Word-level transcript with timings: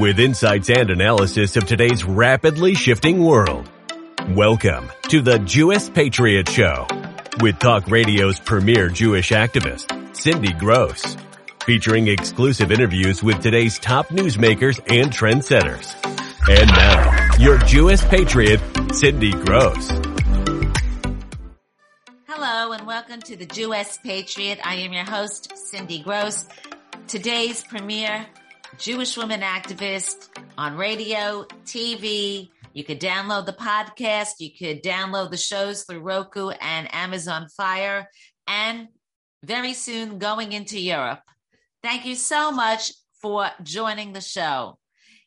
with 0.00 0.18
insights 0.18 0.70
and 0.70 0.88
analysis 0.88 1.56
of 1.56 1.66
today's 1.66 2.04
rapidly 2.04 2.74
shifting 2.74 3.22
world. 3.22 3.68
Welcome 4.30 4.90
to 5.10 5.20
the 5.20 5.38
Jewess 5.40 5.90
Patriot 5.90 6.48
Show 6.48 6.86
with 7.42 7.58
Talk 7.58 7.86
Radio's 7.86 8.40
premier 8.40 8.88
Jewish 8.88 9.30
activist, 9.30 10.16
Cindy 10.16 10.54
Grosz, 10.54 11.20
featuring 11.64 12.08
exclusive 12.08 12.72
interviews 12.72 13.22
with 13.22 13.42
today's 13.42 13.78
top 13.78 14.08
newsmakers 14.08 14.78
and 14.90 15.12
trendsetters. 15.12 15.94
And 16.48 16.70
now, 16.70 17.36
your 17.36 17.58
Jewish 17.58 18.00
patriot, 18.00 18.60
Cindy 18.94 19.32
Grosz. 19.32 19.90
Hello 22.26 22.72
and 22.72 22.86
welcome 22.86 23.20
to 23.20 23.36
the 23.36 23.44
Jewess 23.44 23.98
Patriot. 24.02 24.60
I 24.64 24.76
am 24.76 24.94
your 24.94 25.04
host, 25.04 25.52
Cindy 25.58 26.02
Grosz. 26.02 26.48
Today's 27.06 27.62
premier 27.64 28.26
Jewish 28.78 29.16
woman 29.16 29.40
activist 29.40 30.28
on 30.56 30.76
radio, 30.76 31.44
TV. 31.64 32.50
You 32.72 32.84
could 32.84 33.00
download 33.00 33.46
the 33.46 33.52
podcast. 33.52 34.34
You 34.38 34.50
could 34.56 34.82
download 34.82 35.30
the 35.30 35.36
shows 35.36 35.84
through 35.84 36.00
Roku 36.00 36.50
and 36.50 36.92
Amazon 36.94 37.48
Fire 37.56 38.08
and 38.46 38.88
very 39.44 39.74
soon 39.74 40.18
going 40.18 40.52
into 40.52 40.78
Europe. 40.78 41.20
Thank 41.82 42.06
you 42.06 42.14
so 42.14 42.52
much 42.52 42.92
for 43.20 43.50
joining 43.62 44.12
the 44.12 44.20
show. 44.20 44.78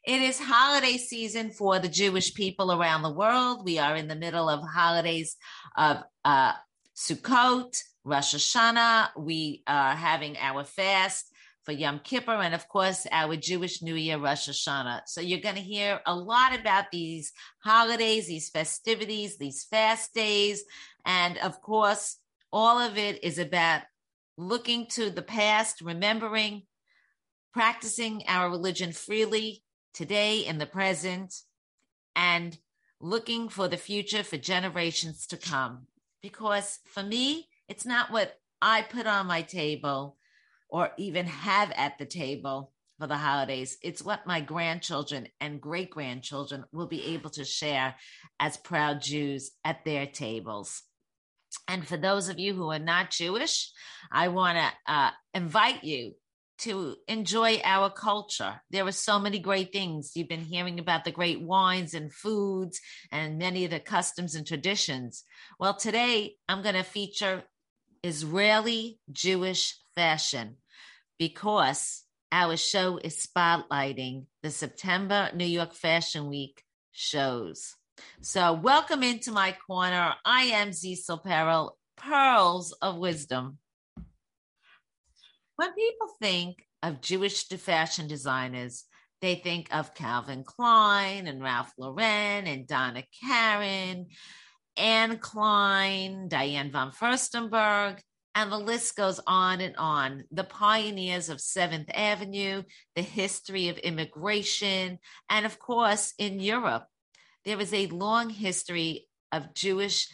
It 0.06 0.22
is 0.22 0.40
holiday 0.40 0.98
season 0.98 1.52
for 1.52 1.80
the 1.80 1.88
Jewish 1.88 2.34
people 2.34 2.72
around 2.72 3.04
the 3.04 3.14
world. 3.14 3.64
We 3.64 3.80
are 3.80 3.96
in 3.96 4.08
the 4.08 4.16
middle 4.16 4.50
of 4.50 4.62
holidays 4.62 5.36
of 5.78 6.04
uh, 6.26 6.54
Sukkot, 6.96 7.78
Rosh 8.04 8.36
Hashanah. 8.36 9.10
We 9.18 9.64
are 9.66 9.96
having 9.96 10.38
our 10.38 10.64
fast 10.64 11.33
for 11.64 11.72
Yom 11.72 12.00
Kippur, 12.04 12.32
and 12.32 12.54
of 12.54 12.68
course, 12.68 13.08
our 13.12 13.36
Jewish 13.36 13.82
New 13.82 13.96
Year, 13.96 14.18
Rosh 14.18 14.50
Hashanah. 14.50 15.02
So 15.08 15.22
you're 15.22 15.40
going 15.40 15.56
to 15.56 15.62
hear 15.62 16.02
a 16.06 16.16
lot 16.16 16.58
about 16.58 16.86
these 16.92 17.32
holidays, 17.64 18.28
these 18.28 18.50
festivities, 18.50 19.38
these 19.38 19.64
fast 19.64 20.14
days. 20.14 20.64
And 21.06 21.38
of 21.38 21.62
course, 21.62 22.18
all 22.52 22.80
of 22.80 22.98
it 22.98 23.24
is 23.24 23.40
about 23.40 23.84
looking 24.38 24.88
to 24.88 25.10
the 25.10 25.22
past, 25.22 25.82
remembering, 25.82 26.64
practicing 27.54 28.24
our 28.28 28.50
religion 28.50 28.92
freely 28.92 29.64
today 29.94 30.40
in 30.40 30.58
the 30.58 30.66
present, 30.66 31.34
and 32.16 32.58
looking 33.00 33.48
for 33.48 33.68
the 33.68 33.78
future 33.78 34.24
for 34.24 34.38
generations 34.38 35.28
to 35.28 35.38
come. 35.38 35.88
Because 36.22 36.80
for 36.86 37.04
me, 37.04 37.48
it's 37.68 37.86
not 37.86 38.12
what 38.12 38.40
I 38.62 38.82
put 38.82 39.08
on 39.08 39.28
my 39.28 39.42
table 39.42 40.18
or 40.74 40.92
even 40.98 41.28
have 41.28 41.72
at 41.74 42.00
the 42.00 42.06
table 42.06 42.74
for 43.00 43.06
the 43.06 43.16
holidays. 43.16 43.78
It's 43.84 44.02
what 44.02 44.26
my 44.26 44.42
grandchildren 44.42 45.28
and 45.40 45.62
great 45.62 45.92
grandchildren 45.92 46.66
will 46.74 46.88
be 46.88 47.14
able 47.14 47.30
to 47.32 47.46
share 47.46 47.96
as 48.40 48.58
proud 48.58 49.00
Jews 49.00 49.52
at 49.64 49.86
their 49.86 50.08
tables. 50.08 50.82
And 51.68 51.88
for 51.88 51.96
those 51.96 52.28
of 52.28 52.40
you 52.40 52.56
who 52.56 52.72
are 52.72 52.80
not 52.80 53.12
Jewish, 53.12 53.72
I 54.12 54.30
want 54.30 54.58
to 54.58 54.92
uh, 54.92 55.12
invite 55.36 55.84
you 55.84 56.14
to 56.60 56.96
enjoy 57.08 57.62
our 57.64 57.92
culture. 57.92 58.60
There 58.72 58.88
are 58.88 58.92
so 58.92 59.20
many 59.20 59.38
great 59.38 59.72
things. 59.72 60.14
You've 60.16 60.28
been 60.28 60.40
hearing 60.40 60.80
about 60.80 61.06
the 61.06 61.12
great 61.12 61.40
wines 61.40 61.94
and 61.94 62.12
foods 62.12 62.80
and 63.12 63.38
many 63.38 63.64
of 63.66 63.72
the 63.72 63.80
customs 63.80 64.34
and 64.34 64.48
traditions. 64.48 65.24
Well, 65.60 65.76
today 65.76 66.36
I'm 66.50 66.64
going 66.64 66.76
to 66.76 66.84
feature 66.84 67.44
Israeli 68.02 69.00
Jewish 69.12 69.78
fashion 69.96 70.58
because 71.18 72.04
our 72.32 72.58
show 72.58 72.98
is 72.98 73.18
spotlighting 73.18 74.26
the 74.42 74.50
September 74.50 75.30
New 75.36 75.46
York 75.46 75.74
Fashion 75.74 76.30
Week 76.30 76.64
shows. 76.92 77.76
So, 78.22 78.54
welcome 78.54 79.04
into 79.04 79.32
my 79.32 79.56
corner. 79.68 80.14
I 80.26 80.44
am 80.46 80.70
Zisel 80.70 81.24
Perel, 81.24 81.72
Pearls 81.96 82.72
of 82.82 82.98
Wisdom. 82.98 83.60
When 85.56 85.74
people 85.74 86.08
think 86.20 86.66
of 86.82 87.02
Jewish 87.02 87.48
fashion 87.48 88.08
designers, 88.08 88.86
they 89.22 89.36
think 89.36 89.74
of 89.74 89.94
Calvin 89.94 90.44
Klein 90.44 91.28
and 91.28 91.42
Ralph 91.42 91.72
Lauren 91.78 92.48
and 92.48 92.68
Donna 92.68 93.04
Karan, 93.24 94.08
Anne 94.76 95.18
Klein, 95.20 96.28
Diane 96.28 96.72
von 96.72 96.92
Furstenberg, 96.92 98.00
and 98.36 98.52
the 98.52 98.58
list 98.58 98.96
goes 98.96 99.20
on 99.28 99.62
and 99.62 99.76
on. 99.78 100.24
The 100.32 100.44
pioneers 100.44 101.30
of 101.30 101.40
Seventh 101.40 101.90
Avenue, 101.94 102.64
the 102.96 103.02
history 103.02 103.70
of 103.70 103.78
immigration, 103.78 105.00
and 105.30 105.46
of 105.46 105.60
course, 105.60 106.14
in 106.18 106.40
Europe, 106.40 106.86
there 107.46 107.60
is 107.60 107.74
a 107.74 107.88
long 107.88 108.30
history 108.30 109.08
of 109.32 109.54
Jewish 109.54 110.08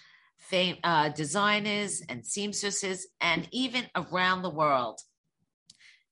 uh, 0.83 1.09
designers 1.09 2.01
and 2.09 2.25
seamstresses, 2.25 3.07
and 3.21 3.47
even 3.51 3.85
around 3.95 4.41
the 4.41 4.49
world. 4.49 4.99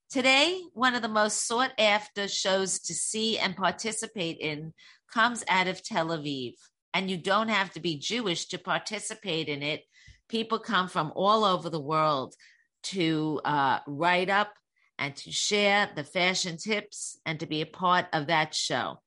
Today, 0.10 0.62
one 0.74 0.96
of 0.96 1.02
the 1.02 1.08
most 1.08 1.48
sought 1.48 1.72
after 1.80 2.28
shows 2.28 2.80
to 2.82 2.94
see 2.94 3.38
and 3.40 3.58
participate 3.58 4.38
in 4.40 4.74
comes 5.12 5.44
out 5.50 5.68
of 5.68 5.84
Tel 5.84 6.10
Aviv. 6.10 6.54
And 6.94 7.10
you 7.10 7.18
don't 7.18 7.50
have 7.50 7.72
to 7.74 7.80
be 7.80 7.98
Jewish 7.98 8.46
to 8.48 8.58
participate 8.58 9.50
in 9.50 9.62
it 9.64 9.84
people 10.30 10.60
come 10.60 10.88
from 10.88 11.12
all 11.16 11.44
over 11.44 11.70
the 11.70 11.80
world 11.80 12.36
to 12.84 13.42
uh, 13.44 13.80
write 13.88 14.30
up 14.30 14.54
and 15.00 15.16
to 15.16 15.32
share 15.32 15.90
the 15.96 16.04
fashion 16.04 16.58
tips 16.58 17.20
and 17.26 17.40
to 17.40 17.46
be 17.46 17.62
a 17.62 17.66
part 17.66 18.06
of 18.14 18.28
that 18.28 18.56
show. 18.56 19.00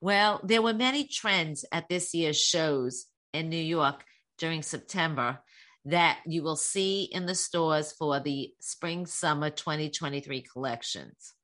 Well, 0.00 0.40
there 0.42 0.62
were 0.62 0.74
many 0.74 1.04
trends 1.06 1.64
at 1.70 1.88
this 1.88 2.14
year's 2.14 2.40
shows 2.40 3.06
in 3.32 3.48
New 3.48 3.56
York 3.56 4.04
during 4.38 4.62
September 4.62 5.38
that 5.84 6.18
you 6.26 6.42
will 6.42 6.56
see 6.56 7.04
in 7.04 7.26
the 7.26 7.34
stores 7.34 7.92
for 7.92 8.20
the 8.20 8.52
spring 8.60 9.06
summer 9.06 9.50
2023 9.50 10.42
collections. 10.42 11.34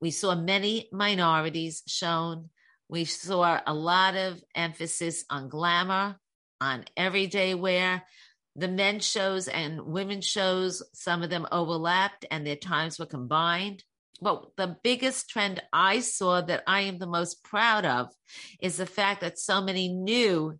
We 0.00 0.10
saw 0.10 0.34
many 0.34 0.88
minorities 0.92 1.82
shown. 1.86 2.50
We 2.88 3.04
saw 3.04 3.60
a 3.66 3.74
lot 3.74 4.16
of 4.16 4.42
emphasis 4.54 5.24
on 5.28 5.48
glamour, 5.48 6.18
on 6.60 6.84
everyday 6.96 7.54
wear. 7.54 8.02
The 8.56 8.68
men's 8.68 9.06
shows 9.06 9.48
and 9.48 9.80
women's 9.82 10.26
shows, 10.26 10.82
some 10.92 11.22
of 11.22 11.30
them 11.30 11.46
overlapped 11.52 12.26
and 12.30 12.46
their 12.46 12.56
times 12.56 12.98
were 12.98 13.06
combined. 13.06 13.84
But 14.20 14.56
the 14.56 14.76
biggest 14.82 15.30
trend 15.30 15.62
I 15.72 16.00
saw 16.00 16.40
that 16.40 16.64
I 16.66 16.80
am 16.82 16.98
the 16.98 17.06
most 17.06 17.44
proud 17.44 17.84
of 17.84 18.08
is 18.60 18.76
the 18.76 18.86
fact 18.86 19.20
that 19.20 19.38
so 19.38 19.60
many 19.60 19.88
new, 19.88 20.58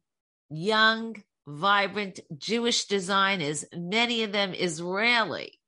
young, 0.49 1.17
vibrant 1.47 2.21
Jewish 2.37 2.85
designers, 2.85 3.65
many 3.75 4.23
of 4.23 4.33
them 4.33 4.55
Israeli, 4.55 5.59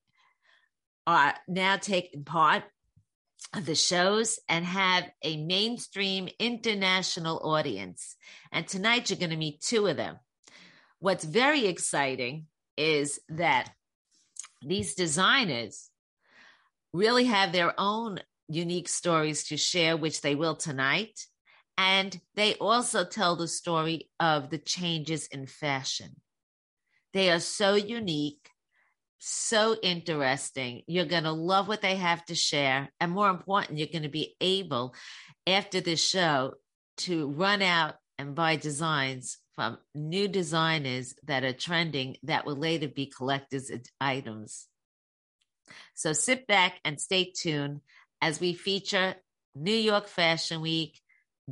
are 1.07 1.35
now 1.49 1.77
taking 1.77 2.23
part 2.23 2.63
the 3.63 3.75
shows 3.75 4.39
and 4.49 4.65
have 4.65 5.11
a 5.23 5.43
mainstream 5.45 6.29
international 6.39 7.41
audience. 7.43 8.17
And 8.53 8.67
tonight 8.67 9.11
you're 9.11 9.19
going 9.19 9.31
to 9.31 9.37
meet 9.37 9.61
two 9.61 9.87
of 9.87 9.97
them. 9.97 10.19
What's 10.99 11.25
very 11.25 11.67
exciting 11.67 12.47
is 12.77 13.21
that 13.29 13.71
these 14.63 14.95
designers 14.95 15.91
really 16.93 17.25
have 17.25 17.53
their 17.53 17.75
own 17.79 18.21
unique 18.49 18.89
stories 18.89 19.45
to 19.45 19.57
share, 19.57 19.97
which 19.97 20.21
they 20.21 20.35
will 20.35 20.57
tonight. 20.57 21.19
And 21.79 22.21
they 22.35 22.55
also 22.55 23.05
tell 23.05 23.37
the 23.37 23.49
story 23.49 24.11
of 24.19 24.51
the 24.51 24.59
changes 24.59 25.27
in 25.29 25.47
fashion. 25.47 26.17
They 27.13 27.31
are 27.31 27.41
so 27.41 27.75
unique 27.75 28.40
so 29.21 29.77
interesting. 29.83 30.83
You're 30.87 31.05
going 31.05 31.25
to 31.25 31.33
love 31.33 31.69
what 31.69 31.83
they 31.83 31.97
have 31.97 32.25
to 32.27 32.35
share. 32.35 32.91
And 32.99 33.13
more 33.13 33.31
important, 33.31 33.79
you're 33.79 33.89
going 33.93 34.03
to 34.03 34.09
be 34.09 34.35
able, 34.41 34.95
after 35.47 35.81
this 35.81 36.05
show, 36.05 36.55
to 36.99 37.31
run 37.31 37.63
out 37.63 37.95
and 38.19 38.35
buy 38.35 38.57
designs 38.57 39.39
from 39.55 39.79
new 39.95 40.27
designers 40.27 41.15
that 41.25 41.45
are 41.45 41.53
trending 41.53 42.17
that 42.23 42.47
will 42.47 42.57
later 42.57 42.89
be 42.89 43.07
collector's 43.07 43.71
items. 44.01 44.67
So 45.95 46.13
sit 46.13 46.47
back 46.47 46.81
and 46.85 47.01
stay 47.01 47.33
tuned 47.37 47.81
as 48.23 48.41
we 48.41 48.55
feature 48.55 49.15
New 49.55 49.75
York 49.75 50.09
Fashion 50.09 50.61
Week 50.61 51.01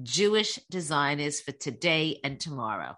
Jewish 0.03 0.59
designers 0.71 1.41
for 1.41 1.53
today 1.53 2.21
and 2.25 2.41
tomorrow. 2.41 2.97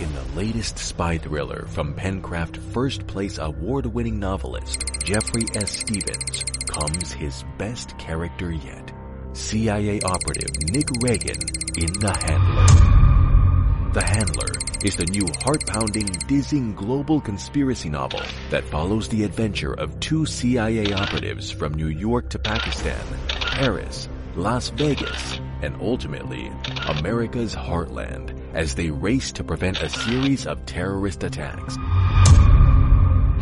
In 0.00 0.12
the 0.14 0.36
latest 0.36 0.78
spy 0.78 1.18
thriller 1.18 1.66
from 1.68 1.94
Pencraft 1.94 2.56
first 2.72 3.06
place 3.06 3.38
award 3.38 3.86
winning 3.86 4.20
novelist 4.20 4.84
Jeffrey 5.04 5.44
S. 5.54 5.70
Stephens 5.70 6.44
comes 6.68 7.12
his 7.12 7.44
best 7.58 7.98
character 7.98 8.52
yet 8.52 8.92
CIA 9.32 10.00
operative 10.02 10.50
Nick 10.70 10.88
Reagan 11.00 11.40
in 11.76 11.92
The 12.00 12.16
Handler. 12.26 13.92
The 13.92 14.04
Handler 14.04 14.52
is 14.84 14.96
the 14.96 15.06
new 15.06 15.26
heart 15.42 15.66
pounding, 15.66 16.06
dizzying 16.28 16.74
global 16.74 17.20
conspiracy 17.20 17.88
novel 17.88 18.22
that 18.50 18.68
follows 18.68 19.08
the 19.08 19.24
adventure 19.24 19.72
of 19.74 19.98
two 19.98 20.26
CIA 20.26 20.92
operatives 20.92 21.50
from 21.50 21.74
New 21.74 21.88
York 21.88 22.28
to 22.30 22.38
Pakistan 22.38 23.04
Paris, 23.28 24.08
Las 24.36 24.68
Vegas, 24.68 25.40
and 25.62 25.76
ultimately 25.80 26.52
America's 26.86 27.54
heartland 27.54 28.37
as 28.58 28.74
they 28.74 28.90
race 28.90 29.30
to 29.30 29.44
prevent 29.44 29.80
a 29.80 29.88
series 29.88 30.44
of 30.44 30.66
terrorist 30.66 31.22
attacks. 31.22 31.76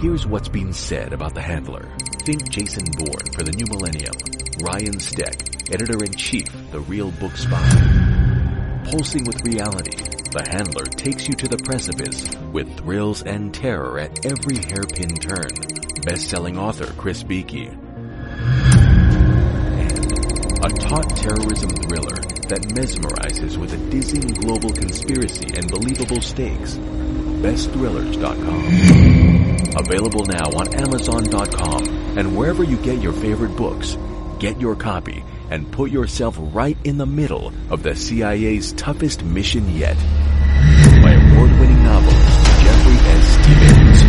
Here's 0.02 0.26
what's 0.26 0.50
being 0.50 0.74
said 0.74 1.14
about 1.14 1.32
the 1.32 1.40
handler. 1.40 1.88
Think 2.24 2.50
Jason 2.50 2.84
Bourne 2.98 3.32
for 3.32 3.42
the 3.42 3.52
new 3.52 3.64
millennium. 3.64 4.12
Ryan 4.60 5.00
Steck, 5.00 5.72
editor-in-chief, 5.72 6.70
The 6.70 6.80
Real 6.80 7.10
Book 7.12 7.34
Spy. 7.34 8.82
Pulsing 8.90 9.24
with 9.24 9.42
reality, 9.46 9.96
the 10.32 10.44
handler 10.50 10.84
takes 10.84 11.26
you 11.26 11.34
to 11.34 11.48
the 11.48 11.62
precipice 11.64 12.28
with 12.52 12.76
thrills 12.76 13.22
and 13.22 13.54
terror 13.54 13.98
at 13.98 14.26
every 14.26 14.58
hairpin 14.58 15.14
turn. 15.14 15.48
Best-selling 16.04 16.58
author 16.58 16.92
Chris 16.92 17.22
Beakey. 17.22 17.68
And 19.80 20.12
a 20.62 20.68
taut 20.68 21.16
terrorism 21.16 21.70
thriller 21.70 22.25
that 22.48 22.62
mesmerizes 22.62 23.56
with 23.56 23.72
a 23.72 23.76
dizzying 23.90 24.34
global 24.34 24.70
conspiracy 24.70 25.46
and 25.56 25.68
believable 25.70 26.20
stakes. 26.20 26.74
BestThrillers.com. 27.42 29.66
Available 29.76 30.24
now 30.26 30.46
on 30.56 30.72
Amazon.com 30.74 31.86
and 32.18 32.36
wherever 32.36 32.64
you 32.64 32.76
get 32.78 33.00
your 33.02 33.12
favorite 33.12 33.54
books. 33.56 33.96
Get 34.38 34.60
your 34.60 34.76
copy 34.76 35.24
and 35.50 35.70
put 35.70 35.90
yourself 35.90 36.36
right 36.38 36.76
in 36.84 36.96
the 36.98 37.06
middle 37.06 37.52
of 37.70 37.82
the 37.82 37.94
CIA's 37.94 38.72
toughest 38.72 39.22
mission 39.22 39.76
yet. 39.76 39.96
By 41.02 41.12
award-winning 41.12 41.82
novelist 41.84 42.46
Jeffrey 42.62 42.94
S. 42.94 43.34
Stephens. 43.34 44.02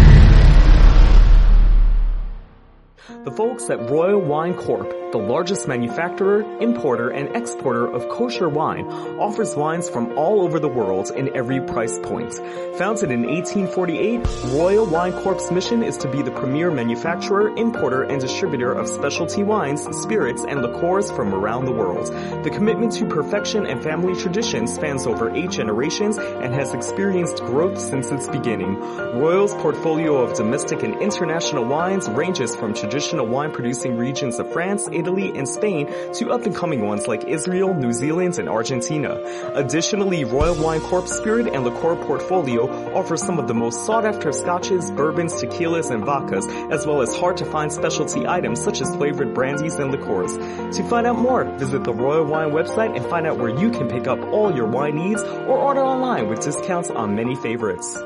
The 3.25 3.31
folks 3.31 3.69
at 3.69 3.89
Royal 3.89 4.21
Wine 4.21 4.53
Corp 4.55 4.93
the 5.11 5.17
largest 5.17 5.67
manufacturer, 5.67 6.41
importer, 6.59 7.09
and 7.09 7.35
exporter 7.35 7.87
of 7.87 8.09
kosher 8.09 8.49
wine, 8.49 8.85
offers 9.19 9.55
wines 9.55 9.89
from 9.89 10.17
all 10.17 10.41
over 10.41 10.59
the 10.59 10.67
world 10.67 11.11
in 11.11 11.35
every 11.35 11.61
price 11.61 11.97
point. 11.99 12.33
Founded 12.77 13.11
in 13.11 13.25
1848, 13.25 14.25
Royal 14.53 14.85
Wine 14.85 15.13
Corp's 15.13 15.49
mission 15.51 15.81
is 15.81 15.97
to 15.97 16.09
be 16.09 16.21
the 16.21 16.31
premier 16.31 16.69
manufacturer, 16.71 17.55
importer, 17.55 18.03
and 18.03 18.19
distributor 18.19 18.73
of 18.73 18.87
specialty 18.87 19.43
wines, 19.43 19.87
spirits, 19.97 20.43
and 20.47 20.61
liqueurs 20.61 21.09
from 21.11 21.33
around 21.33 21.65
the 21.65 21.71
world. 21.71 22.07
The 22.43 22.49
commitment 22.49 22.93
to 22.93 23.05
perfection 23.05 23.65
and 23.65 23.81
family 23.81 24.19
tradition 24.19 24.67
spans 24.67 25.07
over 25.07 25.33
eight 25.33 25.51
generations 25.51 26.17
and 26.17 26.53
has 26.53 26.73
experienced 26.73 27.37
growth 27.37 27.79
since 27.79 28.11
its 28.11 28.27
beginning. 28.27 28.75
Royal's 29.19 29.53
portfolio 29.55 30.17
of 30.17 30.35
domestic 30.35 30.83
and 30.83 31.01
international 31.01 31.65
wines 31.65 32.09
ranges 32.09 32.55
from 32.55 32.73
traditional 32.73 33.25
wine 33.25 33.51
producing 33.51 33.97
regions 33.97 34.39
of 34.39 34.51
France, 34.51 34.87
Italy, 34.97 35.31
and 35.37 35.47
Spain 35.47 35.87
to 36.15 36.31
up-and-coming 36.31 36.85
ones 36.85 37.07
like 37.07 37.23
Israel, 37.25 37.73
New 37.73 37.93
Zealand, 37.93 38.37
and 38.39 38.49
Argentina. 38.49 39.21
Additionally, 39.53 40.25
Royal 40.25 40.55
Wine 40.55 40.81
Corp 40.81 41.07
Spirit 41.07 41.53
and 41.53 41.63
Liqueur 41.63 41.95
portfolio 41.95 42.67
offers 42.93 43.21
some 43.21 43.39
of 43.39 43.47
the 43.47 43.53
most 43.53 43.85
sought-after 43.85 44.31
scotches, 44.31 44.91
bourbons, 44.91 45.33
tequilas, 45.33 45.91
and 45.91 46.03
vodkas, 46.03 46.45
as 46.71 46.85
well 46.85 47.01
as 47.01 47.15
hard-to-find 47.15 47.71
specialty 47.71 48.27
items 48.27 48.61
such 48.61 48.81
as 48.81 48.95
flavored 48.95 49.33
brandies 49.33 49.75
and 49.75 49.91
liqueurs. 49.91 50.35
To 50.77 50.83
find 50.89 51.07
out 51.07 51.17
more, 51.17 51.43
visit 51.57 51.83
the 51.83 51.93
Royal 51.93 52.25
Wine 52.25 52.51
website 52.51 52.95
and 52.95 53.05
find 53.05 53.27
out 53.27 53.37
where 53.37 53.49
you 53.49 53.69
can 53.69 53.87
pick 53.87 54.07
up 54.07 54.19
all 54.33 54.55
your 54.55 54.67
wine 54.67 54.95
needs 54.95 55.21
or 55.21 55.57
order 55.57 55.81
online 55.81 56.27
with 56.27 56.41
discounts 56.41 56.89
on 56.89 57.15
many 57.15 57.35
favorites. 57.35 57.97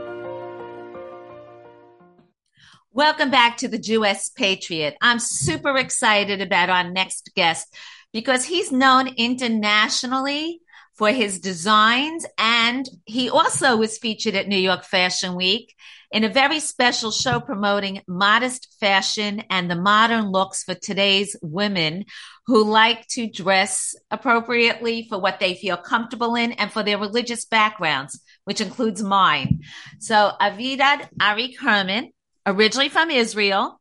Welcome 2.93 3.31
back 3.31 3.55
to 3.57 3.69
the 3.69 3.79
Jewess 3.79 4.31
Patriot. 4.35 4.97
I'm 4.99 5.19
super 5.19 5.77
excited 5.77 6.41
about 6.41 6.69
our 6.69 6.83
next 6.83 7.31
guest 7.37 7.73
because 8.11 8.43
he's 8.43 8.69
known 8.69 9.07
internationally 9.15 10.59
for 10.95 11.09
his 11.11 11.39
designs 11.39 12.25
and 12.37 12.85
he 13.05 13.29
also 13.29 13.77
was 13.77 13.97
featured 13.97 14.35
at 14.35 14.49
New 14.49 14.57
York 14.57 14.83
Fashion 14.83 15.35
Week 15.35 15.73
in 16.11 16.25
a 16.25 16.29
very 16.29 16.59
special 16.59 17.11
show 17.11 17.39
promoting 17.39 18.01
modest 18.09 18.75
fashion 18.81 19.41
and 19.49 19.71
the 19.71 19.77
modern 19.77 20.29
looks 20.29 20.61
for 20.61 20.75
today's 20.75 21.37
women 21.41 22.03
who 22.45 22.65
like 22.65 23.07
to 23.11 23.25
dress 23.25 23.95
appropriately 24.11 25.07
for 25.07 25.17
what 25.17 25.39
they 25.39 25.55
feel 25.55 25.77
comfortable 25.77 26.35
in 26.35 26.51
and 26.51 26.69
for 26.73 26.83
their 26.83 26.97
religious 26.97 27.45
backgrounds, 27.45 28.19
which 28.43 28.59
includes 28.59 29.01
mine. 29.01 29.61
So 29.99 30.33
Aviad 30.41 31.07
Arik 31.21 31.57
Herman 31.57 32.11
originally 32.45 32.89
from 32.89 33.09
Israel. 33.11 33.79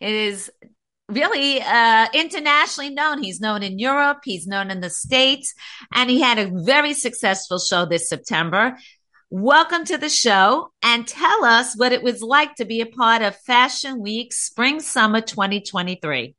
It 0.00 0.12
is 0.12 0.50
really 1.08 1.60
uh, 1.60 2.06
internationally 2.14 2.90
known. 2.90 3.22
He's 3.22 3.40
known 3.40 3.62
in 3.62 3.78
Europe, 3.78 4.18
he's 4.24 4.46
known 4.46 4.70
in 4.70 4.80
the 4.80 4.90
States, 4.90 5.54
and 5.92 6.10
he 6.10 6.20
had 6.20 6.38
a 6.38 6.50
very 6.52 6.94
successful 6.94 7.58
show 7.58 7.86
this 7.86 8.08
September. 8.08 8.76
Welcome 9.30 9.84
to 9.86 9.98
the 9.98 10.08
show 10.08 10.72
and 10.82 11.06
tell 11.06 11.44
us 11.44 11.76
what 11.76 11.92
it 11.92 12.02
was 12.02 12.22
like 12.22 12.54
to 12.56 12.64
be 12.64 12.80
a 12.80 12.86
part 12.86 13.22
of 13.22 13.36
Fashion 13.36 14.00
Week 14.00 14.32
Spring 14.32 14.80
Summer 14.80 15.20
2023. 15.20 16.34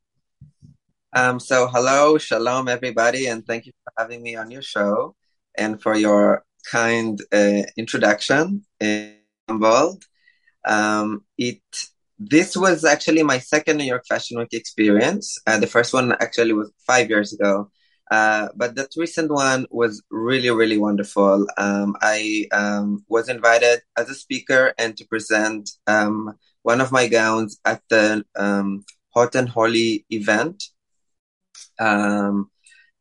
Um, 1.13 1.39
so, 1.39 1.67
hello, 1.67 2.17
shalom, 2.17 2.67
everybody, 2.67 3.27
and 3.27 3.45
thank 3.45 3.65
you 3.65 3.73
for 3.83 3.93
having 3.97 4.21
me 4.21 4.35
on 4.35 4.51
your 4.51 4.61
show 4.61 5.15
and 5.57 5.81
for 5.81 5.95
your 5.95 6.43
kind 6.71 7.19
uh, 7.31 7.63
introduction. 7.77 8.63
Involved. 9.47 10.08
Um, 10.65 11.23
it 11.37 11.61
this 12.19 12.57
was 12.57 12.83
actually 12.83 13.23
my 13.23 13.39
second 13.39 13.77
New 13.77 13.85
York 13.85 14.03
Fashion 14.07 14.37
Week 14.37 14.53
experience. 14.53 15.37
Uh, 15.47 15.57
the 15.57 15.67
first 15.67 15.93
one 15.93 16.11
actually 16.19 16.53
was 16.53 16.71
five 16.85 17.09
years 17.09 17.31
ago. 17.33 17.71
Uh, 18.11 18.49
but 18.55 18.75
that 18.75 18.89
recent 18.97 19.31
one 19.31 19.67
was 19.69 20.01
really, 20.09 20.49
really 20.49 20.77
wonderful. 20.77 21.47
Um, 21.57 21.95
I 22.01 22.47
um, 22.51 23.05
was 23.07 23.29
invited 23.29 23.81
as 23.95 24.09
a 24.09 24.15
speaker 24.15 24.73
and 24.77 24.97
to 24.97 25.05
present 25.05 25.69
um, 25.87 26.33
one 26.63 26.81
of 26.81 26.91
my 26.91 27.07
gowns 27.07 27.59
at 27.65 27.81
the 27.89 28.25
um, 28.35 28.83
Hot 29.13 29.35
and 29.35 29.47
Holy 29.47 30.05
event. 30.09 30.63
Um, 31.79 32.49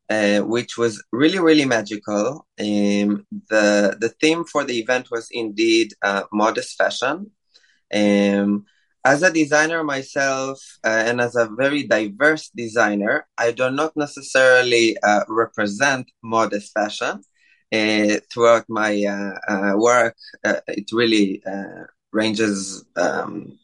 uh, 0.09 0.39
which 0.39 0.77
was 0.77 1.03
really 1.11 1.39
really 1.39 1.65
magical. 1.65 2.47
Um, 2.59 3.27
the 3.49 3.95
the 3.99 4.13
theme 4.19 4.43
for 4.43 4.63
the 4.63 4.79
event 4.79 5.09
was 5.11 5.27
indeed 5.31 5.93
uh, 6.01 6.23
modest 6.31 6.77
fashion, 6.77 7.31
um, 7.93 8.65
as 9.05 9.23
a 9.23 9.31
designer 9.31 9.83
myself, 9.83 10.59
uh, 10.83 11.03
and 11.07 11.21
as 11.21 11.35
a 11.35 11.49
very 11.57 11.83
diverse 11.83 12.49
designer, 12.55 13.27
I 13.37 13.51
do 13.51 13.69
not 13.71 13.95
necessarily 13.95 14.97
uh, 15.01 15.23
represent 15.27 16.11
modest 16.21 16.73
fashion. 16.73 17.21
Uh, 17.71 18.17
throughout 18.33 18.65
my 18.67 19.03
uh, 19.03 19.53
uh, 19.53 19.73
work, 19.77 20.15
uh, 20.43 20.59
it 20.67 20.89
really 20.91 21.41
ranges 22.11 22.83
um, 22.95 23.59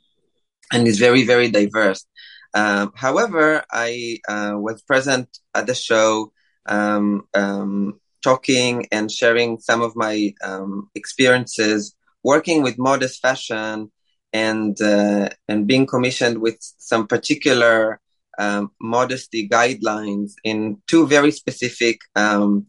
and 0.71 0.87
is 0.87 0.99
very, 0.99 1.25
very 1.25 1.49
diverse. 1.49 2.05
Um, 2.53 2.91
however, 2.95 3.63
I 3.71 4.19
was 4.29 4.81
present 4.83 5.27
at 5.55 5.65
the 5.65 5.73
show 5.73 6.31
um, 6.67 7.27
um, 7.33 7.99
talking 8.23 8.87
and 8.91 9.11
sharing 9.11 9.59
some 9.59 9.81
of 9.81 9.95
my 9.95 10.33
um, 10.43 10.89
experiences 10.95 11.95
working 12.23 12.63
with 12.63 12.77
modest 12.77 13.21
fashion 13.21 13.91
and 14.33 14.79
uh, 14.81 15.29
and 15.47 15.67
being 15.67 15.85
commissioned 15.85 16.39
with 16.39 16.57
some 16.77 17.07
particular 17.07 17.99
um, 18.37 18.71
modesty 18.81 19.47
guidelines 19.47 20.33
in 20.43 20.81
two 20.87 21.07
very 21.07 21.31
specific 21.31 21.99
um, 22.15 22.67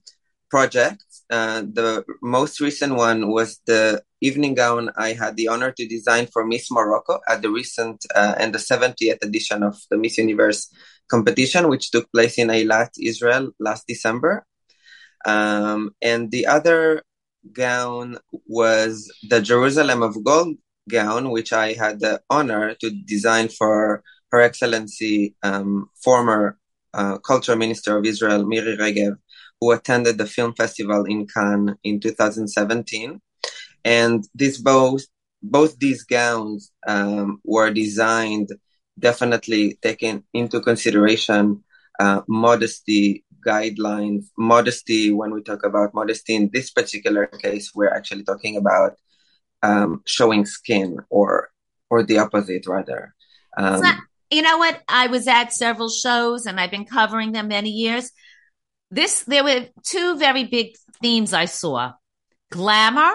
projects. 0.51 1.25
Uh, 1.29 1.63
the 1.63 2.05
most 2.23 2.61
recent 2.61 2.95
one 2.95 3.29
was 3.33 3.61
the 3.67 4.01
evening 4.21 4.55
gown 4.55 4.91
I 4.97 5.13
had 5.13 5.37
the 5.37 5.49
honor 5.49 5.73
to 5.73 5.87
design 5.89 6.29
for 6.33 6.47
Miss 6.47 6.71
Morocco 6.71 7.19
at 7.29 7.43
the 7.43 7.51
recent 7.51 8.05
uh, 8.15 8.35
and 8.39 8.55
the 8.55 8.59
70th 8.59 9.23
edition 9.23 9.63
of 9.63 9.77
the 9.91 9.99
Miss 9.99 10.19
Universe 10.19 10.73
competition, 11.09 11.69
which 11.69 11.91
took 11.91 12.11
place 12.13 12.39
in 12.39 12.49
Eilat, 12.49 12.91
Israel 13.01 13.51
last 13.59 13.85
December. 13.87 14.47
Um, 15.25 15.95
and 16.01 16.31
the 16.31 16.47
other 16.47 17.03
gown 17.53 18.19
was 18.47 19.13
the 19.29 19.41
Jerusalem 19.41 20.03
of 20.03 20.23
Gold 20.23 20.57
gown, 20.89 21.31
which 21.31 21.53
I 21.53 21.73
had 21.73 22.01
the 22.01 22.21
honor 22.31 22.75
to 22.75 22.91
design 22.91 23.49
for 23.49 24.03
Her 24.31 24.41
Excellency, 24.41 25.35
um, 25.43 25.91
former 26.03 26.59
uh, 26.95 27.19
Culture 27.19 27.57
Minister 27.57 27.99
of 27.99 28.07
Israel, 28.07 28.47
Miri 28.47 28.77
Regev, 28.77 29.17
who 29.61 29.73
attended 29.73 30.19
the 30.19 30.27
film 30.27 30.55
festival 30.55 31.05
in 31.05 31.27
Cannes 31.27 31.77
in 31.85 32.01
2017. 32.01 33.21
And 33.85 34.25
these 34.35 34.59
both 34.59 35.05
both 35.43 35.79
these 35.79 36.03
gowns 36.03 36.73
um, 36.87 37.41
were 37.45 37.71
designed 37.71 38.51
definitely 38.99 39.79
taking 39.83 40.25
into 40.33 40.61
consideration 40.61 41.63
uh, 42.01 42.23
modesty 42.29 43.25
guidelines. 43.47 44.27
Modesty, 44.37 45.13
when 45.13 45.33
we 45.33 45.43
talk 45.43 45.65
about 45.65 45.95
modesty 45.95 46.35
in 46.35 46.51
this 46.53 46.71
particular 46.71 47.27
case, 47.27 47.73
we're 47.75 47.95
actually 47.95 48.25
talking 48.25 48.57
about 48.57 48.97
um, 49.63 50.03
showing 50.07 50.47
skin 50.47 50.99
or 51.11 51.51
or 51.91 52.03
the 52.03 52.19
opposite 52.19 52.67
rather. 52.67 53.15
Um, 53.57 53.81
not, 53.81 53.99
you 54.31 54.43
know 54.43 54.59
what? 54.59 54.83
I 54.89 55.07
was 55.07 55.29
at 55.29 55.53
several 55.53 55.89
shows 55.89 56.47
and 56.47 56.59
I've 56.59 56.71
been 56.71 56.85
covering 56.85 57.33
them 57.33 57.49
many 57.49 57.71
years. 57.71 58.11
This, 58.91 59.23
there 59.25 59.45
were 59.45 59.67
two 59.85 60.17
very 60.19 60.45
big 60.45 60.75
themes 61.01 61.33
I 61.33 61.45
saw 61.47 61.93
glamour 62.51 63.13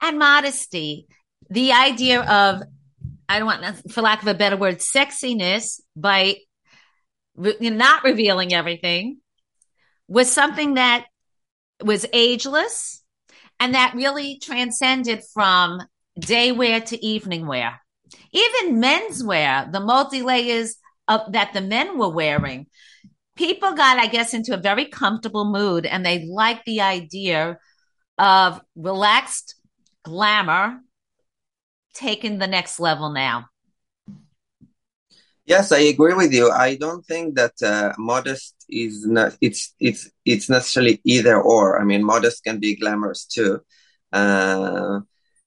and 0.00 0.18
modesty. 0.18 1.06
The 1.50 1.72
idea 1.72 2.20
of, 2.20 2.62
I 3.28 3.38
don't 3.38 3.46
want, 3.46 3.92
for 3.92 4.02
lack 4.02 4.22
of 4.22 4.28
a 4.28 4.34
better 4.34 4.56
word, 4.56 4.78
sexiness 4.78 5.80
by 5.96 6.36
re- 7.36 7.56
not 7.60 8.04
revealing 8.04 8.54
everything 8.54 9.18
was 10.06 10.30
something 10.30 10.74
that 10.74 11.06
was 11.82 12.06
ageless 12.12 13.02
and 13.60 13.74
that 13.74 13.94
really 13.94 14.38
transcended 14.38 15.22
from 15.32 15.80
day 16.18 16.52
wear 16.52 16.80
to 16.80 17.04
evening 17.04 17.46
wear. 17.46 17.80
Even 18.32 18.80
menswear, 18.80 19.70
the 19.70 19.80
multi 19.80 20.22
layers 20.22 20.76
of 21.06 21.32
that 21.32 21.52
the 21.52 21.60
men 21.60 21.98
were 21.98 22.08
wearing, 22.08 22.66
people 23.36 23.72
got, 23.72 23.98
I 23.98 24.06
guess, 24.06 24.34
into 24.34 24.54
a 24.54 24.58
very 24.58 24.86
comfortable 24.86 25.50
mood 25.50 25.86
and 25.86 26.04
they 26.04 26.26
liked 26.26 26.64
the 26.66 26.80
idea 26.80 27.58
of 28.18 28.60
relaxed 28.74 29.54
glamour 30.02 30.80
taking 31.94 32.38
the 32.38 32.46
next 32.46 32.80
level 32.80 33.10
now. 33.10 33.46
Yes, 35.48 35.72
I 35.72 35.78
agree 35.78 36.14
with 36.14 36.32
you. 36.32 36.50
I 36.50 36.76
don't 36.76 37.04
think 37.06 37.36
that 37.36 37.54
uh, 37.62 37.94
modest 37.98 38.54
is 38.68 39.06
not 39.06 39.36
it's 39.40 39.74
it's 39.80 40.10
it's 40.26 40.50
necessarily 40.50 41.00
either 41.04 41.40
or. 41.40 41.80
I 41.80 41.84
mean, 41.84 42.04
modest 42.04 42.44
can 42.44 42.60
be 42.60 42.76
glamorous 42.76 43.24
too. 43.24 43.60
Uh, 44.12 45.00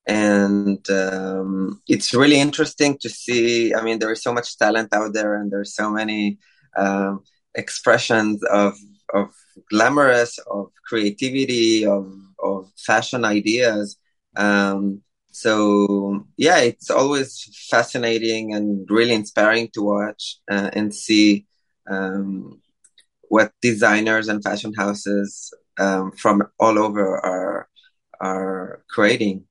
and 0.07 0.89
um, 0.89 1.81
it's 1.87 2.13
really 2.15 2.39
interesting 2.39 2.97
to 3.01 3.09
see. 3.09 3.75
I 3.75 3.81
mean, 3.83 3.99
there 3.99 4.11
is 4.11 4.23
so 4.23 4.33
much 4.33 4.57
talent 4.57 4.93
out 4.93 5.13
there, 5.13 5.35
and 5.35 5.51
there's 5.51 5.75
so 5.75 5.91
many 5.91 6.39
um, 6.77 7.23
expressions 7.55 8.43
of 8.45 8.75
of 9.13 9.29
glamorous, 9.69 10.39
of 10.51 10.71
creativity, 10.87 11.85
of 11.85 12.11
of 12.43 12.71
fashion 12.77 13.25
ideas. 13.25 13.97
Um, 14.35 15.03
so 15.31 16.25
yeah, 16.37 16.59
it's 16.59 16.89
always 16.89 17.43
fascinating 17.69 18.53
and 18.53 18.89
really 18.89 19.13
inspiring 19.13 19.69
to 19.73 19.81
watch 19.81 20.37
uh, 20.49 20.69
and 20.73 20.93
see 20.93 21.45
um, 21.89 22.61
what 23.29 23.51
designers 23.61 24.27
and 24.27 24.43
fashion 24.43 24.73
houses 24.77 25.53
um, 25.79 26.11
from 26.11 26.43
all 26.59 26.77
over 26.77 27.17
are 27.25 27.67
are 28.19 28.83
creating. 28.89 29.45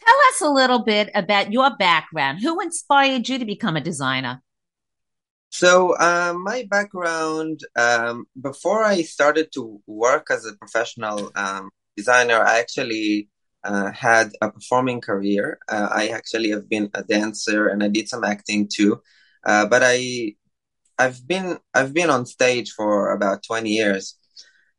Tell 0.00 0.16
us 0.30 0.40
a 0.40 0.48
little 0.48 0.78
bit 0.84 1.10
about 1.14 1.52
your 1.52 1.76
background. 1.76 2.40
Who 2.40 2.60
inspired 2.60 3.28
you 3.28 3.38
to 3.38 3.44
become 3.44 3.76
a 3.76 3.80
designer? 3.80 4.42
So, 5.50 5.98
um, 5.98 6.44
my 6.44 6.66
background 6.70 7.60
um, 7.76 8.26
before 8.40 8.84
I 8.84 9.02
started 9.02 9.50
to 9.54 9.80
work 9.86 10.28
as 10.30 10.46
a 10.46 10.54
professional 10.54 11.32
um, 11.34 11.70
designer, 11.96 12.40
I 12.40 12.60
actually 12.60 13.28
uh, 13.64 13.90
had 13.92 14.32
a 14.40 14.50
performing 14.50 15.00
career. 15.00 15.58
Uh, 15.68 15.88
I 15.92 16.08
actually 16.08 16.50
have 16.50 16.68
been 16.68 16.90
a 16.94 17.02
dancer 17.02 17.68
and 17.68 17.82
I 17.82 17.88
did 17.88 18.08
some 18.08 18.24
acting 18.24 18.68
too. 18.72 19.00
Uh, 19.44 19.66
but 19.66 19.82
I, 19.84 20.34
I've 20.98 21.26
been 21.26 21.58
I've 21.74 21.94
been 21.94 22.10
on 22.10 22.26
stage 22.26 22.72
for 22.72 23.12
about 23.12 23.42
twenty 23.42 23.70
years. 23.70 24.16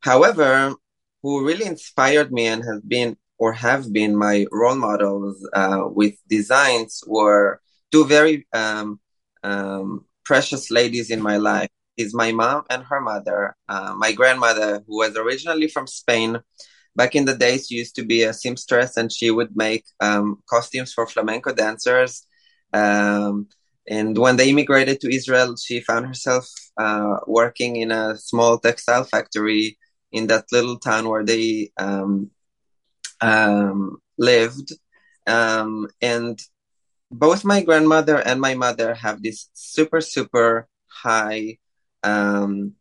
However, 0.01 0.75
who 1.23 1.45
really 1.45 1.65
inspired 1.65 2.31
me 2.31 2.47
and 2.47 2.63
has 2.63 2.81
been 2.81 3.17
or 3.37 3.53
have 3.53 3.91
been 3.91 4.15
my 4.15 4.45
role 4.51 4.75
models 4.75 5.47
uh, 5.53 5.83
with 5.87 6.15
designs 6.27 7.03
were 7.07 7.59
two 7.91 8.05
very 8.05 8.47
um, 8.53 8.99
um, 9.43 10.05
precious 10.23 10.69
ladies 10.71 11.09
in 11.09 11.21
my 11.21 11.37
life. 11.37 11.69
Is 11.97 12.13
my 12.15 12.31
mom 12.31 12.63
and 12.69 12.83
her 12.83 13.01
mother. 13.01 13.55
Uh, 13.67 13.93
my 13.95 14.11
grandmother, 14.13 14.81
who 14.87 14.97
was 14.97 15.17
originally 15.17 15.67
from 15.67 15.87
Spain, 15.87 16.39
back 16.95 17.15
in 17.15 17.25
the 17.25 17.35
days, 17.35 17.67
she 17.67 17.75
used 17.75 17.95
to 17.95 18.03
be 18.03 18.23
a 18.23 18.33
seamstress, 18.33 18.97
and 18.97 19.11
she 19.11 19.31
would 19.31 19.55
make 19.55 19.85
um, 19.99 20.41
costumes 20.49 20.93
for 20.93 21.07
flamenco 21.07 21.53
dancers. 21.53 22.25
Um, 22.73 23.47
and 23.87 24.17
when 24.17 24.37
they 24.37 24.49
immigrated 24.49 24.99
to 25.01 25.13
Israel, 25.13 25.55
she 25.55 25.81
found 25.81 26.05
herself 26.05 26.47
uh, 26.77 27.17
working 27.27 27.77
in 27.77 27.91
a 27.91 28.17
small 28.17 28.59
textile 28.59 29.03
factory 29.03 29.77
in 30.11 30.27
that 30.27 30.45
little 30.51 30.77
town 30.77 31.07
where 31.07 31.23
they 31.23 31.71
um, 31.77 32.29
um, 33.21 33.97
lived. 34.17 34.73
Um, 35.27 35.87
and 36.01 36.39
both 37.11 37.43
my 37.43 37.61
grandmother 37.61 38.17
and 38.17 38.39
my 38.39 38.53
mother 38.53 38.93
have 38.93 39.21
this 39.21 39.49
super, 39.53 40.01
super 40.01 40.67
high 40.87 41.57
um, 42.03 42.73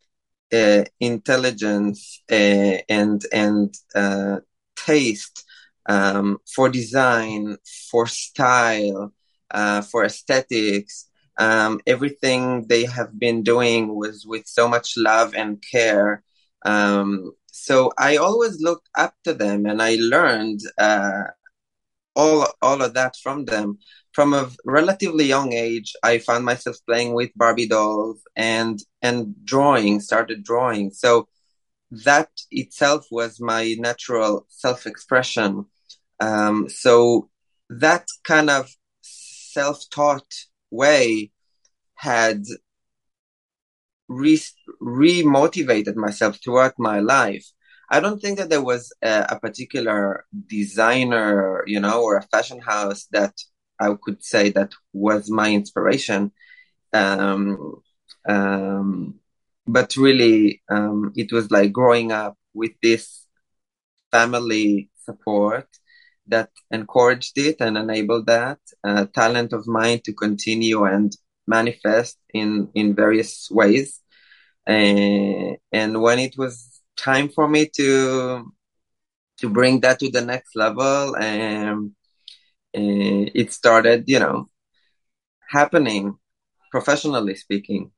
intelligence 1.00 2.22
uh, 2.30 2.78
and 2.88 3.22
and 3.32 3.74
uh, 3.94 4.38
taste 4.76 5.44
um, 5.88 6.38
for 6.54 6.68
design, 6.68 7.56
for 7.90 8.06
style, 8.06 9.12
uh, 9.50 9.82
for 9.82 10.04
aesthetics. 10.04 11.08
Um, 11.38 11.80
everything 11.86 12.66
they 12.68 12.84
have 12.84 13.18
been 13.18 13.42
doing 13.42 13.94
was 13.96 14.26
with 14.26 14.46
so 14.46 14.68
much 14.68 14.94
love 14.96 15.34
and 15.34 15.62
care. 15.62 16.22
Um, 16.66 17.32
so 17.46 17.92
I 17.98 18.16
always 18.16 18.60
looked 18.60 18.88
up 18.96 19.14
to 19.24 19.34
them, 19.34 19.66
and 19.66 19.80
I 19.82 19.96
learned 20.00 20.60
uh, 20.78 21.24
all 22.14 22.46
all 22.62 22.82
of 22.82 22.94
that 22.94 23.16
from 23.22 23.44
them. 23.46 23.78
From 24.12 24.34
a 24.34 24.50
relatively 24.64 25.24
young 25.24 25.52
age, 25.52 25.92
I 26.02 26.18
found 26.18 26.44
myself 26.44 26.76
playing 26.86 27.14
with 27.14 27.30
Barbie 27.36 27.68
dolls 27.68 28.22
and 28.36 28.80
and 29.02 29.34
drawing. 29.44 30.00
Started 30.00 30.42
drawing. 30.44 30.90
So 30.90 31.28
that 31.90 32.30
itself 32.50 33.06
was 33.10 33.40
my 33.40 33.74
natural 33.78 34.46
self 34.48 34.86
expression. 34.86 35.66
Um, 36.20 36.68
so 36.68 37.30
that 37.68 38.06
kind 38.24 38.50
of 38.50 38.70
self 39.00 39.88
taught 39.90 40.32
way 40.70 41.30
had 41.94 42.44
re 44.08 45.22
motivated 45.22 45.96
myself 45.96 46.38
throughout 46.42 46.74
my 46.78 47.00
life. 47.00 47.46
I 47.90 48.00
don't 48.00 48.20
think 48.20 48.38
that 48.38 48.50
there 48.50 48.62
was 48.62 48.92
a, 49.02 49.26
a, 49.30 49.40
particular 49.40 50.24
designer, 50.46 51.64
you 51.66 51.80
know, 51.80 52.02
or 52.02 52.16
a 52.16 52.22
fashion 52.22 52.60
house 52.60 53.06
that 53.10 53.34
I 53.80 53.96
could 54.00 54.22
say 54.22 54.50
that 54.50 54.72
was 54.92 55.30
my 55.30 55.52
inspiration. 55.52 56.32
Um, 56.92 57.82
um, 58.28 59.14
but 59.66 59.96
really, 59.96 60.62
um, 60.68 61.12
it 61.16 61.32
was 61.32 61.50
like 61.50 61.72
growing 61.72 62.12
up 62.12 62.36
with 62.54 62.72
this 62.82 63.26
family 64.10 64.90
support 65.04 65.66
that 66.26 66.50
encouraged 66.70 67.38
it 67.38 67.56
and 67.60 67.76
enabled 67.76 68.26
that 68.26 68.58
uh, 68.84 69.06
talent 69.14 69.52
of 69.52 69.66
mine 69.66 70.00
to 70.04 70.12
continue 70.12 70.84
and 70.84 71.16
manifest 71.46 72.18
in 72.32 72.68
in 72.74 72.94
various 72.94 73.48
ways. 73.50 74.00
Uh, 74.66 75.54
and 75.72 76.00
when 76.00 76.18
it 76.18 76.36
was 76.36 76.80
time 76.96 77.28
for 77.28 77.48
me 77.48 77.68
to 77.76 78.44
to 79.38 79.48
bring 79.48 79.80
that 79.80 79.98
to 80.00 80.10
the 80.10 80.20
next 80.20 80.54
level, 80.54 81.16
um, 81.16 81.94
it 82.72 83.52
started, 83.52 84.04
you 84.06 84.18
know, 84.18 84.48
happening 85.48 86.16
professionally 86.70 87.34
speaking. 87.34 87.90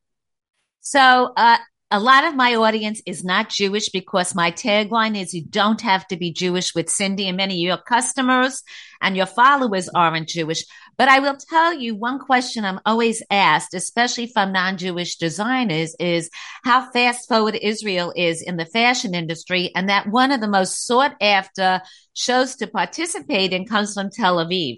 So, 0.80 1.32
uh, 1.36 1.58
a 1.94 2.00
lot 2.00 2.24
of 2.24 2.34
my 2.34 2.54
audience 2.54 3.02
is 3.04 3.22
not 3.22 3.50
Jewish 3.50 3.90
because 3.90 4.34
my 4.34 4.50
tagline 4.50 5.14
is 5.14 5.34
you 5.34 5.44
don't 5.44 5.82
have 5.82 6.08
to 6.08 6.16
be 6.16 6.32
Jewish 6.32 6.74
with 6.74 6.88
Cindy 6.88 7.28
and 7.28 7.36
many 7.36 7.56
of 7.56 7.66
your 7.68 7.76
customers 7.76 8.62
and 9.02 9.14
your 9.14 9.26
followers 9.26 9.90
aren't 9.94 10.28
Jewish. 10.28 10.64
But 10.96 11.08
I 11.08 11.20
will 11.20 11.36
tell 11.36 11.72
you 11.72 11.94
one 11.94 12.18
question 12.18 12.64
I'm 12.64 12.80
always 12.84 13.22
asked, 13.30 13.74
especially 13.74 14.26
from 14.26 14.52
non-Jewish 14.52 15.16
designers 15.16 15.96
is 15.98 16.30
how 16.64 16.90
fast 16.90 17.28
forward 17.28 17.56
Israel 17.56 18.12
is 18.14 18.42
in 18.42 18.56
the 18.56 18.66
fashion 18.66 19.14
industry 19.14 19.70
and 19.74 19.88
that 19.88 20.08
one 20.08 20.32
of 20.32 20.40
the 20.40 20.48
most 20.48 20.86
sought 20.86 21.14
after 21.20 21.80
shows 22.14 22.56
to 22.56 22.66
participate 22.66 23.52
in 23.52 23.66
comes 23.66 23.94
from 23.94 24.10
Tel 24.10 24.36
Aviv. 24.36 24.76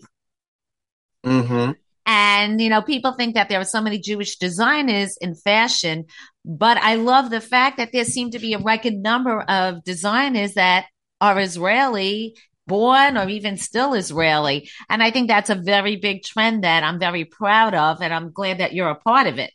Mm-hmm. 1.24 1.72
And, 2.06 2.60
you 2.60 2.68
know, 2.68 2.82
people 2.82 3.12
think 3.12 3.34
that 3.34 3.48
there 3.48 3.60
are 3.60 3.64
so 3.64 3.80
many 3.80 3.98
Jewish 3.98 4.36
designers 4.36 5.16
in 5.20 5.34
fashion, 5.34 6.04
but 6.44 6.76
I 6.76 6.96
love 6.96 7.30
the 7.30 7.40
fact 7.40 7.78
that 7.78 7.92
there 7.92 8.04
seem 8.04 8.30
to 8.32 8.38
be 8.38 8.52
a 8.52 8.58
record 8.58 8.94
number 8.94 9.40
of 9.40 9.82
designers 9.84 10.54
that 10.54 10.86
are 11.20 11.40
Israeli 11.40 12.36
born 12.66 13.16
or 13.16 13.28
even 13.28 13.56
still 13.56 13.94
Israeli. 13.94 14.70
And 14.88 15.02
I 15.02 15.10
think 15.10 15.28
that's 15.28 15.50
a 15.50 15.54
very 15.54 15.96
big 15.96 16.22
trend 16.22 16.64
that 16.64 16.82
I'm 16.82 16.98
very 16.98 17.24
proud 17.24 17.74
of. 17.74 18.00
And 18.00 18.12
I'm 18.12 18.32
glad 18.32 18.58
that 18.58 18.72
you're 18.72 18.90
a 18.90 18.94
part 18.94 19.26
of 19.26 19.38
it. 19.38 19.52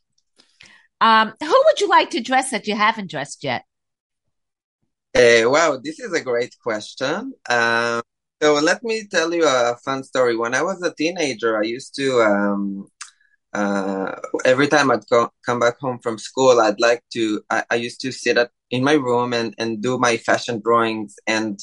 Um, 1.01 1.33
who 1.39 1.63
would 1.65 1.79
you 1.79 1.87
like 1.87 2.11
to 2.11 2.21
dress 2.21 2.51
that 2.51 2.67
you 2.67 2.75
haven't 2.75 3.09
dressed 3.09 3.43
yet? 3.43 3.63
Uh, 5.15 5.49
wow, 5.49 5.79
this 5.83 5.99
is 5.99 6.13
a 6.13 6.21
great 6.21 6.55
question. 6.61 7.33
Um, 7.49 8.01
so 8.41 8.53
let 8.55 8.83
me 8.83 9.05
tell 9.09 9.33
you 9.33 9.45
a 9.45 9.75
fun 9.83 10.03
story. 10.03 10.37
When 10.37 10.53
I 10.53 10.61
was 10.61 10.81
a 10.81 10.93
teenager, 10.93 11.57
I 11.57 11.63
used 11.63 11.95
to 11.95 12.21
um, 12.21 12.87
uh, 13.53 14.15
every 14.45 14.67
time 14.67 14.91
I'd 14.91 15.07
go, 15.09 15.31
come 15.45 15.59
back 15.59 15.79
home 15.79 15.99
from 15.99 16.17
school, 16.17 16.59
I'd 16.59 16.79
like 16.79 17.03
to, 17.13 17.41
I, 17.49 17.63
I 17.69 17.75
used 17.75 18.01
to 18.01 18.11
sit 18.11 18.37
at, 18.37 18.51
in 18.69 18.83
my 18.83 18.93
room 18.93 19.33
and, 19.33 19.55
and 19.57 19.81
do 19.81 19.97
my 19.97 20.17
fashion 20.17 20.61
drawings 20.63 21.15
and 21.25 21.59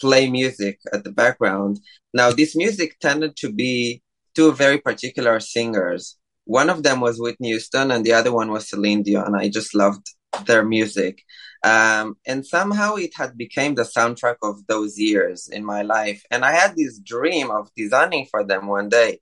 play 0.00 0.30
music 0.30 0.80
at 0.92 1.04
the 1.04 1.12
background. 1.12 1.80
Now, 2.12 2.30
this 2.30 2.56
music 2.56 2.98
tended 3.00 3.36
to 3.36 3.52
be 3.52 4.02
two 4.34 4.52
very 4.52 4.78
particular 4.78 5.40
singers. 5.40 6.16
One 6.44 6.70
of 6.70 6.82
them 6.82 7.00
was 7.00 7.20
Whitney 7.20 7.48
Houston 7.48 7.90
and 7.90 8.04
the 8.04 8.12
other 8.12 8.32
one 8.32 8.50
was 8.50 8.68
Celine 8.68 9.02
Dion. 9.02 9.34
I 9.34 9.48
just 9.48 9.74
loved 9.74 10.06
their 10.46 10.64
music. 10.64 11.22
Um, 11.64 12.16
and 12.26 12.46
somehow 12.46 12.96
it 12.96 13.12
had 13.16 13.36
become 13.36 13.74
the 13.74 13.82
soundtrack 13.82 14.36
of 14.42 14.66
those 14.66 14.98
years 14.98 15.48
in 15.48 15.64
my 15.64 15.82
life. 15.82 16.22
And 16.30 16.44
I 16.44 16.52
had 16.52 16.76
this 16.76 16.98
dream 17.00 17.50
of 17.50 17.70
designing 17.76 18.26
for 18.30 18.44
them 18.44 18.66
one 18.66 18.88
day. 18.88 19.20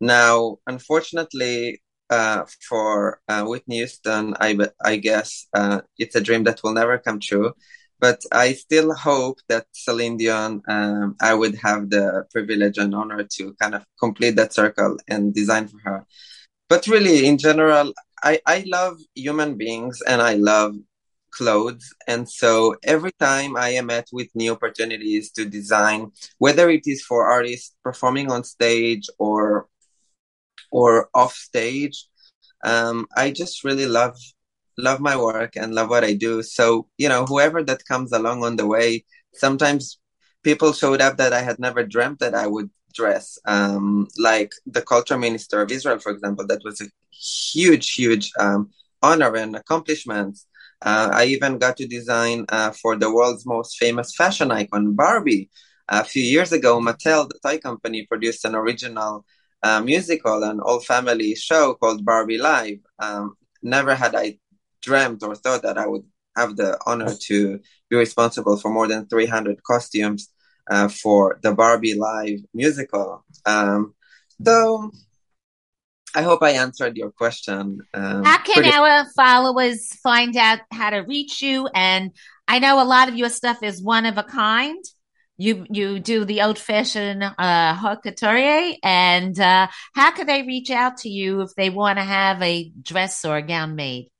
Now, 0.00 0.56
unfortunately, 0.66 1.82
uh, 2.10 2.44
for 2.68 3.20
uh, 3.28 3.44
Whitney 3.44 3.76
Houston, 3.76 4.34
I, 4.40 4.58
I 4.84 4.96
guess 4.96 5.46
uh, 5.54 5.82
it's 5.98 6.16
a 6.16 6.20
dream 6.20 6.44
that 6.44 6.60
will 6.62 6.72
never 6.72 6.98
come 6.98 7.20
true. 7.20 7.52
But 8.00 8.22
I 8.32 8.52
still 8.52 8.94
hope 8.94 9.38
that 9.48 9.66
Celine 9.72 10.16
Dion, 10.16 10.62
um, 10.68 11.16
I 11.20 11.34
would 11.34 11.54
have 11.56 11.90
the 11.90 12.26
privilege 12.30 12.78
and 12.78 12.94
honor 12.94 13.24
to 13.24 13.54
kind 13.60 13.74
of 13.74 13.84
complete 13.98 14.36
that 14.36 14.52
circle 14.52 14.98
and 15.08 15.34
design 15.34 15.68
for 15.68 15.78
her. 15.84 16.06
But 16.68 16.86
really, 16.86 17.26
in 17.26 17.38
general, 17.38 17.92
I, 18.22 18.40
I 18.46 18.64
love 18.66 18.98
human 19.14 19.56
beings 19.56 20.02
and 20.06 20.20
I 20.20 20.34
love 20.34 20.74
clothes. 21.30 21.92
And 22.06 22.28
so 22.28 22.76
every 22.82 23.12
time 23.20 23.56
I 23.56 23.70
am 23.70 23.86
met 23.86 24.08
with 24.12 24.28
new 24.34 24.52
opportunities 24.52 25.30
to 25.32 25.44
design, 25.44 26.12
whether 26.38 26.70
it 26.70 26.82
is 26.86 27.02
for 27.02 27.26
artists 27.30 27.74
performing 27.82 28.30
on 28.30 28.44
stage 28.44 29.08
or 29.18 29.68
or 30.70 31.08
off 31.14 31.34
stage, 31.34 32.08
um, 32.64 33.06
I 33.16 33.30
just 33.30 33.62
really 33.62 33.86
love 33.86 34.16
love 34.78 35.00
my 35.00 35.16
work 35.16 35.56
and 35.56 35.74
love 35.74 35.90
what 35.90 36.04
I 36.04 36.14
do. 36.14 36.42
So 36.42 36.88
you 36.98 37.08
know, 37.08 37.26
whoever 37.26 37.62
that 37.64 37.84
comes 37.86 38.12
along 38.12 38.44
on 38.44 38.56
the 38.56 38.66
way, 38.66 39.04
sometimes 39.34 39.98
people 40.42 40.72
showed 40.72 41.00
up 41.00 41.16
that 41.16 41.32
I 41.32 41.42
had 41.42 41.58
never 41.58 41.84
dreamt 41.84 42.20
that 42.20 42.34
I 42.34 42.46
would 42.46 42.70
dress. 42.94 43.38
Um, 43.46 44.08
like 44.18 44.52
the 44.66 44.82
culture 44.82 45.18
minister 45.18 45.60
of 45.62 45.70
Israel, 45.70 45.98
for 45.98 46.12
example, 46.12 46.46
that 46.46 46.62
was 46.64 46.80
a 46.80 46.86
huge, 47.10 47.94
huge 47.94 48.30
um, 48.38 48.70
honor 49.02 49.34
and 49.36 49.56
accomplishment. 49.56 50.38
Uh, 50.82 51.10
I 51.12 51.24
even 51.26 51.58
got 51.58 51.76
to 51.78 51.86
design 51.86 52.44
uh, 52.50 52.70
for 52.70 52.96
the 52.96 53.12
world's 53.12 53.46
most 53.46 53.78
famous 53.78 54.14
fashion 54.14 54.50
icon, 54.50 54.94
Barbie. 54.94 55.50
A 55.88 56.04
few 56.04 56.22
years 56.22 56.52
ago, 56.52 56.80
Mattel, 56.80 57.28
the 57.28 57.38
toy 57.42 57.58
company, 57.58 58.06
produced 58.06 58.44
an 58.44 58.54
original 58.54 59.24
uh, 59.62 59.80
musical, 59.80 60.42
an 60.42 60.60
all-family 60.60 61.34
show 61.34 61.74
called 61.74 62.04
Barbie 62.04 62.38
Live. 62.38 62.78
Um, 62.98 63.34
never 63.62 63.94
had 63.94 64.14
I 64.14 64.38
dreamt 64.84 65.22
or 65.22 65.34
thought 65.34 65.62
that 65.62 65.78
I 65.78 65.86
would 65.86 66.04
have 66.36 66.56
the 66.56 66.78
honor 66.86 67.14
to 67.28 67.60
be 67.88 67.96
responsible 67.96 68.56
for 68.56 68.70
more 68.70 68.88
than 68.88 69.06
300 69.06 69.62
costumes 69.62 70.28
uh, 70.70 70.88
for 70.88 71.38
the 71.42 71.52
Barbie 71.52 71.94
Live 71.94 72.40
musical. 72.52 73.24
Um, 73.46 73.94
so 74.44 74.90
I 76.14 76.22
hope 76.22 76.42
I 76.42 76.50
answered 76.50 76.96
your 76.96 77.10
question. 77.10 77.80
Um, 77.92 78.24
how 78.24 78.38
can 78.38 78.62
pretty- 78.62 78.72
our 78.72 79.06
followers 79.16 79.88
find 80.02 80.36
out 80.36 80.60
how 80.72 80.90
to 80.90 81.00
reach 81.00 81.42
you? 81.42 81.68
And 81.74 82.12
I 82.46 82.58
know 82.58 82.82
a 82.82 82.84
lot 82.84 83.08
of 83.08 83.16
your 83.16 83.28
stuff 83.28 83.62
is 83.62 83.82
one 83.82 84.06
of 84.06 84.18
a 84.18 84.22
kind. 84.22 84.82
You 85.36 85.66
you 85.68 85.98
do 85.98 86.24
the 86.24 86.42
old 86.42 86.60
fashioned 86.60 87.24
uh, 87.24 87.74
haute 87.74 88.04
couture, 88.04 88.76
and 88.84 89.38
uh, 89.40 89.66
how 89.92 90.12
can 90.12 90.28
they 90.28 90.42
reach 90.42 90.70
out 90.70 90.98
to 90.98 91.08
you 91.08 91.40
if 91.40 91.50
they 91.56 91.70
want 91.70 91.98
to 91.98 92.04
have 92.04 92.40
a 92.40 92.70
dress 92.80 93.24
or 93.24 93.36
a 93.38 93.42
gown 93.42 93.74
made? 93.74 94.10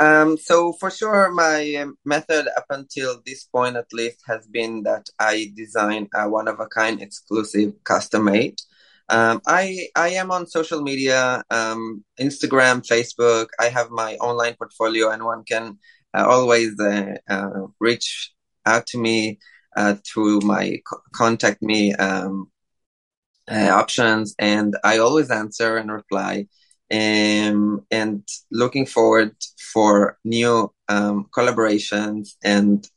Um, 0.00 0.36
so 0.36 0.72
for 0.74 0.90
sure, 0.90 1.30
my 1.32 1.74
um, 1.74 1.96
method 2.04 2.46
up 2.56 2.66
until 2.70 3.20
this 3.26 3.44
point, 3.44 3.76
at 3.76 3.92
least, 3.92 4.20
has 4.26 4.46
been 4.46 4.84
that 4.84 5.06
I 5.18 5.52
design 5.56 6.08
a 6.14 6.28
one 6.28 6.46
of 6.48 6.60
a 6.60 6.66
kind, 6.66 7.02
exclusive, 7.02 7.72
custom 7.84 8.24
made. 8.26 8.60
Um, 9.08 9.40
I 9.46 9.88
I 9.96 10.10
am 10.10 10.30
on 10.30 10.46
social 10.46 10.82
media, 10.82 11.42
um, 11.50 12.04
Instagram, 12.20 12.86
Facebook. 12.86 13.48
I 13.58 13.68
have 13.70 13.90
my 13.90 14.14
online 14.16 14.54
portfolio, 14.54 15.10
and 15.10 15.24
one 15.24 15.44
can 15.44 15.78
uh, 16.14 16.26
always 16.28 16.78
uh, 16.78 17.14
uh, 17.28 17.66
reach 17.80 18.32
out 18.66 18.86
to 18.88 18.98
me 18.98 19.38
uh, 19.76 19.96
through 20.06 20.40
my 20.40 20.78
co- 20.88 21.02
contact 21.12 21.60
me 21.62 21.94
um, 21.94 22.50
uh, 23.50 23.70
options, 23.70 24.34
and 24.38 24.76
I 24.84 24.98
always 24.98 25.30
answer 25.30 25.76
and 25.76 25.90
reply. 25.90 26.46
Um, 26.90 27.84
and 27.90 28.26
looking 28.50 28.86
forward 28.86 29.36
for 29.72 30.18
new 30.24 30.72
um, 30.88 31.26
collaborations 31.36 32.30
and 32.42 32.88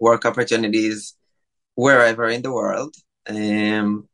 work 0.00 0.24
opportunities 0.24 1.14
wherever 1.74 2.28
in 2.28 2.42
the 2.42 2.52
world. 2.52 2.94
Um, 3.28 4.08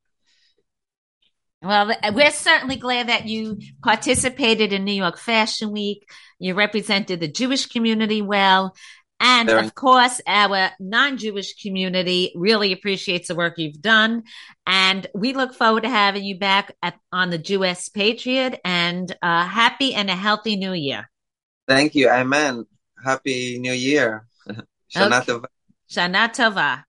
well, 1.63 1.91
we're 2.13 2.31
certainly 2.31 2.77
glad 2.77 3.09
that 3.09 3.27
you 3.27 3.59
participated 3.83 4.73
in 4.73 4.85
New 4.85 4.93
York 4.93 5.19
Fashion 5.19 5.73
Week. 5.73 6.09
You 6.39 6.55
represented 6.55 7.19
the 7.21 7.29
Jewish 7.29 7.67
community 7.67 8.21
well. 8.23 8.77
And 9.19 9.49
of 9.49 9.75
course, 9.75 10.21
our 10.27 10.71
non 10.79 11.17
Jewish 11.17 11.61
community 11.63 12.33
really 12.35 12.73
appreciates 12.73 13.29
the 13.29 13.35
work 13.35 13.55
you've 13.57 13.81
done. 13.81 14.25
And 14.67 15.07
we 15.15 15.33
look 15.33 15.55
forward 15.55 15.85
to 15.85 15.89
having 15.89 16.25
you 16.25 16.39
back 16.39 16.75
at, 16.83 16.99
on 17.13 17.31
the 17.31 17.39
Jewess 17.39 17.89
Patriot 17.89 18.61
and 18.65 19.11
uh, 19.23 19.47
happy 19.47 19.95
and 19.95 20.11
a 20.11 20.17
healthy 20.17 20.57
new 20.57 20.73
year. 20.73 21.09
Thank 21.67 21.95
you. 21.95 22.09
Amen. 22.09 22.67
Happy 23.03 23.59
New 23.59 23.73
Year. 23.73 24.27
Shana 24.95 25.21
okay. 25.21 25.33
Tova. 25.33 25.47
Shana 25.91 26.29
Tova. 26.35 26.85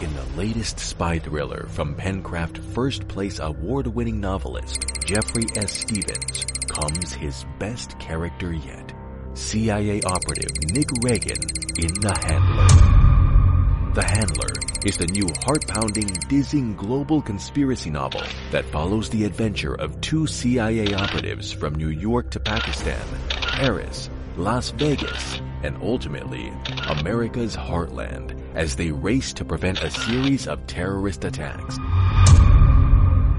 In 0.00 0.14
the 0.14 0.24
latest 0.36 0.78
spy 0.78 1.18
thriller 1.18 1.66
from 1.70 1.94
Pencraft 1.94 2.58
first 2.74 3.08
place 3.08 3.38
award 3.38 3.86
winning 3.86 4.20
novelist 4.20 4.84
Jeffrey 5.04 5.44
S. 5.56 5.72
Stephens 5.72 6.44
comes 6.68 7.12
his 7.14 7.46
best 7.58 7.98
character 7.98 8.52
yet. 8.52 8.92
CIA 9.38 10.02
operative 10.02 10.50
Nick 10.72 10.90
Reagan 11.00 11.38
in 11.78 11.94
The 12.00 12.12
Handler. 12.26 13.94
The 13.94 14.04
Handler 14.04 14.52
is 14.84 14.96
the 14.96 15.06
new 15.06 15.28
heart-pounding, 15.44 16.08
dizzying 16.28 16.74
global 16.74 17.22
conspiracy 17.22 17.88
novel 17.88 18.22
that 18.50 18.66
follows 18.66 19.08
the 19.08 19.24
adventure 19.24 19.74
of 19.74 19.98
two 20.00 20.26
CIA 20.26 20.92
operatives 20.92 21.52
from 21.52 21.76
New 21.76 21.88
York 21.88 22.30
to 22.32 22.40
Pakistan, 22.40 23.00
Paris, 23.30 24.10
Las 24.36 24.70
Vegas, 24.72 25.40
and 25.62 25.78
ultimately 25.82 26.52
America's 26.88 27.56
heartland 27.56 28.36
as 28.54 28.74
they 28.74 28.90
race 28.90 29.32
to 29.32 29.44
prevent 29.44 29.82
a 29.82 29.90
series 29.90 30.48
of 30.48 30.66
terrorist 30.66 31.24
attacks. 31.24 31.78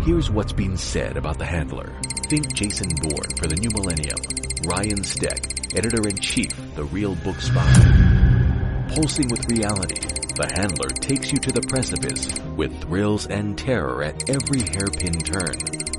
Here's 0.05 0.31
what's 0.31 0.53
being 0.53 0.77
said 0.77 1.17
about 1.17 1.37
The 1.37 1.45
Handler. 1.45 1.93
Think 2.29 2.53
Jason 2.53 2.89
Bourne 3.01 3.35
for 3.37 3.47
the 3.47 3.57
new 3.57 3.69
millennium. 3.69 4.48
Ryan 4.65 5.03
Steck 5.03 5.59
editor-in-chief, 5.75 6.75
The 6.75 6.83
Real 6.85 7.15
Book 7.15 7.39
Spy. 7.41 8.87
Pulsing 8.89 9.27
with 9.29 9.49
reality, 9.51 9.99
The 10.35 10.49
Handler 10.55 10.89
takes 10.89 11.31
you 11.31 11.37
to 11.39 11.51
the 11.51 11.61
precipice 11.61 12.27
with 12.55 12.81
thrills 12.81 13.27
and 13.27 13.57
terror 13.57 14.03
at 14.03 14.29
every 14.29 14.61
hairpin 14.61 15.19
turn. 15.19 15.55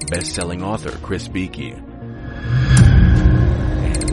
Best-selling 0.09 0.62
author 0.62 0.90
Chris 0.99 1.29
Beakey. 1.29 1.73
And 3.83 4.11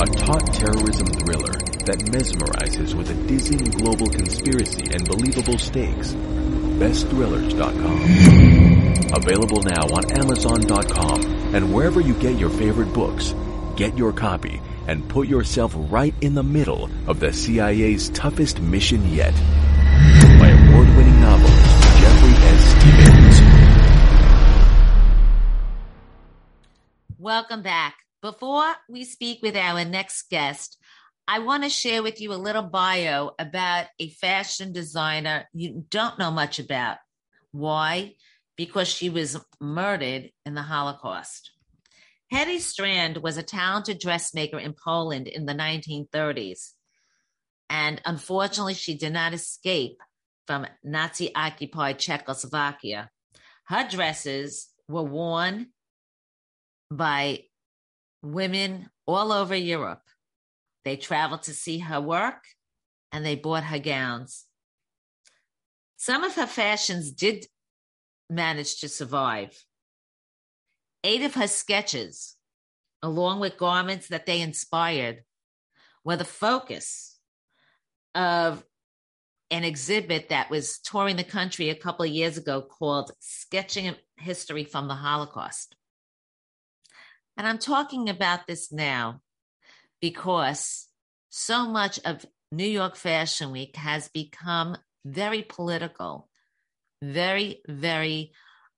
a 0.00 0.06
taut 0.06 0.52
terrorism 0.52 1.06
thriller 1.06 1.58
that 1.84 1.98
mesmerizes 2.12 2.94
with 2.94 3.10
a 3.10 3.14
dizzying 3.26 3.70
global 3.70 4.06
conspiracy 4.06 4.86
and 4.92 5.04
believable 5.08 5.58
stakes. 5.58 6.14
BestThrillers.com. 6.14 8.02
Available 9.14 9.62
now 9.62 9.84
on 9.94 10.10
Amazon.com 10.12 11.54
and 11.54 11.74
wherever 11.74 12.00
you 12.00 12.14
get 12.14 12.38
your 12.38 12.50
favorite 12.50 12.92
books. 12.94 13.34
Get 13.76 13.96
your 13.96 14.12
copy 14.12 14.60
and 14.86 15.08
put 15.08 15.28
yourself 15.28 15.72
right 15.74 16.14
in 16.20 16.34
the 16.34 16.42
middle 16.42 16.90
of 17.06 17.20
the 17.20 17.32
CIA's 17.32 18.10
toughest 18.10 18.60
mission 18.60 19.08
yet. 19.08 19.32
By 20.38 20.48
award-winning 20.48 21.20
novelist 21.20 21.82
Jeffrey 21.98 22.34
S. 22.34 22.64
Stephens. 22.68 23.40
Welcome 27.18 27.62
back. 27.62 27.96
Before 28.20 28.74
we 28.90 29.04
speak 29.04 29.40
with 29.42 29.56
our 29.56 29.86
next 29.86 30.28
guest, 30.28 30.76
I 31.26 31.38
want 31.38 31.62
to 31.62 31.70
share 31.70 32.02
with 32.02 32.20
you 32.20 32.34
a 32.34 32.34
little 32.34 32.64
bio 32.64 33.30
about 33.38 33.86
a 33.98 34.10
fashion 34.10 34.74
designer 34.74 35.48
you 35.54 35.86
don't 35.88 36.18
know 36.18 36.30
much 36.30 36.58
about. 36.58 36.98
Why? 37.52 38.16
Because 38.56 38.88
she 38.88 39.08
was 39.08 39.42
murdered 39.60 40.30
in 40.44 40.54
the 40.54 40.62
Holocaust. 40.62 41.52
Hedy 42.32 42.56
Strnad 42.56 43.20
was 43.20 43.36
a 43.36 43.42
talented 43.42 43.98
dressmaker 43.98 44.58
in 44.58 44.72
Poland 44.72 45.28
in 45.28 45.44
the 45.44 45.52
1930s. 45.52 46.72
And 47.68 48.00
unfortunately, 48.06 48.72
she 48.72 48.96
did 48.96 49.12
not 49.12 49.34
escape 49.34 49.98
from 50.46 50.66
Nazi 50.82 51.34
occupied 51.34 51.98
Czechoslovakia. 51.98 53.10
Her 53.66 53.86
dresses 53.86 54.70
were 54.88 55.02
worn 55.02 55.68
by 56.90 57.44
women 58.22 58.88
all 59.06 59.30
over 59.30 59.54
Europe. 59.54 60.02
They 60.84 60.96
traveled 60.96 61.42
to 61.44 61.54
see 61.54 61.80
her 61.80 62.00
work 62.00 62.44
and 63.12 63.26
they 63.26 63.36
bought 63.36 63.64
her 63.64 63.78
gowns. 63.78 64.46
Some 65.98 66.24
of 66.24 66.34
her 66.36 66.46
fashions 66.46 67.12
did 67.12 67.46
manage 68.30 68.80
to 68.80 68.88
survive. 68.88 69.64
Eight 71.04 71.22
of 71.22 71.34
her 71.34 71.48
sketches, 71.48 72.36
along 73.02 73.40
with 73.40 73.56
garments 73.56 74.08
that 74.08 74.26
they 74.26 74.40
inspired, 74.40 75.24
were 76.04 76.16
the 76.16 76.24
focus 76.24 77.18
of 78.14 78.64
an 79.50 79.64
exhibit 79.64 80.30
that 80.30 80.50
was 80.50 80.78
touring 80.78 81.16
the 81.16 81.24
country 81.24 81.68
a 81.68 81.74
couple 81.74 82.04
of 82.04 82.10
years 82.10 82.38
ago 82.38 82.62
called 82.62 83.12
Stitching 83.20 83.94
History 84.16 84.64
from 84.64 84.88
the 84.88 84.94
Holocaust. 84.94 85.76
And 87.36 87.46
I'm 87.46 87.58
talking 87.58 88.08
about 88.08 88.46
this 88.46 88.72
now 88.72 89.20
because 90.00 90.88
so 91.30 91.66
much 91.66 91.98
of 92.04 92.24
New 92.50 92.66
York 92.66 92.96
Fashion 92.96 93.50
Week 93.52 93.76
has 93.76 94.08
become 94.08 94.76
very 95.04 95.42
political, 95.42 96.28
very, 97.02 97.60
very 97.66 98.32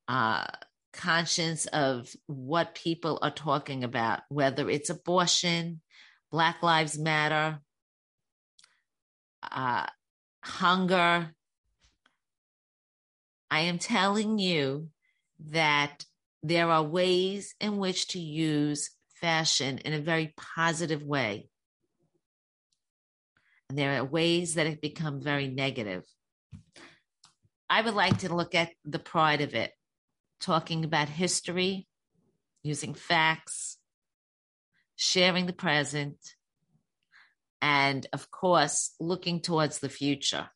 uh, 0.08 0.46
conscious 0.94 1.66
of 1.66 2.08
what 2.26 2.74
people 2.74 3.18
are 3.20 3.30
talking 3.30 3.84
about, 3.84 4.20
whether 4.28 4.70
it's 4.70 4.90
abortion, 4.90 5.80
Black 6.30 6.62
Lives 6.62 6.98
Matter, 6.98 7.58
uh, 9.50 9.86
hunger. 10.42 11.34
I 13.50 13.60
am 13.60 13.78
telling 13.78 14.38
you 14.38 14.88
that 15.50 16.04
there 16.42 16.70
are 16.70 16.82
ways 16.82 17.54
in 17.60 17.76
which 17.78 18.08
to 18.08 18.18
use 18.18 18.90
fashion 19.20 19.78
in 19.78 19.92
a 19.92 20.00
very 20.00 20.34
positive 20.36 21.02
way. 21.02 21.48
And 23.68 23.78
there 23.78 23.98
are 23.98 24.04
ways 24.04 24.54
that 24.54 24.66
have 24.66 24.80
become 24.80 25.22
very 25.22 25.48
negative. 25.48 26.04
I 27.70 27.80
would 27.80 27.94
like 27.94 28.18
to 28.18 28.34
look 28.34 28.54
at 28.54 28.70
the 28.84 28.98
pride 28.98 29.40
of 29.40 29.54
it, 29.54 29.72
talking 30.44 30.84
about 30.84 31.08
history, 31.08 31.86
using 32.62 32.92
facts, 32.92 33.78
sharing 34.94 35.46
the 35.46 35.54
present, 35.54 36.18
and 37.62 38.06
of 38.12 38.30
course, 38.30 38.94
looking 39.00 39.40
towards 39.40 39.78
the 39.78 39.88
future. 39.88 40.50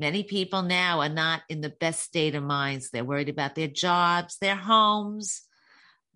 Many 0.00 0.24
people 0.24 0.62
now 0.62 1.00
are 1.00 1.08
not 1.08 1.42
in 1.48 1.60
the 1.60 1.68
best 1.68 2.00
state 2.00 2.34
of 2.34 2.42
minds. 2.42 2.90
They're 2.90 3.04
worried 3.04 3.28
about 3.28 3.54
their 3.54 3.68
jobs, 3.68 4.38
their 4.38 4.56
homes. 4.56 5.42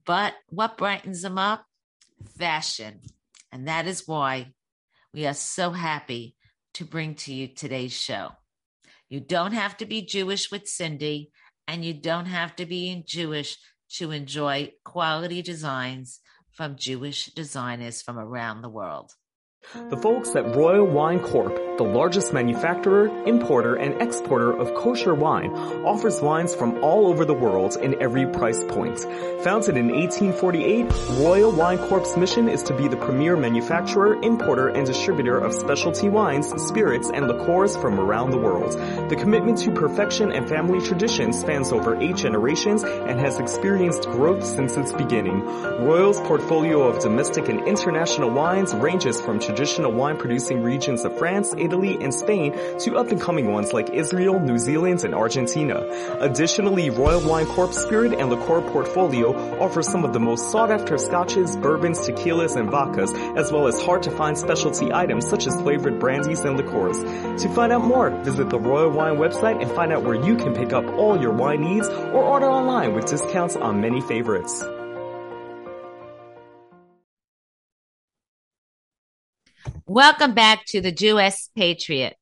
But 0.04 0.34
what 0.48 0.76
brightens 0.76 1.22
them 1.22 1.38
up? 1.38 1.64
Fashion. 2.36 3.00
And 3.52 3.68
that 3.68 3.86
is 3.86 4.08
why 4.08 4.54
we 5.12 5.26
are 5.26 5.34
so 5.34 5.70
happy 5.70 6.34
to 6.74 6.84
bring 6.84 7.14
to 7.14 7.32
you 7.32 7.46
today's 7.46 7.92
show. 7.92 8.32
You 9.08 9.20
don't 9.20 9.52
have 9.52 9.76
to 9.76 9.86
be 9.86 10.02
Jewish 10.02 10.50
with 10.50 10.66
Cindy, 10.66 11.30
and 11.66 11.84
you 11.84 11.94
don't 11.94 12.26
have 12.26 12.54
to 12.56 12.66
be 12.66 13.04
Jewish 13.06 13.56
to 13.96 14.10
enjoy 14.10 14.72
quality 14.84 15.42
designs 15.42 16.20
from 16.52 16.76
Jewish 16.76 17.26
designers 17.26 18.02
from 18.02 18.18
around 18.18 18.62
the 18.62 18.68
world. 18.68 19.12
The 19.90 19.96
folks 19.96 20.36
at 20.36 20.54
Royal 20.54 20.86
Wine 20.86 21.20
Corp, 21.20 21.73
the 21.76 21.84
largest 21.84 22.32
manufacturer, 22.32 23.06
importer, 23.26 23.74
and 23.74 24.00
exporter 24.00 24.52
of 24.52 24.74
kosher 24.74 25.14
wine, 25.14 25.50
offers 25.84 26.20
wines 26.20 26.54
from 26.54 26.82
all 26.82 27.06
over 27.08 27.24
the 27.24 27.34
world 27.34 27.76
in 27.76 28.00
every 28.00 28.26
price 28.26 28.62
point. 28.64 29.00
Founded 29.42 29.76
in 29.76 29.90
1848, 29.90 31.20
Royal 31.20 31.50
Wine 31.50 31.78
Corp's 31.78 32.16
mission 32.16 32.48
is 32.48 32.62
to 32.62 32.76
be 32.76 32.88
the 32.88 32.96
premier 32.96 33.36
manufacturer, 33.36 34.14
importer, 34.22 34.68
and 34.68 34.86
distributor 34.86 35.38
of 35.38 35.52
specialty 35.52 36.08
wines, 36.08 36.50
spirits, 36.62 37.10
and 37.12 37.26
liqueurs 37.26 37.76
from 37.76 37.98
around 37.98 38.30
the 38.30 38.38
world. 38.38 38.72
The 39.10 39.16
commitment 39.16 39.58
to 39.58 39.70
perfection 39.72 40.32
and 40.32 40.48
family 40.48 40.80
tradition 40.80 41.32
spans 41.32 41.72
over 41.72 42.00
eight 42.00 42.16
generations 42.16 42.84
and 42.84 43.18
has 43.20 43.38
experienced 43.38 44.04
growth 44.04 44.44
since 44.44 44.76
its 44.76 44.92
beginning. 44.92 45.40
Royal's 45.84 46.20
portfolio 46.20 46.82
of 46.82 47.02
domestic 47.02 47.48
and 47.48 47.66
international 47.66 48.30
wines 48.30 48.74
ranges 48.74 49.20
from 49.20 49.40
traditional 49.40 49.92
wine 49.92 50.16
producing 50.16 50.62
regions 50.62 51.04
of 51.04 51.16
France, 51.18 51.54
Italy, 51.64 51.98
and 52.00 52.12
Spain 52.12 52.52
to 52.80 52.96
up 52.96 53.10
and 53.10 53.20
coming 53.20 53.52
ones 53.52 53.72
like 53.72 53.90
Israel, 53.90 54.38
New 54.38 54.58
Zealand, 54.58 55.04
and 55.04 55.14
Argentina. 55.14 55.86
Additionally, 56.20 56.90
Royal 56.90 57.26
Wine 57.26 57.46
Corp 57.46 57.72
spirit 57.72 58.12
and 58.18 58.30
liqueur 58.30 58.60
portfolio 58.70 59.34
offers 59.60 59.88
some 59.88 60.04
of 60.04 60.12
the 60.12 60.20
most 60.20 60.50
sought 60.50 60.70
after 60.70 60.98
scotches, 60.98 61.56
bourbons, 61.56 62.00
tequilas, 62.00 62.56
and 62.56 62.68
vodkas, 62.68 63.12
as 63.36 63.50
well 63.50 63.66
as 63.66 63.80
hard 63.80 64.02
to 64.02 64.10
find 64.10 64.36
specialty 64.36 64.92
items 64.92 65.28
such 65.28 65.46
as 65.46 65.60
flavored 65.62 65.98
brandies 65.98 66.40
and 66.40 66.56
liqueurs. 66.56 66.98
To 67.42 67.48
find 67.48 67.72
out 67.72 67.84
more, 67.84 68.10
visit 68.22 68.50
the 68.50 68.58
Royal 68.58 68.90
Wine 68.90 69.16
website 69.16 69.60
and 69.60 69.70
find 69.70 69.92
out 69.92 70.04
where 70.04 70.14
you 70.14 70.36
can 70.36 70.54
pick 70.54 70.72
up 70.72 70.86
all 70.94 71.20
your 71.20 71.32
wine 71.32 71.60
needs 71.60 71.88
or 71.88 72.22
order 72.22 72.46
online 72.46 72.94
with 72.94 73.06
discounts 73.06 73.56
on 73.56 73.80
many 73.80 74.00
favorites. 74.00 74.64
Welcome 79.86 80.32
back 80.32 80.64
to 80.68 80.80
the 80.80 80.90
Jewess 80.90 81.50
Patriot. 81.54 82.16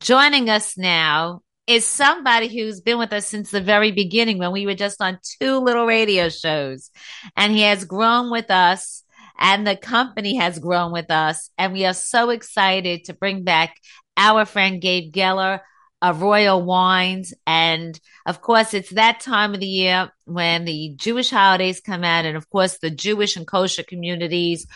Joining 0.00 0.48
us 0.48 0.78
now 0.78 1.42
is 1.66 1.84
somebody 1.84 2.48
who's 2.48 2.80
been 2.80 2.98
with 2.98 3.12
us 3.12 3.26
since 3.26 3.50
the 3.50 3.60
very 3.60 3.92
beginning 3.92 4.38
when 4.38 4.50
we 4.50 4.64
were 4.64 4.74
just 4.74 5.02
on 5.02 5.18
two 5.38 5.58
little 5.58 5.84
radio 5.84 6.30
shows. 6.30 6.90
And 7.36 7.52
he 7.52 7.60
has 7.64 7.84
grown 7.84 8.30
with 8.30 8.50
us 8.50 9.04
and 9.38 9.66
the 9.66 9.76
company 9.76 10.36
has 10.36 10.58
grown 10.58 10.90
with 10.90 11.10
us. 11.10 11.50
And 11.58 11.74
we 11.74 11.84
are 11.84 11.92
so 11.92 12.30
excited 12.30 13.04
to 13.04 13.12
bring 13.12 13.44
back 13.44 13.76
our 14.16 14.46
friend 14.46 14.80
Gabe 14.80 15.12
Geller 15.12 15.60
of 16.00 16.22
Royal 16.22 16.62
Wines. 16.62 17.34
And 17.46 18.00
of 18.24 18.40
course, 18.40 18.72
it's 18.72 18.94
that 18.94 19.20
time 19.20 19.52
of 19.52 19.60
the 19.60 19.66
year 19.66 20.10
when 20.24 20.64
the 20.64 20.94
Jewish 20.96 21.28
holidays 21.28 21.82
come 21.82 22.04
out. 22.04 22.24
And 22.24 22.38
of 22.38 22.48
course, 22.48 22.78
the 22.78 22.90
Jewish 22.90 23.36
and 23.36 23.46
kosher 23.46 23.82
communities 23.82 24.66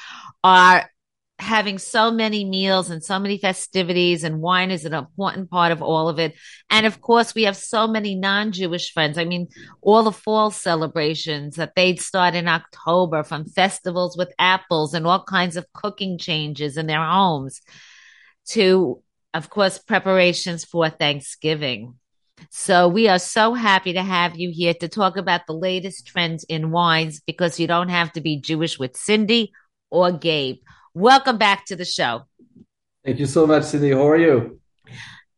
are 0.44 0.90
having 1.38 1.79
so 1.79 2.11
many 2.11 2.44
meals 2.44 2.88
and 2.88 3.05
so 3.05 3.18
many 3.18 3.37
festivities 3.37 4.25
and 4.25 4.40
wine 4.40 4.70
is 4.70 4.85
an 4.85 4.94
important 4.94 5.51
part 5.51 5.70
of 5.70 5.83
all 5.83 6.09
of 6.09 6.18
it. 6.18 6.35
And 6.70 6.87
of 6.87 7.01
course, 7.01 7.35
we 7.35 7.42
have 7.42 7.57
so 7.57 7.87
many 7.87 8.14
non-Jewish 8.14 8.92
friends. 8.92 9.18
I 9.18 9.25
mean, 9.25 9.49
all 9.83 10.03
the 10.03 10.12
fall 10.12 10.51
celebrations 10.51 11.57
that 11.57 11.75
they 11.77 11.96
start 11.96 12.35
in 12.35 12.49
October 12.49 13.22
from 13.22 13.44
festivals 13.44 14.16
with 14.16 14.33
apples 14.38 14.94
and 14.94 15.07
all 15.07 15.25
kinds 15.25 15.57
of 15.57 15.70
cooking 15.75 16.18
changes 16.18 16.79
in 16.79 16.87
their 16.87 17.05
homes 17.05 17.61
to, 18.46 19.03
of 19.35 19.51
course, 19.51 19.79
preparations 19.79 20.64
for 20.64 20.88
Thanksgiving. 20.88 21.96
So 22.51 22.88
we 22.88 23.09
are 23.09 23.18
so 23.18 23.55
happy 23.55 23.92
to 23.94 24.03
have 24.03 24.37
you 24.37 24.51
here 24.51 24.75
to 24.75 24.88
talk 24.88 25.16
about 25.16 25.46
the 25.46 25.55
latest 25.55 26.07
trends 26.07 26.44
in 26.44 26.70
wines 26.70 27.20
because 27.27 27.61
you 27.61 27.66
don't 27.66 27.88
have 27.88 28.12
to 28.12 28.20
be 28.20 28.40
Jewish 28.40 28.79
with 28.79 28.96
Cindy 28.96 29.53
or 29.90 30.12
Gabe. 30.12 30.59
Welcome 30.99 31.37
back 31.37 31.67
to 31.67 31.77
the 31.77 31.85
show. 31.85 32.23
Thank 33.05 33.19
you 33.19 33.27
so 33.27 33.47
much, 33.47 33.65
Cindy. 33.65 33.91
How 33.91 34.09
are 34.09 34.17
you? 34.17 34.61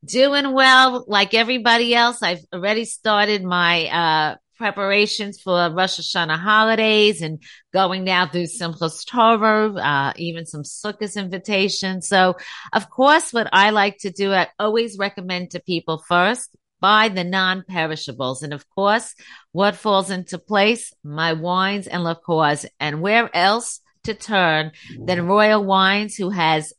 Doing 0.04 0.52
well, 0.52 1.04
like 1.08 1.34
everybody 1.34 1.96
else. 1.96 2.22
I've 2.22 2.44
already 2.54 2.84
started 2.84 3.42
my 3.42 3.88
uh, 3.88 4.36
preparations 4.56 5.40
for 5.40 5.68
Rosh 5.70 5.98
Hashanah 5.98 6.38
holidays 6.38 7.22
and 7.22 7.42
going 7.72 8.04
now 8.04 8.28
through 8.28 8.44
Simchas 8.44 9.04
Torah, 9.04 9.74
uh, 9.74 10.12
even 10.14 10.46
some 10.46 10.62
Sukkot 10.62 11.16
invitations. 11.16 12.06
So, 12.06 12.36
of 12.72 12.88
course, 12.88 13.32
what 13.32 13.48
I 13.52 13.70
like 13.70 13.98
to 14.02 14.10
do, 14.10 14.32
I 14.32 14.46
always 14.60 14.96
recommend 14.96 15.50
to 15.50 15.60
people 15.60 15.98
first 16.06 16.50
buy 16.80 17.08
the 17.08 17.24
non-perishables. 17.24 18.44
And 18.44 18.54
of 18.54 18.64
course, 18.70 19.12
what 19.50 19.74
falls 19.74 20.10
into 20.10 20.38
place? 20.38 20.92
My 21.02 21.32
wines 21.32 21.88
and 21.88 22.04
liqueurs. 22.04 22.64
And 22.78 23.00
where 23.00 23.28
else? 23.34 23.80
To 24.04 24.14
turn 24.14 24.72
than 24.98 25.26
Royal 25.26 25.64
Wines, 25.64 26.16
who 26.16 26.30
has 26.30 26.72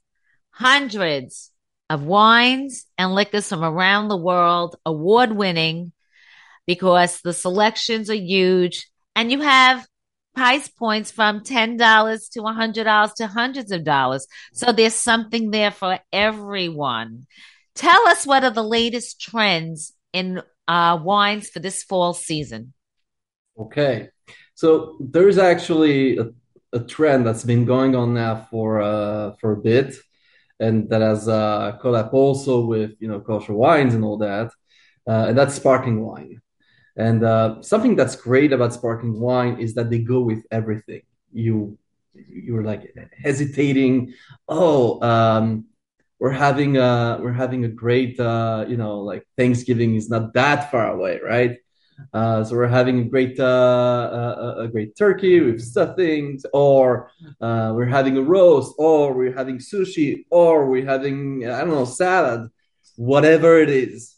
hundreds 0.51 1.51
of 1.89 2.03
wines 2.03 2.85
and 2.97 3.13
liquors 3.15 3.49
from 3.49 3.63
around 3.63 4.07
the 4.07 4.17
world, 4.17 4.75
award 4.85 5.31
winning, 5.31 5.91
because 6.67 7.21
the 7.21 7.33
selections 7.33 8.09
are 8.09 8.13
huge 8.13 8.87
and 9.15 9.31
you 9.31 9.41
have 9.41 9.87
price 10.35 10.67
points 10.67 11.11
from 11.11 11.41
$10 11.41 12.29
to 12.31 12.39
$100 12.39 13.15
to 13.15 13.27
hundreds 13.27 13.71
of 13.71 13.83
dollars. 13.83 14.27
So 14.53 14.71
there's 14.71 14.93
something 14.93 15.51
there 15.51 15.71
for 15.71 15.99
everyone. 16.13 17.25
Tell 17.75 18.07
us 18.07 18.25
what 18.25 18.43
are 18.43 18.51
the 18.51 18.63
latest 18.63 19.19
trends 19.19 19.93
in 20.13 20.41
uh, 20.67 20.99
wines 21.01 21.49
for 21.49 21.59
this 21.59 21.83
fall 21.83 22.13
season. 22.13 22.73
Okay. 23.59 24.09
So 24.53 24.97
there's 24.99 25.37
actually 25.37 26.17
a 26.17 26.29
a 26.73 26.79
trend 26.79 27.25
that's 27.25 27.43
been 27.43 27.65
going 27.65 27.95
on 27.95 28.13
now 28.13 28.47
for 28.49 28.81
uh, 28.81 29.33
for 29.39 29.53
a 29.53 29.57
bit, 29.57 29.95
and 30.59 30.89
that 30.89 31.01
has 31.01 31.27
uh, 31.27 31.77
collab 31.81 32.13
also 32.13 32.65
with 32.65 32.91
you 32.99 33.07
know 33.07 33.19
kosher 33.19 33.53
wines 33.53 33.93
and 33.93 34.03
all 34.03 34.17
that, 34.17 34.51
uh, 35.07 35.25
and 35.29 35.37
that's 35.37 35.55
sparkling 35.55 36.01
wine. 36.05 36.41
And 36.95 37.23
uh, 37.23 37.61
something 37.61 37.95
that's 37.95 38.15
great 38.15 38.51
about 38.51 38.73
sparkling 38.73 39.19
wine 39.19 39.59
is 39.59 39.73
that 39.75 39.89
they 39.89 39.99
go 39.99 40.19
with 40.19 40.45
everything. 40.51 41.03
You 41.31 41.77
you're 42.13 42.63
like 42.63 42.93
hesitating. 43.23 44.13
Oh, 44.47 45.01
um, 45.01 45.65
we're 46.19 46.31
having 46.31 46.77
a 46.77 47.19
we're 47.21 47.31
having 47.31 47.65
a 47.65 47.69
great 47.69 48.19
uh, 48.19 48.65
you 48.67 48.77
know 48.77 48.99
like 48.99 49.25
Thanksgiving 49.37 49.95
is 49.95 50.09
not 50.09 50.33
that 50.33 50.71
far 50.71 50.91
away, 50.91 51.19
right? 51.23 51.57
Uh, 52.13 52.43
so 52.43 52.55
we're 52.55 52.67
having 52.67 52.99
a 52.99 53.03
great 53.03 53.39
uh, 53.39 53.43
uh 53.43 54.55
a, 54.57 54.63
a, 54.63 54.67
great 54.67 54.95
turkey 54.95 55.39
with 55.39 55.61
stuffings, 55.61 56.45
or 56.53 57.11
uh, 57.41 57.71
we're 57.75 57.85
having 57.85 58.17
a 58.17 58.21
roast, 58.21 58.73
or 58.77 59.13
we're 59.13 59.33
having 59.33 59.57
sushi, 59.57 60.25
or 60.29 60.69
we're 60.69 60.85
having 60.85 61.47
I 61.47 61.59
don't 61.59 61.69
know 61.69 61.85
salad, 61.85 62.49
whatever 62.95 63.59
it 63.59 63.69
is. 63.69 64.15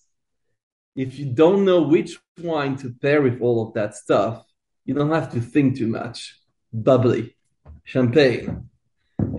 If 0.96 1.20
you 1.20 1.26
don't 1.26 1.66
know 1.66 1.82
which 1.82 2.18
wine 2.40 2.76
to 2.78 2.94
pair 3.02 3.22
with 3.22 3.42
all 3.42 3.68
of 3.68 3.74
that 3.74 3.96
stuff, 3.96 4.46
you 4.86 4.94
don't 4.94 5.12
have 5.12 5.32
to 5.34 5.42
think 5.42 5.78
too 5.78 5.88
much. 5.88 6.38
Bubbly, 6.74 7.36
champagne. 7.84 8.71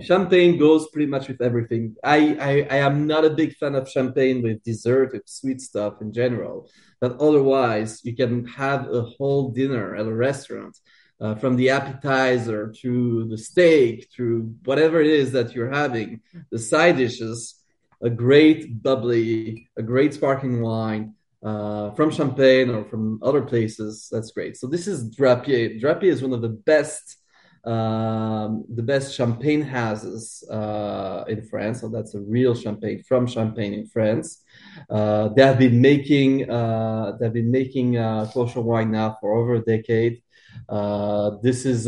Champagne 0.01 0.57
goes 0.57 0.89
pretty 0.89 1.07
much 1.07 1.27
with 1.27 1.41
everything. 1.41 1.95
I, 2.03 2.35
I, 2.39 2.75
I 2.75 2.77
am 2.77 3.07
not 3.07 3.25
a 3.25 3.29
big 3.29 3.55
fan 3.55 3.75
of 3.75 3.89
champagne 3.89 4.41
with 4.41 4.63
dessert, 4.63 5.13
with 5.13 5.27
sweet 5.27 5.61
stuff 5.61 6.01
in 6.01 6.11
general. 6.11 6.69
But 6.99 7.19
otherwise, 7.19 8.01
you 8.03 8.15
can 8.15 8.45
have 8.47 8.91
a 8.93 9.01
whole 9.01 9.49
dinner 9.51 9.95
at 9.95 10.05
a 10.05 10.13
restaurant, 10.13 10.77
uh, 11.21 11.35
from 11.35 11.55
the 11.55 11.69
appetizer 11.69 12.73
to 12.81 13.27
the 13.29 13.37
steak, 13.37 14.09
to 14.17 14.53
whatever 14.65 14.99
it 14.99 15.07
is 15.07 15.31
that 15.31 15.53
you're 15.53 15.71
having, 15.71 16.21
the 16.51 16.59
side 16.59 16.97
dishes, 16.97 17.63
a 18.01 18.09
great 18.09 18.83
bubbly, 18.83 19.69
a 19.77 19.83
great 19.83 20.13
sparkling 20.13 20.61
wine, 20.61 21.13
uh, 21.43 21.91
from 21.91 22.09
Champagne 22.11 22.69
or 22.69 22.83
from 22.85 23.19
other 23.21 23.41
places. 23.41 24.07
That's 24.11 24.31
great. 24.31 24.57
So 24.57 24.67
this 24.67 24.87
is 24.87 25.15
Drapier. 25.15 25.79
Drapier 25.81 26.03
is 26.03 26.21
one 26.21 26.33
of 26.33 26.41
the 26.41 26.49
best, 26.49 27.17
um, 27.65 28.65
the 28.73 28.83
best 28.83 29.15
champagne 29.15 29.61
houses 29.61 30.43
uh, 30.49 31.23
in 31.27 31.43
France. 31.43 31.81
So 31.81 31.87
that's 31.87 32.13
a 32.13 32.19
real 32.19 32.55
champagne 32.55 33.01
from 33.03 33.25
Champagne 33.25 33.73
in 33.73 33.87
France. 33.87 34.43
Uh, 34.89 35.29
they 35.29 35.43
have 35.43 35.59
been 35.59 35.79
making 35.81 36.49
uh, 36.49 37.13
they've 37.19 37.33
been 37.33 37.51
making 37.51 37.97
uh, 37.97 38.29
kosher 38.33 38.61
wine 38.61 38.91
now 38.91 39.17
for 39.21 39.33
over 39.37 39.55
a 39.55 39.61
decade. 39.61 40.21
Uh, 40.67 41.31
this 41.41 41.65
is 41.65 41.85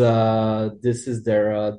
this 0.81 1.07
is 1.07 1.23
their 1.23 1.77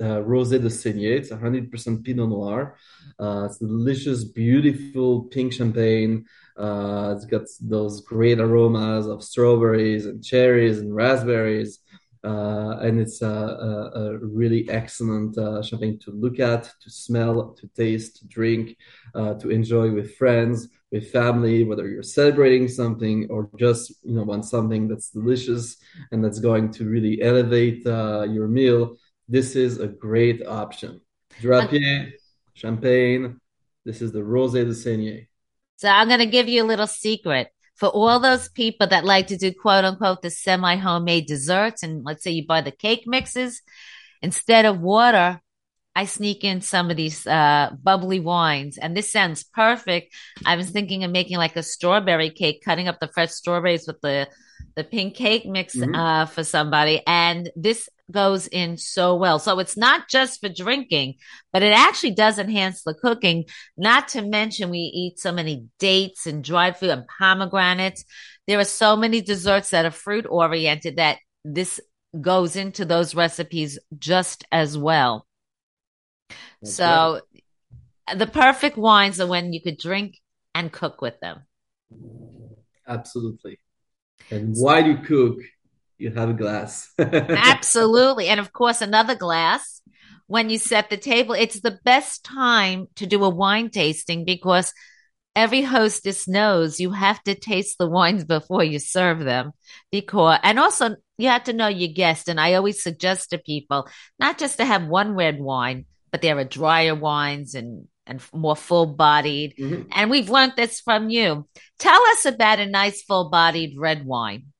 Rosé 0.00 0.62
de 0.62 0.68
Saignée. 0.68 1.18
It's 1.18 1.30
100% 1.30 2.04
Pinot 2.04 2.28
Noir. 2.28 2.76
it's 3.18 3.58
delicious, 3.58 4.24
beautiful 4.24 5.24
pink 5.24 5.52
champagne. 5.52 6.24
Uh, 6.56 7.14
it's 7.16 7.24
got 7.24 7.42
those 7.60 8.02
great 8.02 8.38
aromas 8.38 9.06
of 9.06 9.22
strawberries 9.22 10.06
and 10.06 10.22
cherries 10.22 10.78
and 10.78 10.94
raspberries. 10.94 11.78
Uh, 12.24 12.78
and 12.80 13.00
it's 13.00 13.20
a, 13.20 13.26
a, 13.26 14.00
a 14.00 14.18
really 14.18 14.68
excellent 14.70 15.36
uh, 15.36 15.60
champagne 15.60 15.98
to 15.98 16.12
look 16.12 16.38
at, 16.38 16.64
to 16.80 16.88
smell, 16.88 17.52
to 17.54 17.66
taste, 17.68 18.18
to 18.18 18.26
drink, 18.28 18.76
uh, 19.14 19.34
to 19.34 19.50
enjoy 19.50 19.90
with 19.90 20.14
friends, 20.14 20.68
with 20.92 21.10
family, 21.10 21.64
whether 21.64 21.88
you're 21.88 22.02
celebrating 22.02 22.68
something 22.68 23.26
or 23.28 23.50
just 23.56 23.92
you 24.04 24.14
know 24.14 24.22
want 24.22 24.44
something 24.44 24.86
that's 24.86 25.10
delicious 25.10 25.78
and 26.12 26.24
that's 26.24 26.38
going 26.38 26.70
to 26.70 26.84
really 26.84 27.20
elevate 27.22 27.84
uh, 27.86 28.22
your 28.22 28.46
meal. 28.46 28.96
This 29.28 29.56
is 29.56 29.80
a 29.80 29.88
great 29.88 30.46
option. 30.46 31.00
Drapier, 31.40 32.12
champagne. 32.54 33.40
This 33.84 34.00
is 34.00 34.12
the 34.12 34.20
Rosé 34.20 34.64
de 34.64 34.74
Saignée. 34.74 35.26
So 35.76 35.88
I'm 35.88 36.06
going 36.06 36.20
to 36.20 36.26
give 36.26 36.48
you 36.48 36.62
a 36.62 36.68
little 36.68 36.86
secret 36.86 37.50
for 37.82 37.88
all 37.88 38.20
those 38.20 38.48
people 38.48 38.86
that 38.86 39.04
like 39.04 39.26
to 39.26 39.36
do 39.36 39.52
quote 39.52 39.84
unquote 39.84 40.22
the 40.22 40.30
semi 40.30 40.76
homemade 40.76 41.26
desserts. 41.26 41.82
And 41.82 42.04
let's 42.04 42.22
say 42.22 42.30
you 42.30 42.46
buy 42.46 42.60
the 42.60 42.70
cake 42.70 43.08
mixes 43.08 43.60
instead 44.22 44.66
of 44.66 44.78
water. 44.78 45.40
I 45.94 46.06
sneak 46.06 46.42
in 46.42 46.62
some 46.62 46.90
of 46.90 46.96
these 46.96 47.26
uh, 47.26 47.70
bubbly 47.82 48.20
wines, 48.20 48.78
and 48.78 48.96
this 48.96 49.12
sounds 49.12 49.44
perfect. 49.44 50.14
I 50.44 50.56
was 50.56 50.70
thinking 50.70 51.04
of 51.04 51.10
making 51.10 51.36
like 51.36 51.56
a 51.56 51.62
strawberry 51.62 52.30
cake, 52.30 52.62
cutting 52.64 52.88
up 52.88 52.98
the 52.98 53.08
fresh 53.08 53.30
strawberries 53.30 53.86
with 53.86 54.00
the 54.00 54.28
the 54.74 54.84
pink 54.84 55.16
cake 55.16 55.44
mix 55.44 55.76
mm-hmm. 55.76 55.94
uh, 55.94 56.26
for 56.26 56.44
somebody, 56.44 57.02
and 57.06 57.50
this 57.56 57.88
goes 58.10 58.46
in 58.46 58.76
so 58.76 59.16
well. 59.16 59.38
So 59.38 59.58
it's 59.58 59.76
not 59.76 60.08
just 60.08 60.40
for 60.40 60.48
drinking, 60.48 61.14
but 61.52 61.62
it 61.62 61.72
actually 61.72 62.12
does 62.12 62.38
enhance 62.38 62.82
the 62.82 62.94
cooking. 62.94 63.44
Not 63.76 64.08
to 64.08 64.22
mention, 64.22 64.70
we 64.70 64.78
eat 64.78 65.18
so 65.18 65.32
many 65.32 65.66
dates 65.78 66.26
and 66.26 66.44
dried 66.44 66.76
fruit 66.76 66.90
and 66.90 67.06
pomegranates. 67.18 68.04
There 68.46 68.58
are 68.58 68.64
so 68.64 68.96
many 68.96 69.20
desserts 69.20 69.70
that 69.70 69.84
are 69.84 69.90
fruit 69.90 70.26
oriented 70.28 70.96
that 70.96 71.18
this 71.44 71.80
goes 72.20 72.56
into 72.56 72.84
those 72.84 73.14
recipes 73.14 73.78
just 73.98 74.44
as 74.52 74.76
well. 74.76 75.26
That's 76.62 76.76
so 76.76 77.20
great. 77.32 78.18
the 78.18 78.26
perfect 78.26 78.76
wines 78.76 79.20
are 79.20 79.26
when 79.26 79.52
you 79.52 79.60
could 79.60 79.78
drink 79.78 80.18
and 80.54 80.72
cook 80.72 81.02
with 81.02 81.18
them. 81.20 81.42
Absolutely. 82.86 83.58
And 84.30 84.54
while 84.56 84.84
you 84.84 84.98
cook, 84.98 85.38
you 85.98 86.10
have 86.12 86.30
a 86.30 86.34
glass. 86.34 86.92
Absolutely. 86.98 88.28
And 88.28 88.40
of 88.40 88.52
course, 88.52 88.80
another 88.80 89.14
glass 89.14 89.82
when 90.26 90.50
you 90.50 90.58
set 90.58 90.90
the 90.90 90.96
table. 90.96 91.34
It's 91.34 91.60
the 91.60 91.78
best 91.84 92.24
time 92.24 92.86
to 92.96 93.06
do 93.06 93.22
a 93.24 93.28
wine 93.28 93.70
tasting 93.70 94.24
because 94.24 94.72
every 95.34 95.62
hostess 95.62 96.28
knows 96.28 96.80
you 96.80 96.90
have 96.90 97.22
to 97.24 97.34
taste 97.34 97.78
the 97.78 97.86
wines 97.86 98.24
before 98.24 98.64
you 98.64 98.78
serve 98.78 99.20
them 99.20 99.52
because 99.90 100.38
and 100.42 100.58
also 100.58 100.96
you 101.16 101.28
have 101.28 101.44
to 101.44 101.52
know 101.52 101.68
your 101.68 101.90
guest 101.90 102.28
and 102.28 102.38
i 102.38 102.52
always 102.52 102.82
suggest 102.82 103.30
to 103.30 103.38
people 103.38 103.88
not 104.18 104.36
just 104.36 104.58
to 104.58 104.64
have 104.64 104.86
one 104.86 105.14
red 105.14 105.40
wine 105.40 105.86
but 106.12 106.22
there 106.22 106.38
are 106.38 106.44
drier 106.44 106.94
wines 106.94 107.54
and 107.54 107.88
and 108.06 108.20
more 108.32 108.56
full 108.56 108.86
bodied 108.86 109.54
mm-hmm. 109.58 109.82
and 109.92 110.10
we've 110.10 110.30
learned 110.30 110.52
this 110.56 110.80
from 110.80 111.10
you 111.10 111.46
tell 111.78 112.02
us 112.08 112.24
about 112.24 112.60
a 112.60 112.66
nice 112.66 113.02
full 113.02 113.30
bodied 113.30 113.74
red 113.76 114.04
wine 114.04 114.52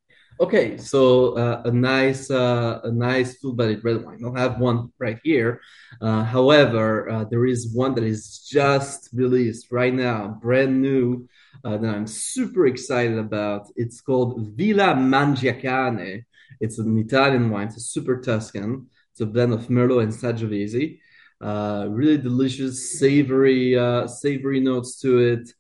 Okay, 0.42 0.76
so 0.76 1.36
uh, 1.36 1.62
a 1.66 1.70
nice, 1.70 2.28
uh, 2.28 2.80
a 2.82 2.90
nice 2.90 3.38
full-bodied 3.38 3.84
red 3.84 4.04
wine. 4.04 4.18
I'll 4.24 4.34
have 4.34 4.58
one 4.58 4.90
right 4.98 5.18
here. 5.22 5.60
Uh, 6.00 6.24
however, 6.24 7.08
uh, 7.08 7.24
there 7.30 7.46
is 7.46 7.72
one 7.72 7.94
that 7.94 8.02
is 8.02 8.44
just 8.50 9.10
released 9.12 9.70
right 9.70 9.94
now, 9.94 10.38
brand 10.42 10.82
new, 10.82 11.28
uh, 11.64 11.76
that 11.76 11.88
I'm 11.88 12.08
super 12.08 12.66
excited 12.66 13.18
about. 13.18 13.68
It's 13.76 14.00
called 14.00 14.56
Villa 14.56 14.94
Mangiacane. 14.94 16.24
It's 16.60 16.78
an 16.80 16.98
Italian 16.98 17.48
wine. 17.50 17.68
It's 17.68 17.76
a 17.76 17.80
super 17.80 18.20
Tuscan. 18.20 18.88
It's 19.12 19.20
a 19.20 19.26
blend 19.26 19.52
of 19.52 19.68
Merlot 19.68 20.02
and 20.02 20.12
Sangiovese. 20.12 20.98
Uh, 21.42 21.86
really 21.90 22.16
delicious, 22.18 22.98
savory, 22.98 23.74
savory 24.06 24.60
notes 24.60 25.00
to 25.00 25.18
it, 25.18 25.52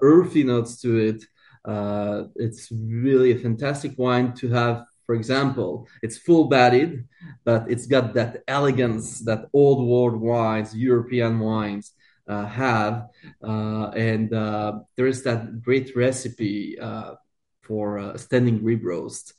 earthy 0.00 0.42
notes 0.42 0.80
to 0.80 0.98
it. 0.98 1.24
Uh, 1.64 2.24
it's 2.36 2.72
really 2.72 3.32
a 3.32 3.38
fantastic 3.38 3.92
wine 3.98 4.32
to 4.32 4.48
have. 4.48 4.84
For 5.04 5.14
example, 5.14 5.86
it's 6.02 6.18
full-bodied, 6.18 7.04
but 7.44 7.70
it's 7.70 7.86
got 7.86 8.14
that 8.14 8.42
elegance 8.46 9.20
that 9.20 9.46
old 9.52 9.86
world 9.86 10.20
wines, 10.20 10.74
European 10.74 11.38
wines, 11.38 11.92
uh, 12.28 12.44
have. 12.46 13.08
Uh, 13.42 13.88
and 13.96 14.32
uh, 14.34 14.80
there 14.96 15.06
is 15.06 15.22
that 15.24 15.62
great 15.62 15.96
recipe 15.96 16.78
uh, 16.78 17.14
for 17.62 17.98
uh, 17.98 18.16
standing 18.18 18.62
rib 18.62 18.84
roast 18.84 19.34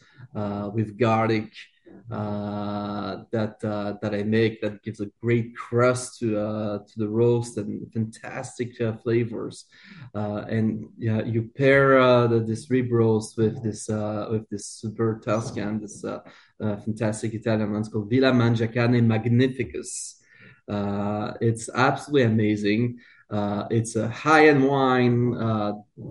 with 0.74 0.98
garlic 0.98 1.52
uh, 2.12 3.24
that 3.32 3.64
uh, 3.64 3.94
that 4.02 4.16
I 4.16 4.24
make 4.24 4.62
that 4.62 4.82
gives 4.82 5.00
a 5.00 5.12
great 5.22 5.56
crust 5.56 6.20
to 6.20 6.40
uh, 6.40 6.80
to 6.80 6.94
the 6.98 7.08
roast 7.08 7.58
and 7.58 7.92
fantastic 7.94 8.82
uh, 8.82 8.94
flavors. 8.94 9.66
Uh, 10.16 10.46
and 10.50 10.90
yeah, 10.98 11.22
you 11.22 11.52
pair 11.56 12.00
uh, 12.00 12.26
the, 12.26 12.40
this 12.40 12.70
rib 12.72 12.92
roast 12.92 13.38
with 13.38 13.62
this 13.64 13.88
with 13.90 14.50
this 14.50 14.66
super 14.66 15.22
Tuscan, 15.24 15.82
this 15.82 16.04
fantastic 16.60 17.34
Italian 17.36 17.72
one. 17.72 17.82
It's 17.82 17.90
called 17.90 18.10
Villa 18.10 18.32
Mangiacane 18.32 19.06
Magnificus. 19.06 20.20
it's 21.42 21.70
absolutely 21.70 22.24
amazing. 22.24 23.00
it's 23.70 23.96
a 23.96 24.10
high-end 24.10 24.68
wine. 24.68 25.16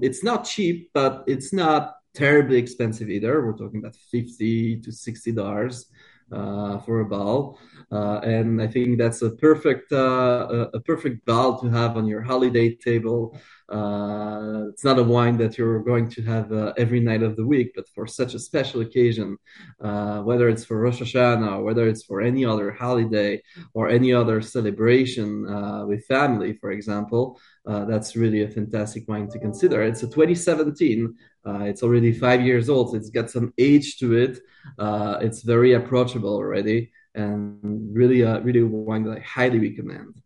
it's 0.01 0.23
not 0.23 0.45
cheap, 0.45 0.91
but 0.95 1.25
it's 1.27 1.53
not 1.53 1.98
terribly 2.15 2.59
expensive 2.59 3.09
either. 3.09 3.45
We're 3.45 3.57
talking 3.57 3.81
about 3.81 3.97
fifty 3.97 4.81
to 4.81 4.93
sixty 4.93 5.33
dollars 5.33 5.87
uh, 6.33 6.79
for 6.79 7.01
a 7.01 7.07
ball, 7.07 7.59
uh, 7.91 8.19
and 8.19 8.61
I 8.61 8.67
think 8.67 8.99
that's 8.99 9.23
a 9.23 9.31
perfect 9.31 9.93
uh, 9.93 10.69
a 10.75 10.81
perfect 10.81 11.25
ball 11.25 11.59
to 11.61 11.69
have 11.69 11.97
on 11.97 12.07
your 12.07 12.23
holiday 12.23 12.75
table 12.75 13.39
Uh, 13.69 14.65
it's 14.71 14.83
not 14.83 14.99
a 14.99 15.03
wine 15.03 15.37
that 15.37 15.59
you're 15.59 15.81
going 15.81 16.09
to 16.09 16.23
have 16.23 16.51
uh, 16.53 16.73
every 16.79 17.01
night 17.01 17.23
of 17.23 17.37
the 17.37 17.45
week, 17.45 17.73
but 17.75 17.87
for 17.95 18.07
such 18.07 18.33
a 18.33 18.39
special 18.39 18.81
occasion, 18.81 19.37
uh, 19.83 20.21
whether 20.21 20.49
it's 20.49 20.65
for 20.65 20.81
Rosh 20.81 21.03
Hashanah, 21.03 21.59
or 21.59 21.65
whether 21.65 21.87
it's 21.87 22.05
for 22.05 22.23
any 22.23 22.47
other 22.47 22.71
holiday 22.71 23.43
or 23.75 23.91
any 23.91 24.13
other 24.13 24.41
celebration 24.41 25.47
uh, 25.47 25.85
with 25.87 26.07
family, 26.07 26.55
for 26.55 26.71
example, 26.71 27.39
uh, 27.67 27.85
that's 27.85 28.17
really 28.17 28.43
a 28.43 28.49
fantastic 28.49 29.07
wine 29.07 29.29
to 29.29 29.39
consider. 29.39 29.83
It's 29.83 30.03
a 30.03 30.07
2017. 30.07 31.15
Uh, 31.47 31.65
it's 31.65 31.83
already 31.83 32.13
five 32.13 32.41
years 32.41 32.71
old. 32.71 32.97
It's 32.97 33.11
got 33.11 33.31
some 33.31 33.53
age 33.59 33.99
to 33.99 34.17
it. 34.17 34.39
it's 35.23 35.43
very 35.43 35.75
approachable 35.75 36.35
already, 36.35 36.91
and 37.15 37.59
really, 37.95 38.23
really 38.23 38.61
a 38.61 38.67
wine 38.67 39.05
that 39.05 39.19
I 39.19 39.21
highly 39.21 39.59
recommend. 39.59 40.23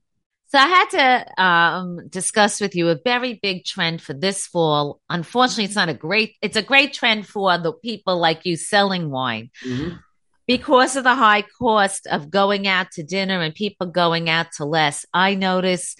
So 0.52 0.58
I 0.58 0.66
had 0.66 0.90
to 0.90 1.42
um, 1.42 2.08
discuss 2.08 2.60
with 2.60 2.76
you 2.76 2.90
a 2.90 2.98
very 3.02 3.40
big 3.42 3.64
trend 3.64 4.02
for 4.02 4.12
this 4.12 4.46
fall. 4.46 5.00
Unfortunately, 5.08 5.64
it's 5.64 5.74
not 5.74 5.88
a 5.88 5.94
great. 5.94 6.36
It's 6.42 6.58
a 6.58 6.62
great 6.62 6.92
trend 6.92 7.26
for 7.26 7.56
the 7.56 7.72
people 7.72 8.18
like 8.18 8.44
you 8.44 8.58
selling 8.58 9.10
wine. 9.10 9.50
Mm-hmm. 9.64 9.96
Because 10.46 10.96
of 10.96 11.04
the 11.04 11.14
high 11.14 11.46
cost 11.58 12.06
of 12.06 12.30
going 12.30 12.66
out 12.66 12.90
to 12.92 13.02
dinner 13.02 13.40
and 13.40 13.54
people 13.54 13.86
going 13.86 14.28
out 14.28 14.48
to 14.58 14.66
less, 14.66 15.06
I 15.14 15.36
notice 15.36 15.96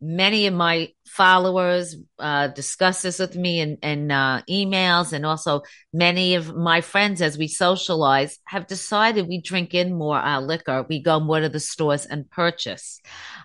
many 0.00 0.46
of 0.46 0.54
my 0.54 0.94
followers 1.10 1.96
uh, 2.20 2.46
discuss 2.46 3.02
this 3.02 3.18
with 3.18 3.34
me 3.34 3.60
and 3.60 3.78
in 3.82 4.10
uh, 4.12 4.42
emails, 4.48 5.12
and 5.12 5.26
also 5.26 5.62
many 5.92 6.36
of 6.36 6.54
my 6.54 6.80
friends, 6.80 7.20
as 7.20 7.36
we 7.36 7.48
socialize, 7.48 8.38
have 8.44 8.68
decided 8.68 9.26
we 9.26 9.40
drink 9.40 9.74
in 9.74 9.92
more 9.92 10.16
our 10.16 10.40
liquor. 10.40 10.86
We 10.88 11.02
go 11.02 11.18
more 11.18 11.40
to 11.40 11.48
the 11.48 11.58
stores 11.58 12.06
and 12.06 12.30
purchase. 12.30 13.00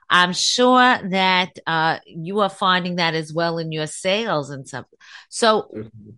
I'm 0.07 0.33
sure 0.33 0.99
that 1.09 1.57
uh, 1.65 1.99
you 2.05 2.41
are 2.41 2.49
finding 2.49 2.97
that 2.97 3.15
as 3.15 3.33
well 3.33 3.57
in 3.57 3.71
your 3.71 3.87
sales 3.87 4.51
and 4.51 4.67
stuff. 4.67 4.85
So, 5.29 5.71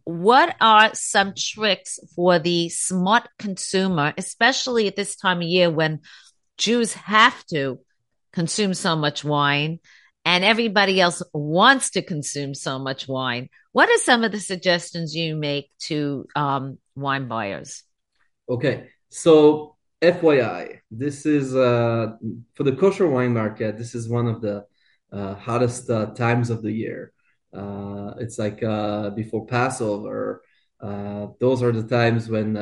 what 0.03 0.53
are 0.59 0.93
some 0.95 1.33
tricks 1.33 1.97
for 2.13 2.39
the 2.39 2.67
smart 2.67 3.29
consumer, 3.39 4.13
especially 4.17 4.87
at 4.87 4.97
this 4.97 5.15
time 5.15 5.37
of 5.37 5.43
year 5.43 5.71
when 5.71 6.01
Jews 6.57 6.93
have 6.93 7.45
to 7.47 7.79
consume 8.33 8.73
so 8.73 8.97
much 8.97 9.23
wine? 9.23 9.79
And 10.27 10.43
everybody 10.43 10.99
else 10.99 11.23
wants 11.33 11.91
to 11.91 12.01
consume 12.01 12.53
so 12.53 12.77
much 12.77 13.07
wine. 13.07 13.47
What 13.71 13.89
are 13.89 13.97
some 13.99 14.25
of 14.25 14.33
the 14.33 14.41
suggestions 14.41 15.15
you 15.15 15.37
make 15.37 15.71
to 15.87 16.27
um, 16.35 16.79
wine 16.97 17.29
buyers? 17.29 17.83
Okay, 18.49 18.89
so 19.07 19.77
FYI, 20.01 20.79
this 20.91 21.25
is 21.25 21.55
uh, 21.55 22.17
for 22.55 22.63
the 22.63 22.75
kosher 22.75 23.07
wine 23.07 23.33
market. 23.33 23.77
This 23.77 23.95
is 23.95 24.09
one 24.09 24.27
of 24.27 24.41
the 24.41 24.65
uh, 25.13 25.35
hottest 25.35 25.89
uh, 25.89 26.07
times 26.07 26.49
of 26.49 26.61
the 26.61 26.73
year. 26.73 27.13
Uh, 27.53 28.15
it's 28.19 28.37
like 28.37 28.61
uh, 28.61 29.11
before 29.11 29.45
Passover. 29.45 30.43
Uh, 30.79 31.27
those 31.39 31.63
are 31.63 31.71
the 31.71 31.87
times 31.87 32.29
when 32.29 32.55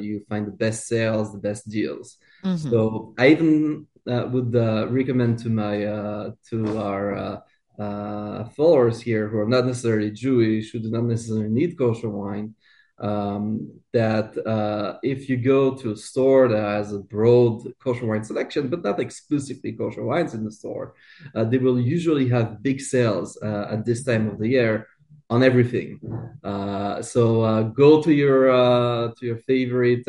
you 0.00 0.24
find 0.28 0.46
the 0.46 0.52
best 0.52 0.86
sales, 0.86 1.32
the 1.32 1.38
best 1.38 1.68
deals. 1.68 2.16
Mm-hmm. 2.44 2.70
So 2.70 3.14
I 3.18 3.28
even 3.28 3.86
uh, 4.06 4.26
would 4.30 4.54
uh, 4.54 4.88
recommend 4.88 5.38
to 5.40 5.48
my 5.48 5.84
uh, 5.84 6.30
to 6.48 6.78
our 6.78 7.14
uh, 7.14 7.40
uh, 7.78 8.44
followers 8.50 9.00
here 9.00 9.28
who 9.28 9.38
are 9.38 9.48
not 9.48 9.66
necessarily 9.66 10.10
Jewish, 10.10 10.70
who 10.70 10.78
do 10.78 10.90
not 10.90 11.04
necessarily 11.04 11.48
need 11.48 11.78
kosher 11.78 12.08
wine, 12.08 12.54
um, 12.98 13.70
that 13.92 14.36
uh, 14.46 14.98
if 15.02 15.28
you 15.28 15.36
go 15.36 15.74
to 15.74 15.92
a 15.92 15.96
store 15.96 16.48
that 16.48 16.62
has 16.62 16.92
a 16.92 16.98
broad 16.98 17.62
kosher 17.78 18.06
wine 18.06 18.24
selection, 18.24 18.68
but 18.68 18.82
not 18.82 19.00
exclusively 19.00 19.72
kosher 19.72 20.04
wines 20.04 20.34
in 20.34 20.44
the 20.44 20.52
store, 20.52 20.94
they 21.34 21.58
will 21.58 21.80
usually 21.80 22.28
have 22.28 22.62
big 22.62 22.80
sales 22.80 23.36
at 23.42 23.84
this 23.84 24.04
time 24.04 24.28
of 24.28 24.38
the 24.38 24.48
year 24.48 24.86
on 25.30 25.42
everything. 25.42 25.98
Uh, 26.44 27.00
so 27.00 27.40
uh, 27.40 27.62
go 27.62 28.02
to 28.02 28.12
your 28.12 28.50
uh, 28.50 29.12
to 29.16 29.26
your 29.26 29.38
favorite 29.38 30.04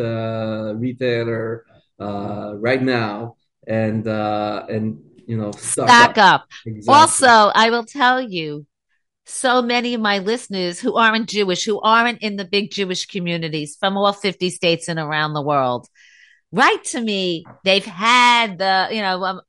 retailer 0.77 1.65
right 1.99 2.81
now 2.81 3.35
and 3.67 4.07
uh 4.07 4.65
and 4.69 4.99
you 5.27 5.37
know 5.37 5.51
stock, 5.51 6.17
up. 6.17 6.17
up. 6.17 6.47
Exactly. 6.65 6.93
Also, 6.93 7.51
I 7.55 7.69
will 7.69 7.85
tell 7.85 8.19
you, 8.19 8.65
so 9.25 9.61
many 9.61 9.93
of 9.93 10.01
my 10.01 10.19
listeners 10.19 10.79
who 10.79 10.95
aren't 10.95 11.29
Jewish, 11.29 11.63
who 11.63 11.79
aren't 11.79 12.21
in 12.21 12.35
the 12.35 12.45
big 12.45 12.71
Jewish 12.71 13.05
communities 13.05 13.77
from 13.79 13.97
all 13.97 14.13
50 14.13 14.49
states 14.49 14.87
and 14.87 14.99
around 14.99 15.33
the 15.33 15.41
world, 15.41 15.87
write 16.51 16.83
to 16.85 17.01
me. 17.01 17.45
They've 17.63 17.85
had 17.85 18.57
the, 18.57 18.89
you 18.91 19.01
know, 19.01 19.23
um, 19.23 19.41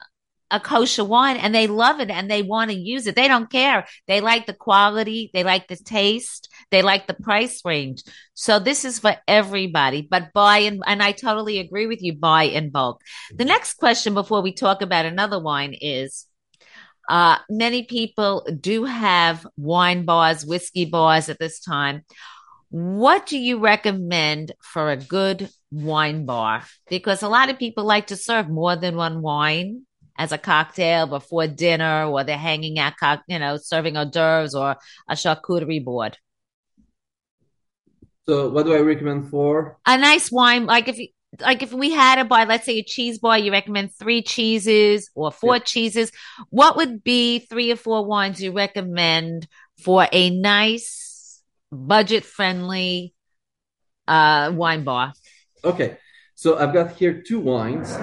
a 0.52 0.60
kosher 0.60 1.04
wine 1.04 1.38
and 1.38 1.54
they 1.54 1.66
love 1.66 1.98
it 1.98 2.10
and 2.10 2.30
they 2.30 2.42
want 2.42 2.70
to 2.70 2.76
use 2.76 3.06
it. 3.06 3.16
They 3.16 3.26
don't 3.26 3.50
care. 3.50 3.86
They 4.06 4.20
like 4.20 4.46
the 4.46 4.52
quality. 4.52 5.30
They 5.32 5.42
like 5.42 5.66
the 5.66 5.76
taste. 5.76 6.48
They 6.70 6.82
like 6.82 7.06
the 7.06 7.14
price 7.14 7.64
range. 7.64 8.04
So 8.34 8.58
this 8.58 8.84
is 8.84 8.98
for 8.98 9.16
everybody, 9.26 10.06
but 10.08 10.32
buy 10.34 10.58
in, 10.58 10.80
and 10.86 11.02
I 11.02 11.12
totally 11.12 11.58
agree 11.58 11.86
with 11.86 12.02
you, 12.02 12.14
buy 12.14 12.44
in 12.44 12.70
bulk. 12.70 13.00
The 13.34 13.46
next 13.46 13.74
question 13.74 14.14
before 14.14 14.42
we 14.42 14.52
talk 14.52 14.82
about 14.82 15.06
another 15.06 15.40
wine 15.40 15.74
is, 15.80 16.26
uh, 17.08 17.38
many 17.48 17.84
people 17.84 18.46
do 18.60 18.84
have 18.84 19.46
wine 19.56 20.04
bars, 20.04 20.46
whiskey 20.46 20.84
bars 20.84 21.28
at 21.28 21.38
this 21.38 21.60
time. 21.60 22.04
What 22.70 23.26
do 23.26 23.38
you 23.38 23.58
recommend 23.58 24.52
for 24.62 24.90
a 24.90 24.96
good 24.96 25.50
wine 25.70 26.24
bar? 26.24 26.64
Because 26.88 27.22
a 27.22 27.28
lot 27.28 27.50
of 27.50 27.58
people 27.58 27.84
like 27.84 28.08
to 28.08 28.16
serve 28.16 28.48
more 28.48 28.76
than 28.76 28.96
one 28.96 29.20
wine 29.20 29.86
as 30.18 30.32
a 30.32 30.38
cocktail 30.38 31.06
before 31.06 31.46
dinner, 31.46 32.06
or 32.06 32.24
they're 32.24 32.36
hanging 32.36 32.78
out, 32.78 32.94
you 33.26 33.38
know, 33.38 33.56
serving 33.56 33.96
hors 33.96 34.10
d'oeuvres 34.10 34.54
or 34.54 34.76
a 35.08 35.14
charcuterie 35.14 35.84
board. 35.84 36.18
So, 38.28 38.50
what 38.50 38.66
do 38.66 38.74
I 38.74 38.80
recommend 38.80 39.30
for 39.30 39.78
a 39.86 39.98
nice 39.98 40.30
wine? 40.30 40.66
Like 40.66 40.88
if 40.88 40.98
you, 40.98 41.08
like 41.40 41.62
if 41.62 41.72
we 41.72 41.90
had 41.90 42.18
a 42.18 42.24
bar, 42.24 42.46
let's 42.46 42.66
say 42.66 42.78
a 42.78 42.84
cheese 42.84 43.18
bar, 43.18 43.38
you 43.38 43.50
recommend 43.50 43.94
three 43.94 44.22
cheeses 44.22 45.10
or 45.14 45.32
four 45.32 45.56
yeah. 45.56 45.62
cheeses. 45.62 46.12
What 46.50 46.76
would 46.76 47.02
be 47.02 47.40
three 47.40 47.72
or 47.72 47.76
four 47.76 48.04
wines 48.04 48.42
you 48.42 48.52
recommend 48.52 49.48
for 49.82 50.06
a 50.12 50.30
nice, 50.30 51.42
budget 51.72 52.24
friendly 52.24 53.14
uh, 54.06 54.52
wine 54.54 54.84
bar? 54.84 55.14
Okay, 55.64 55.96
so 56.34 56.58
I've 56.58 56.72
got 56.72 56.92
here 56.92 57.22
two 57.22 57.40
wines 57.40 57.96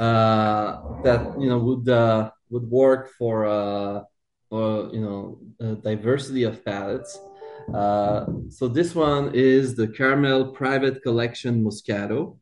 that 0.00 1.34
you 1.38 1.48
know 1.48 1.58
would 1.58 1.88
uh, 1.88 2.30
would 2.50 2.70
work 2.70 3.10
for 3.18 3.46
uh, 3.46 4.02
you 4.50 5.00
know 5.00 5.76
diversity 5.82 6.44
of 6.44 6.64
palates. 6.64 7.18
Uh, 7.74 8.26
so 8.48 8.66
this 8.66 8.94
one 8.94 9.32
is 9.34 9.76
the 9.76 9.86
Carmel 9.86 10.48
Private 10.48 11.02
Collection 11.02 11.62
Moscato. 11.62 12.38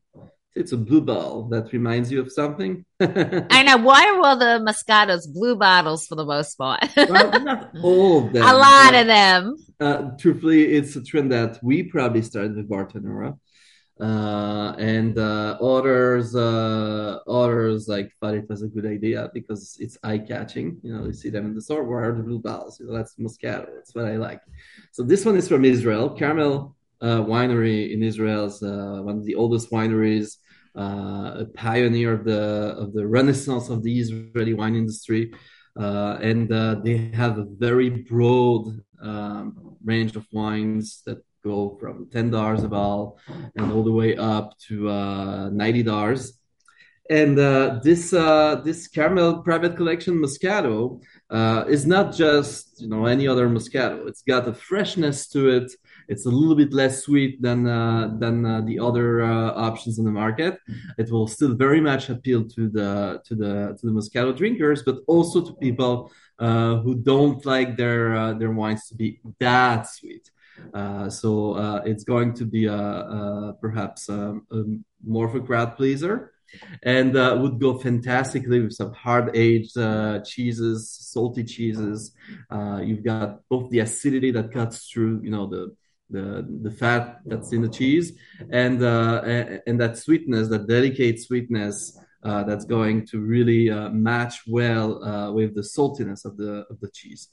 It's 0.54 0.72
a 0.72 0.76
blue 0.76 1.02
bottle 1.02 1.48
that 1.50 1.72
reminds 1.72 2.10
you 2.10 2.20
of 2.20 2.32
something. 2.32 2.84
I 3.00 3.62
know. 3.62 3.76
Why 3.76 4.08
are 4.08 4.26
all 4.26 4.36
the 4.36 4.64
Moscatos 4.66 5.32
blue 5.32 5.54
bottles 5.54 6.06
for 6.06 6.16
the 6.16 6.24
most 6.24 6.56
part? 6.56 6.84
well, 6.96 7.40
not 7.40 7.70
all 7.82 8.26
of 8.26 8.32
them. 8.32 8.42
A 8.42 8.54
lot 8.54 8.94
of 8.94 9.06
them. 9.06 9.56
Uh, 9.78 10.10
truthfully, 10.18 10.72
it's 10.72 10.96
a 10.96 11.02
trend 11.02 11.30
that 11.30 11.62
we 11.62 11.84
probably 11.84 12.22
started 12.22 12.56
with 12.56 12.68
Bartenura 12.68 13.38
uh, 14.00 14.74
and 14.78 15.18
uh, 15.18 15.58
others 15.60 16.36
uh, 16.36 17.18
others 17.26 17.88
like 17.88 18.12
thought 18.20 18.34
it 18.34 18.48
was 18.48 18.62
a 18.62 18.68
good 18.68 18.86
idea 18.86 19.28
because 19.34 19.76
it's 19.80 19.98
eye 20.04 20.18
catching. 20.18 20.78
You 20.84 20.94
know, 20.94 21.06
you 21.06 21.12
see 21.12 21.30
them 21.30 21.46
in 21.46 21.54
the 21.54 21.60
store. 21.60 21.82
Where 21.82 22.04
are 22.04 22.14
the 22.14 22.22
blue 22.22 22.38
balls? 22.38 22.78
You 22.78 22.86
know, 22.86 22.96
that's 22.96 23.16
Moscato. 23.16 23.66
That's 23.74 23.94
what 23.94 24.04
I 24.04 24.16
like. 24.16 24.40
So 24.92 25.02
this 25.02 25.24
one 25.24 25.36
is 25.36 25.48
from 25.48 25.64
Israel. 25.64 26.10
Carmel 26.10 26.76
uh, 27.00 27.22
Winery 27.22 27.92
in 27.92 28.04
Israel 28.04 28.44
is 28.46 28.62
uh, 28.62 29.00
one 29.02 29.18
of 29.18 29.24
the 29.24 29.34
oldest 29.34 29.70
wineries. 29.70 30.36
Uh, 30.76 31.40
a 31.40 31.46
pioneer 31.54 32.12
of 32.12 32.24
the 32.24 32.76
of 32.78 32.92
the 32.92 33.04
renaissance 33.04 33.68
of 33.68 33.82
the 33.82 33.98
Israeli 33.98 34.54
wine 34.54 34.76
industry, 34.76 35.32
and 35.74 36.48
they 36.84 37.10
have 37.14 37.38
a 37.38 37.46
very 37.58 37.90
broad 37.90 38.80
um, 39.02 39.76
range 39.84 40.14
of 40.14 40.24
wines 40.32 41.02
that 41.06 41.18
go 41.42 41.76
from 41.80 42.08
ten 42.10 42.30
dollars 42.30 42.62
a 42.62 42.68
bottle 42.68 43.18
and 43.56 43.72
all 43.72 43.82
the 43.82 43.92
way 43.92 44.16
up 44.16 44.58
to 44.68 44.88
uh, 44.88 45.48
ninety 45.50 45.82
dollars. 45.82 46.38
And 47.10 47.38
uh, 47.38 47.80
this 47.82 48.12
uh, 48.12 48.56
this 48.64 48.86
Carmel 48.86 49.42
Private 49.42 49.76
Collection 49.76 50.14
Moscato 50.14 51.00
uh, 51.30 51.64
is 51.66 51.86
not 51.86 52.14
just 52.14 52.82
you 52.82 52.88
know 52.88 53.06
any 53.06 53.26
other 53.26 53.48
Moscato. 53.48 54.06
It's 54.06 54.22
got 54.22 54.46
a 54.46 54.52
freshness 54.52 55.26
to 55.28 55.48
it. 55.48 55.72
It's 56.08 56.26
a 56.26 56.30
little 56.30 56.54
bit 56.54 56.74
less 56.74 57.04
sweet 57.04 57.40
than 57.40 57.66
uh, 57.66 58.14
than 58.18 58.44
uh, 58.44 58.60
the 58.60 58.78
other 58.78 59.22
options 59.22 59.98
in 59.98 60.04
the 60.04 60.10
market. 60.10 60.58
It 60.98 61.10
will 61.10 61.26
still 61.26 61.54
very 61.54 61.80
much 61.80 62.10
appeal 62.10 62.44
to 62.44 62.68
the 62.68 63.22
to 63.24 63.34
the 63.34 63.76
to 63.78 63.86
the 63.86 63.92
Moscato 63.92 64.36
drinkers, 64.36 64.82
but 64.82 64.98
also 65.06 65.40
to 65.40 65.54
people 65.54 66.12
who 66.38 66.94
don't 66.94 67.44
like 67.46 67.78
their 67.78 68.34
their 68.34 68.52
wines 68.52 68.86
to 68.88 68.94
be 68.94 69.20
that 69.40 69.88
sweet. 69.88 70.30
Uh, 70.74 71.08
so 71.08 71.54
uh, 71.54 71.82
it's 71.84 72.04
going 72.04 72.34
to 72.34 72.44
be 72.44 72.66
a, 72.66 73.54
perhaps 73.60 74.08
um, 74.08 74.46
more 75.04 75.26
of 75.26 75.34
a 75.34 75.40
crowd 75.40 75.76
pleaser. 75.76 76.32
and 76.82 77.16
uh, 77.16 77.36
would 77.40 77.60
go 77.60 77.78
fantastically 77.78 78.60
with 78.60 78.72
some 78.72 78.92
hard 78.92 79.36
aged 79.36 79.76
uh, 79.76 80.20
cheeses, 80.24 80.90
salty 80.90 81.44
cheeses. 81.44 82.12
Uh, 82.50 82.80
you've 82.82 83.04
got 83.04 83.40
both 83.48 83.70
the 83.70 83.80
acidity 83.80 84.30
that 84.30 84.52
cuts 84.52 84.88
through, 84.90 85.20
you 85.22 85.30
know, 85.30 85.46
the 85.46 85.74
the 86.10 86.46
the 86.62 86.70
fat 86.70 87.20
that's 87.26 87.52
in 87.52 87.60
the 87.60 87.68
cheese, 87.68 88.12
and 88.50 88.82
uh, 88.82 89.20
and 89.66 89.78
that 89.80 89.98
sweetness, 89.98 90.48
that 90.48 90.66
delicate 90.66 91.20
sweetness. 91.20 91.98
Uh, 92.24 92.42
that's 92.42 92.64
going 92.64 93.06
to 93.06 93.20
really 93.20 93.70
uh, 93.70 93.88
match 93.90 94.40
well 94.48 95.04
uh, 95.04 95.30
with 95.30 95.54
the 95.54 95.60
saltiness 95.60 96.24
of 96.24 96.36
the 96.36 96.66
of 96.68 96.80
the 96.80 96.90
cheese. 96.90 97.28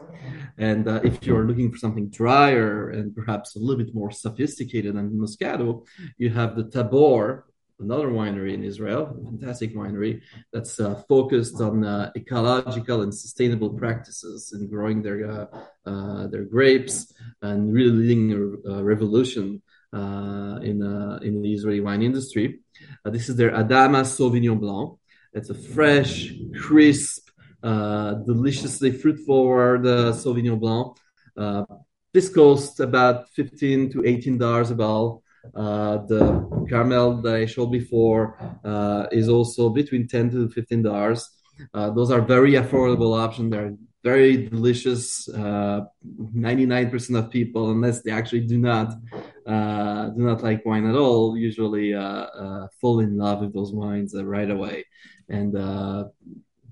And 0.59 0.87
uh, 0.87 1.01
if 1.03 1.25
you're 1.25 1.47
looking 1.47 1.71
for 1.71 1.79
something 1.79 2.09
drier 2.09 2.91
and 2.91 3.15
perhaps 3.15 3.55
a 3.55 3.59
little 3.59 3.83
bit 3.83 3.95
more 3.95 4.11
sophisticated 4.11 4.95
than 4.95 5.09
Moscato, 5.09 5.87
you 6.19 6.29
have 6.29 6.55
the 6.55 6.69
Tabor, 6.69 7.47
another 7.79 8.09
winery 8.09 8.53
in 8.53 8.63
Israel, 8.63 9.17
a 9.19 9.25
fantastic 9.25 9.75
winery 9.75 10.21
that's 10.53 10.79
uh, 10.79 11.01
focused 11.09 11.59
on 11.59 11.83
uh, 11.83 12.11
ecological 12.15 13.01
and 13.01 13.13
sustainable 13.13 13.71
practices 13.71 14.53
in 14.55 14.69
growing 14.69 15.01
their 15.01 15.49
their 16.31 16.43
grapes 16.43 17.11
and 17.41 17.73
really 17.73 17.89
leading 17.89 18.33
a, 18.33 18.71
a 18.73 18.83
revolution 18.83 19.63
in 19.93 20.81
uh, 20.83 21.19
in 21.21 21.41
the 21.41 21.53
Israeli 21.53 21.81
wine 21.81 22.01
industry. 22.01 22.59
this 23.05 23.29
is 23.29 23.35
their 23.35 23.51
Adama 23.51 24.01
Sauvignon 24.03 24.59
Blanc. 24.59 24.97
It's 25.33 25.49
a 25.49 25.53
fresh, 25.53 26.31
crisp, 26.61 27.29
uh 27.63 28.13
deliciously 28.25 28.91
fruit 28.91 29.19
forward 29.25 29.83
Sauvignon 29.83 30.59
Blanc. 30.59 30.97
this 32.13 32.29
costs 32.29 32.79
about 32.79 33.29
fifteen 33.29 33.91
to 33.91 34.05
eighteen 34.05 34.37
dollars 34.37 34.71
a 34.71 34.75
bottle. 34.75 35.23
Uh, 35.53 35.97
the 36.07 36.65
Carmel 36.69 37.21
that 37.21 37.35
I 37.35 37.45
showed 37.45 37.71
before 37.71 38.37
uh, 38.63 39.05
is 39.11 39.29
also 39.29 39.69
between 39.69 40.07
10 40.07 40.31
to 40.31 40.49
15 40.49 40.81
dollars. 40.81 41.29
Uh, 41.73 41.89
those 41.91 42.11
are 42.11 42.21
very 42.21 42.53
affordable 42.53 43.17
options. 43.17 43.51
They're 43.51 43.75
very 44.11 44.47
delicious. 44.47 45.27
99% 45.27 47.17
of 47.19 47.31
people, 47.31 47.71
unless 47.71 47.97
they 48.03 48.11
actually 48.11 48.45
do 48.53 48.57
not 48.57 48.87
do 50.17 50.23
not 50.29 50.39
like 50.47 50.65
wine 50.65 50.85
at 50.91 50.95
all, 50.95 51.37
usually 51.49 51.87
fall 52.79 52.99
in 52.99 53.17
love 53.17 53.41
with 53.41 53.53
those 53.53 53.71
wines 53.73 54.11
right 54.35 54.51
away. 54.57 54.85
And 55.37 55.51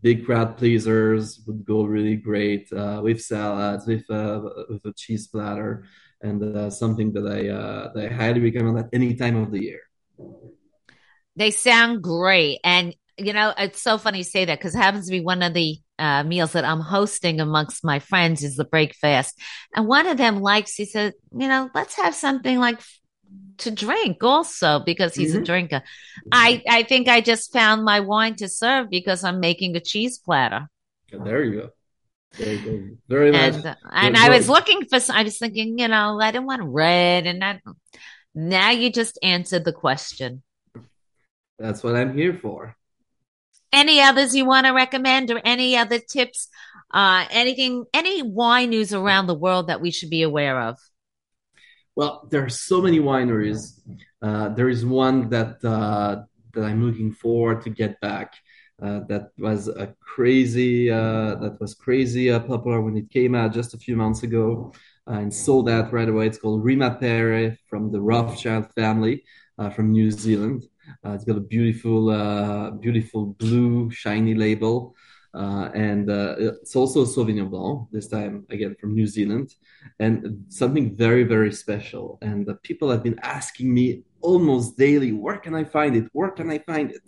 big 0.04 0.26
crowd 0.26 0.58
pleasers 0.58 1.40
would 1.48 1.66
go 1.66 1.86
really 1.86 2.18
great 2.18 2.72
uh, 2.74 3.00
with 3.02 3.22
salads, 3.22 3.88
with 3.88 4.08
uh, 4.12 4.42
with 4.70 4.86
a 4.86 4.94
cheese 4.94 5.28
platter 5.28 5.86
and 6.22 6.44
uh, 6.44 6.70
something 6.70 7.12
that 7.14 7.26
I 7.26 7.50
uh, 7.50 7.94
that 7.94 8.12
I 8.12 8.14
highly 8.14 8.42
recommend 8.42 8.78
at 8.78 8.90
any 8.94 9.16
time 9.16 9.38
of 9.38 9.52
the 9.52 9.64
year. 9.64 9.82
They 11.36 11.52
sound 11.52 12.04
great, 12.04 12.60
and 12.64 12.96
you 13.18 13.34
know 13.34 13.54
it's 13.58 13.82
so 13.82 13.98
funny 13.98 14.20
you 14.20 14.24
say 14.24 14.46
that 14.46 14.60
because 14.60 14.76
it 14.76 14.80
happens 14.80 15.06
to 15.06 15.12
be 15.12 15.22
one 15.22 15.42
of 15.42 15.54
the 15.54 15.78
uh, 16.00 16.24
meals 16.24 16.54
that 16.54 16.66
I'm 16.66 16.80
hosting 16.80 17.40
amongst 17.40 17.84
my 17.84 18.00
friends 18.00 18.44
is 18.44 18.56
the 18.56 18.66
breakfast, 18.66 19.40
and 19.76 19.88
one 19.88 20.08
of 20.08 20.18
them 20.18 20.42
likes. 20.42 20.76
He 20.76 20.86
said, 20.86 21.14
you 21.38 21.48
know, 21.48 21.70
let's 21.74 21.96
have 21.96 22.16
something 22.16 22.60
like 22.60 22.80
to 23.60 23.72
drink 23.72 24.24
also 24.24 24.80
because 24.80 25.16
he's 25.16 25.34
mm-hmm. 25.34 25.44
a 25.44 25.46
drinker. 25.46 25.84
I 26.32 26.64
I 26.68 26.84
think 26.84 27.08
I 27.08 27.22
just 27.22 27.54
found 27.54 27.84
my 27.84 28.00
wine 28.00 28.36
to 28.38 28.50
serve 28.50 28.90
because 28.90 29.24
I'm 29.24 29.40
making 29.40 29.76
a 29.76 29.80
cheese 29.80 30.18
platter. 30.20 30.68
There 31.12 31.44
you 31.44 31.62
go. 31.62 31.70
Very, 32.34 32.98
very 33.08 33.32
nice. 33.32 33.56
And, 33.56 33.66
uh, 33.66 33.76
and 33.92 34.18
I 34.18 34.30
was 34.30 34.50
looking 34.50 34.86
for, 34.86 35.00
I 35.14 35.24
was 35.24 35.38
thinking, 35.38 35.78
you 35.78 35.88
know, 35.88 36.20
I 36.20 36.32
didn't 36.32 36.48
want 36.48 36.64
red 36.64 37.28
and 37.28 37.42
that. 37.44 37.62
Now 38.34 38.72
you 38.72 38.92
just 38.92 39.20
answered 39.22 39.66
the 39.66 39.74
question. 39.74 40.42
That's 41.60 41.84
what 41.84 41.96
I'm 41.96 42.18
here 42.18 42.34
for. 42.34 42.76
Any 43.74 44.02
others 44.02 44.36
you 44.36 44.46
want 44.46 44.68
to 44.68 44.72
recommend 44.72 45.32
or 45.32 45.42
any 45.44 45.76
other 45.76 45.98
tips? 45.98 46.48
Uh, 46.94 47.26
anything, 47.32 47.86
any 47.92 48.22
wine 48.22 48.70
news 48.70 48.94
around 48.94 49.26
the 49.26 49.34
world 49.34 49.68
that 49.68 49.82
we 49.82 49.90
should 49.90 50.12
be 50.12 50.22
aware 50.22 50.62
of? 50.62 50.78
Well, 51.96 52.28
there 52.30 52.46
are 52.46 52.50
so 52.50 52.82
many 52.82 53.00
wineries. 53.00 53.80
Uh, 54.22 54.50
there 54.50 54.70
is 54.70 54.86
one 54.86 55.30
that 55.30 55.64
uh, 55.64 56.24
that 56.54 56.64
I'm 56.64 56.84
looking 56.86 57.12
forward 57.12 57.64
to 57.64 57.70
get 57.70 58.00
back. 58.00 58.36
Uh, 58.82 59.02
that 59.08 59.30
was 59.38 59.68
a 59.68 59.96
crazy 60.00 60.90
uh, 60.90 61.36
that 61.36 61.58
was 61.60 61.74
crazy 61.74 62.32
uh, 62.32 62.40
popular 62.40 62.82
when 62.82 62.98
it 62.98 63.10
came 63.10 63.34
out 63.34 63.54
just 63.54 63.74
a 63.74 63.78
few 63.78 63.96
months 63.96 64.24
ago 64.24 64.74
and 65.08 65.34
sold 65.34 65.70
out 65.70 65.94
right 65.94 66.10
away. 66.10 66.28
It's 66.28 66.38
called 66.38 66.64
Rimapere 66.64 67.58
from 67.70 67.92
the 67.92 68.02
Rothschild 68.02 68.72
family 68.74 69.24
from 69.76 69.92
New 69.92 70.10
Zealand. 70.12 70.64
It's 71.06 71.26
got 71.26 71.38
a 71.38 71.42
beautiful, 71.42 72.72
beautiful 72.80 73.28
blue 73.38 73.90
shiny 73.92 74.34
label. 74.34 74.96
Uh, 75.36 75.72
and 75.74 76.12
uh, 76.12 76.36
it's 76.38 76.76
also 76.76 77.02
a 77.02 77.08
Sauvignon 77.08 77.50
Blanc, 77.50 77.88
this 77.92 78.08
time 78.08 78.46
again 78.52 78.76
from 78.80 78.94
New 78.94 79.08
Zealand, 79.08 79.56
and 80.00 80.46
something 80.50 80.96
very, 80.96 81.24
very 81.24 81.52
special. 81.52 82.20
And 82.22 82.46
the 82.46 82.54
people 82.56 82.92
have 82.92 83.02
been 83.02 83.20
asking 83.24 83.74
me 83.74 84.04
almost 84.22 84.78
daily, 84.78 85.12
where 85.12 85.38
can 85.38 85.56
I 85.56 85.64
find 85.64 85.96
it? 85.96 86.06
Where 86.14 86.30
can 86.30 86.52
I 86.52 86.60
find 86.60 86.92
it? 86.92 87.02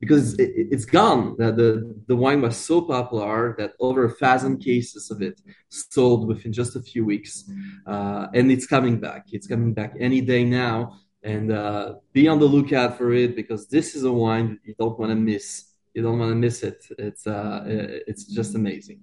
because 0.00 0.38
it, 0.38 0.72
has 0.72 0.84
gone. 0.84 1.34
The, 1.38 1.52
the, 1.52 1.94
the 2.06 2.16
wine 2.16 2.42
was 2.42 2.56
so 2.56 2.80
popular 2.82 3.54
that 3.58 3.72
over 3.80 4.04
a 4.04 4.10
thousand 4.10 4.58
cases 4.58 5.10
of 5.10 5.22
it 5.22 5.40
sold 5.68 6.28
within 6.28 6.52
just 6.52 6.76
a 6.76 6.82
few 6.82 7.04
weeks, 7.04 7.50
uh, 7.86 8.28
and 8.34 8.50
it's 8.50 8.66
coming 8.66 9.00
back. 9.00 9.26
It's 9.32 9.46
coming 9.46 9.74
back 9.74 9.94
any 9.98 10.20
day 10.20 10.44
now, 10.44 11.00
and 11.22 11.52
uh, 11.52 11.94
be 12.12 12.28
on 12.28 12.38
the 12.38 12.46
lookout 12.46 12.96
for 12.96 13.12
it 13.12 13.34
because 13.34 13.68
this 13.68 13.94
is 13.94 14.04
a 14.04 14.12
wine 14.12 14.58
you 14.64 14.74
don't 14.78 14.98
want 14.98 15.10
to 15.10 15.16
miss. 15.16 15.64
You 15.94 16.02
don't 16.02 16.18
want 16.18 16.30
to 16.30 16.36
miss 16.36 16.62
it. 16.62 16.86
It's 16.98 17.26
uh, 17.26 17.64
it's 17.66 18.24
just 18.24 18.54
amazing. 18.54 19.00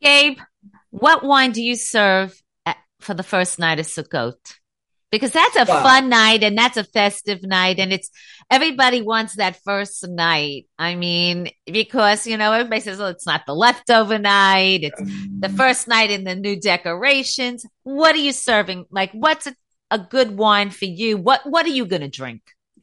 Gabe, 0.00 0.38
what 0.90 1.22
wine 1.22 1.52
do 1.52 1.62
you 1.62 1.76
serve 1.76 2.40
at, 2.64 2.78
for 3.00 3.14
the 3.14 3.22
first 3.22 3.58
night 3.58 3.78
of 3.78 3.86
Sukkot? 3.86 4.36
because 5.10 5.32
that's 5.32 5.56
a 5.56 5.64
wow. 5.64 5.82
fun 5.82 6.08
night 6.08 6.42
and 6.42 6.56
that's 6.56 6.76
a 6.76 6.84
festive 6.84 7.42
night 7.42 7.78
and 7.78 7.92
it's 7.92 8.10
everybody 8.50 9.02
wants 9.02 9.36
that 9.36 9.56
first 9.64 10.06
night 10.08 10.66
i 10.78 10.94
mean 10.94 11.48
because 11.66 12.26
you 12.26 12.36
know 12.36 12.52
everybody 12.52 12.80
says 12.80 13.00
oh 13.00 13.06
it's 13.06 13.26
not 13.26 13.42
the 13.46 13.54
leftover 13.54 14.18
night 14.18 14.80
it's 14.82 15.02
the 15.40 15.48
first 15.48 15.88
night 15.88 16.10
in 16.10 16.24
the 16.24 16.34
new 16.34 16.58
decorations 16.58 17.66
what 17.82 18.14
are 18.14 18.18
you 18.18 18.32
serving 18.32 18.84
like 18.90 19.10
what's 19.12 19.46
a, 19.46 19.54
a 19.90 19.98
good 19.98 20.36
wine 20.36 20.70
for 20.70 20.86
you. 20.86 21.16
What 21.16 21.40
what 21.44 21.66
are 21.66 21.70
you 21.70 21.86
going 21.86 22.02
to 22.02 22.08
drink? 22.08 22.42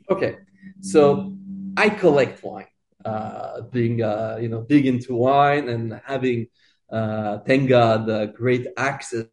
Okay 0.10 0.38
so 0.82 1.34
i 1.78 1.89
collect 1.89 2.43
wine 2.43 2.68
uh 3.05 3.62
being 3.72 4.01
uh 4.03 4.38
you 4.39 4.49
know 4.49 4.62
big 4.62 4.86
into 4.86 5.16
wine 5.16 5.70
and 5.70 5.99
having 6.05 6.47
uh, 6.89 7.39
thank 7.39 7.68
God, 7.68 8.10
uh, 8.10 8.28
great 8.28 8.66
access 8.78 9.28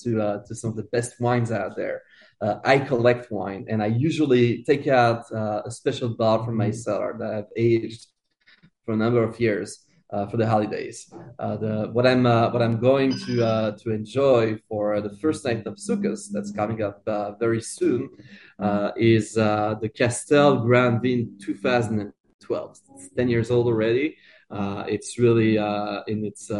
to 0.00 0.22
uh, 0.22 0.42
to 0.46 0.54
some 0.54 0.70
of 0.70 0.76
the 0.76 0.84
best 0.84 1.20
wines 1.20 1.50
out 1.50 1.74
there. 1.74 2.02
Uh, 2.40 2.60
I 2.64 2.78
collect 2.78 3.32
wine 3.32 3.66
and 3.68 3.82
I 3.82 3.86
usually 3.86 4.62
take 4.62 4.86
out 4.86 5.24
uh, 5.32 5.62
a 5.64 5.72
special 5.72 6.10
bottle 6.10 6.46
from 6.46 6.56
my 6.56 6.70
cellar 6.70 7.16
that 7.18 7.34
I've 7.34 7.52
aged 7.56 8.06
for 8.84 8.94
a 8.94 8.96
number 8.96 9.24
of 9.24 9.40
years 9.40 9.84
uh, 10.10 10.26
for 10.26 10.36
the 10.36 10.46
holidays. 10.46 11.12
Uh, 11.38 11.56
the, 11.56 11.90
what 11.92 12.06
I'm 12.06 12.26
uh, 12.26 12.50
what 12.50 12.62
I'm 12.62 12.78
going 12.78 13.18
to 13.26 13.44
uh, 13.44 13.70
to 13.78 13.90
enjoy 13.90 14.58
for 14.68 15.00
the 15.00 15.10
first 15.16 15.44
night 15.44 15.66
of 15.66 15.74
Sukkot 15.74 16.20
that's 16.32 16.52
coming 16.52 16.82
up 16.82 17.02
very 17.38 17.60
soon 17.60 18.10
is 18.96 19.34
the 19.34 19.90
Castel 19.94 20.56
Grand 20.60 21.02
Vin 21.02 21.36
2012. 21.40 22.78
It's 22.96 23.08
10 23.16 23.28
years 23.28 23.50
old 23.50 23.66
already. 23.66 24.16
it's 24.50 25.18
really 25.18 25.56
in 26.06 26.24
its 26.24 26.50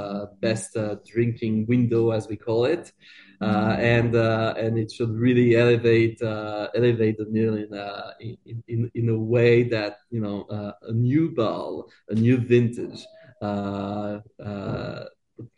best 0.40 0.76
drinking 1.06 1.66
window, 1.66 2.10
as 2.10 2.28
we 2.28 2.36
call 2.36 2.64
it. 2.64 2.92
Uh, 3.40 3.76
and 3.78 4.14
uh, 4.14 4.54
and 4.56 4.78
it 4.78 4.90
should 4.90 5.10
really 5.10 5.56
elevate 5.56 6.20
uh, 6.22 6.68
elevate 6.74 7.18
the 7.18 7.26
meal 7.26 7.54
in, 7.56 8.36
in, 8.46 8.62
in 8.68 8.90
in 8.94 9.08
a 9.08 9.18
way 9.18 9.64
that 9.64 9.98
you 10.10 10.20
know 10.20 10.46
a 10.82 10.92
new 10.92 11.30
ball, 11.30 11.90
a 12.08 12.14
new 12.14 12.38
vintage. 12.38 13.04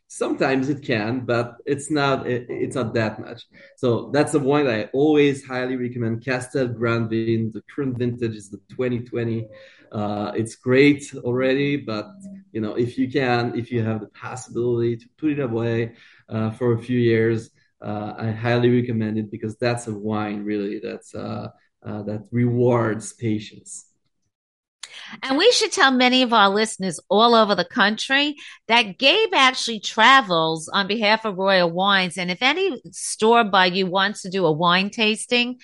Sometimes 0.08 0.68
it 0.68 0.82
can, 0.82 1.20
but 1.20 1.56
it's 1.66 1.90
not 1.90 2.26
it, 2.26 2.46
it's 2.48 2.76
not 2.76 2.94
that 2.94 3.20
much. 3.20 3.42
So 3.76 4.10
that's 4.12 4.32
the 4.32 4.38
one 4.40 4.66
I 4.66 4.84
always 4.92 5.44
highly 5.44 5.76
recommend. 5.76 6.24
Castel 6.24 6.68
Grand 6.68 7.10
Vin. 7.10 7.50
The 7.52 7.62
current 7.74 7.98
vintage 7.98 8.34
is 8.34 8.50
the 8.50 8.60
2020. 8.70 9.46
Uh, 9.92 10.32
it's 10.34 10.56
great 10.56 11.12
already, 11.16 11.76
but 11.76 12.06
you 12.52 12.60
know 12.60 12.74
if 12.74 12.98
you 12.98 13.10
can, 13.10 13.58
if 13.58 13.70
you 13.70 13.82
have 13.82 14.00
the 14.00 14.08
possibility 14.08 14.96
to 14.96 15.06
put 15.18 15.32
it 15.32 15.40
away 15.40 15.94
uh, 16.28 16.50
for 16.50 16.72
a 16.74 16.78
few 16.78 16.98
years, 16.98 17.50
uh, 17.80 18.14
I 18.18 18.30
highly 18.30 18.70
recommend 18.80 19.18
it 19.18 19.30
because 19.30 19.56
that's 19.56 19.86
a 19.86 19.94
wine 19.94 20.44
really 20.44 20.80
that's 20.82 21.14
uh, 21.14 21.48
uh, 21.84 22.02
that 22.02 22.26
rewards 22.30 23.12
patience. 23.12 23.85
And 25.22 25.38
we 25.38 25.50
should 25.52 25.72
tell 25.72 25.90
many 25.90 26.22
of 26.22 26.32
our 26.32 26.48
listeners 26.48 27.00
all 27.08 27.34
over 27.34 27.54
the 27.54 27.64
country 27.64 28.36
that 28.68 28.98
Gabe 28.98 29.34
actually 29.34 29.80
travels 29.80 30.68
on 30.68 30.86
behalf 30.86 31.24
of 31.24 31.36
Royal 31.36 31.70
Wines. 31.70 32.18
And 32.18 32.30
if 32.30 32.42
any 32.42 32.80
store 32.92 33.44
by 33.44 33.66
you 33.66 33.86
wants 33.86 34.22
to 34.22 34.30
do 34.30 34.46
a 34.46 34.52
wine 34.52 34.90
tasting, 34.90 35.58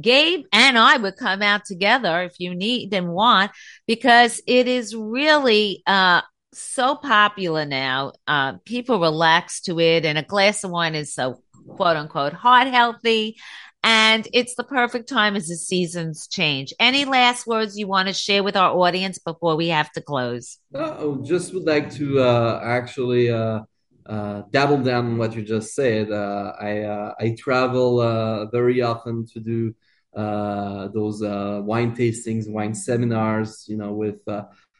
Gabe 0.00 0.44
and 0.52 0.78
I 0.78 0.96
would 0.96 1.16
come 1.16 1.42
out 1.42 1.64
together 1.64 2.22
if 2.22 2.38
you 2.38 2.54
need 2.54 2.94
and 2.94 3.08
want, 3.08 3.50
because 3.86 4.40
it 4.46 4.68
is 4.68 4.94
really 4.94 5.82
uh, 5.86 6.22
so 6.52 6.94
popular 6.94 7.64
now. 7.64 8.12
Uh, 8.26 8.54
people 8.64 9.00
relax 9.00 9.62
to 9.62 9.80
it, 9.80 10.04
and 10.04 10.16
a 10.16 10.22
glass 10.22 10.64
of 10.64 10.70
wine 10.70 10.94
is 10.94 11.14
so 11.14 11.42
quote 11.68 11.96
unquote 11.96 12.32
heart 12.32 12.68
healthy. 12.68 13.36
And 13.82 14.26
it's 14.32 14.54
the 14.56 14.64
perfect 14.64 15.08
time 15.08 15.36
as 15.36 15.48
the 15.48 15.56
seasons 15.56 16.26
change. 16.26 16.74
Any 16.80 17.04
last 17.04 17.46
words 17.46 17.78
you 17.78 17.86
want 17.86 18.08
to 18.08 18.14
share 18.14 18.42
with 18.42 18.56
our 18.56 18.76
audience 18.76 19.18
before 19.18 19.56
we 19.56 19.68
have 19.68 19.90
to 19.92 20.02
close? 20.02 20.58
Oh, 20.74 21.22
just 21.24 21.54
would 21.54 21.64
like 21.64 21.90
to 21.94 22.20
uh, 22.20 22.60
actually 22.62 23.30
uh, 23.30 23.60
uh, 24.04 24.42
dabble 24.50 24.82
down 24.82 25.06
on 25.06 25.18
what 25.18 25.34
you 25.34 25.42
just 25.42 25.74
said. 25.74 26.10
Uh, 26.10 26.52
I 26.60 26.80
uh, 26.82 27.14
I 27.18 27.36
travel 27.38 28.48
very 28.52 28.82
often 28.82 29.26
to 29.32 29.40
do 29.40 29.74
those 30.14 31.22
wine 31.22 31.94
tastings, 31.96 32.50
wine 32.50 32.74
seminars. 32.74 33.64
You 33.68 33.76
know, 33.78 33.92
with 33.92 34.20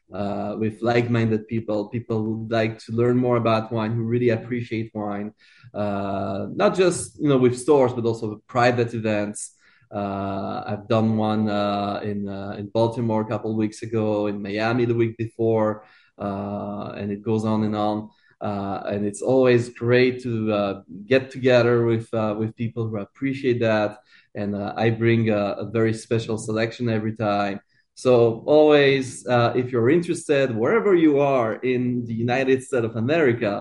with 0.09 0.81
like-minded 0.83 1.47
people, 1.49 1.89
people 1.89 2.23
who 2.23 2.47
like 2.51 2.79
to 2.79 2.93
learn 2.93 3.17
more 3.17 3.37
about 3.37 3.71
wine, 3.73 3.93
who 3.93 4.03
really 4.03 4.31
appreciate 4.31 4.91
wine. 4.95 5.33
not 5.75 6.75
just 6.75 7.21
you 7.21 7.29
know 7.29 7.39
with 7.39 7.59
stores, 7.59 7.93
but 7.93 8.05
also 8.05 8.31
with 8.31 8.47
private 8.47 8.95
events. 8.95 9.55
Uh, 9.91 10.63
I've 10.67 10.87
done 10.87 11.17
one 11.17 11.49
uh, 11.49 12.01
in 12.03 12.29
uh, 12.29 12.57
in 12.59 12.67
Baltimore 12.69 13.23
a 13.23 13.25
couple 13.25 13.55
weeks 13.57 13.83
ago, 13.83 14.27
in 14.27 14.43
Miami 14.43 14.85
the 14.85 14.95
week 14.95 15.17
before, 15.17 15.85
and 16.19 17.11
it 17.11 17.23
goes 17.23 17.45
on 17.45 17.65
and 17.65 17.75
on. 17.75 18.11
Uh, 18.41 18.83
and 18.87 19.05
it's 19.05 19.21
always 19.21 19.69
great 19.69 20.23
to 20.23 20.53
uh, 20.53 20.83
get 21.07 21.29
together 21.31 21.85
with 21.85 22.13
uh, 22.15 22.35
with 22.39 22.55
people 22.55 22.87
who 22.87 22.99
appreciate 22.99 23.61
that. 23.61 23.99
And 24.35 24.55
I 24.55 24.91
bring 24.91 25.31
a, 25.31 25.57
a, 25.59 25.65
very 25.65 25.93
special 25.93 26.39
selection 26.39 26.89
every 26.89 27.17
time. 27.17 27.61
So 28.05 28.45
always, 28.47 29.27
if 29.61 29.67
you're 29.73 29.91
interested, 29.91 30.55
wherever 30.55 30.93
you 30.95 31.19
are 31.19 31.53
in 31.75 31.83
the 32.09 32.15
United 32.15 32.63
States 32.63 32.85
of 32.89 32.95
America, 32.97 33.53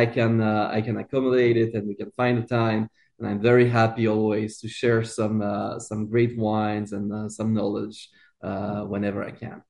I 0.00 0.06
can 0.06 0.40
I 0.78 0.80
can 0.86 0.96
accommodate 0.96 1.56
it, 1.64 1.70
and 1.74 1.84
we 1.90 1.94
can 1.94 2.10
find 2.20 2.38
a 2.38 2.46
time 2.60 2.82
and 3.20 3.28
I'm 3.28 3.40
very 3.40 3.68
happy 3.68 4.08
always 4.08 4.58
to 4.60 4.68
share 4.68 5.04
some 5.04 5.42
uh, 5.42 5.78
some 5.78 6.06
great 6.06 6.36
wines 6.36 6.92
and 6.92 7.12
uh, 7.12 7.28
some 7.28 7.52
knowledge 7.52 8.08
uh, 8.42 8.82
whenever 8.84 9.22
I 9.22 9.30
can. 9.30 9.62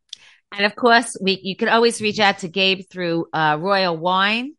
And 0.52 0.64
of 0.64 0.76
course, 0.76 1.16
we 1.20 1.40
you 1.42 1.56
can 1.56 1.68
always 1.68 2.00
reach 2.00 2.20
out 2.20 2.38
to 2.38 2.48
Gabe 2.48 2.82
through 2.90 3.26
uh, 3.32 3.58
Royal 3.60 3.96
Wine 3.96 4.54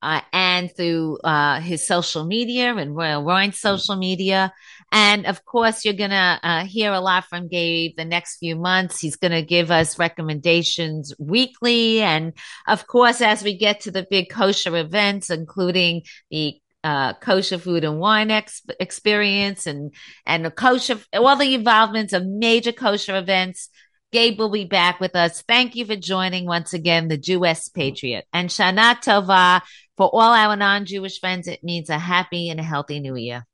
uh, 0.00 0.22
and 0.32 0.74
through 0.74 1.18
uh, 1.18 1.60
his 1.60 1.86
social 1.86 2.24
media 2.24 2.74
and 2.74 2.96
Royal 2.96 3.22
Wine 3.22 3.52
social 3.52 3.96
media. 3.96 4.52
And 4.92 5.24
of 5.26 5.44
course, 5.46 5.84
you're 5.84 5.94
gonna 5.94 6.38
uh, 6.42 6.64
hear 6.66 6.92
a 6.92 7.00
lot 7.00 7.24
from 7.24 7.48
Gabe 7.48 7.96
the 7.96 8.04
next 8.04 8.36
few 8.36 8.56
months. 8.56 9.00
He's 9.00 9.16
gonna 9.16 9.40
give 9.40 9.70
us 9.70 9.98
recommendations 9.98 11.14
weekly, 11.18 12.02
and 12.02 12.34
of 12.68 12.86
course, 12.86 13.22
as 13.22 13.42
we 13.42 13.56
get 13.56 13.80
to 13.80 13.90
the 13.90 14.06
big 14.08 14.28
kosher 14.28 14.76
events, 14.76 15.30
including 15.30 16.02
the 16.30 16.60
uh, 16.84 17.14
kosher 17.14 17.58
food 17.58 17.84
and 17.84 18.00
wine 18.00 18.30
ex- 18.30 18.62
experience 18.80 19.66
and 19.66 19.94
and 20.26 20.44
the 20.44 20.50
kosher 20.50 20.98
all 21.14 21.36
the 21.36 21.54
involvements 21.54 22.12
of 22.12 22.26
major 22.26 22.72
kosher 22.72 23.16
events 23.16 23.68
Gabe 24.12 24.38
will 24.38 24.50
be 24.50 24.66
back 24.66 25.00
with 25.00 25.16
us. 25.16 25.42
Thank 25.42 25.74
you 25.74 25.86
for 25.86 25.96
joining 25.96 26.44
once 26.44 26.74
again, 26.74 27.08
the 27.08 27.16
Jewess 27.16 27.70
Patriot. 27.70 28.26
And 28.30 28.50
Shana 28.50 29.02
Tova, 29.02 29.62
for 29.96 30.10
all 30.12 30.34
our 30.34 30.54
non-Jewish 30.54 31.18
friends, 31.18 31.48
it 31.48 31.64
means 31.64 31.88
a 31.88 31.98
happy 31.98 32.50
and 32.50 32.60
a 32.60 32.62
healthy 32.62 33.00
new 33.00 33.16
year. 33.16 33.46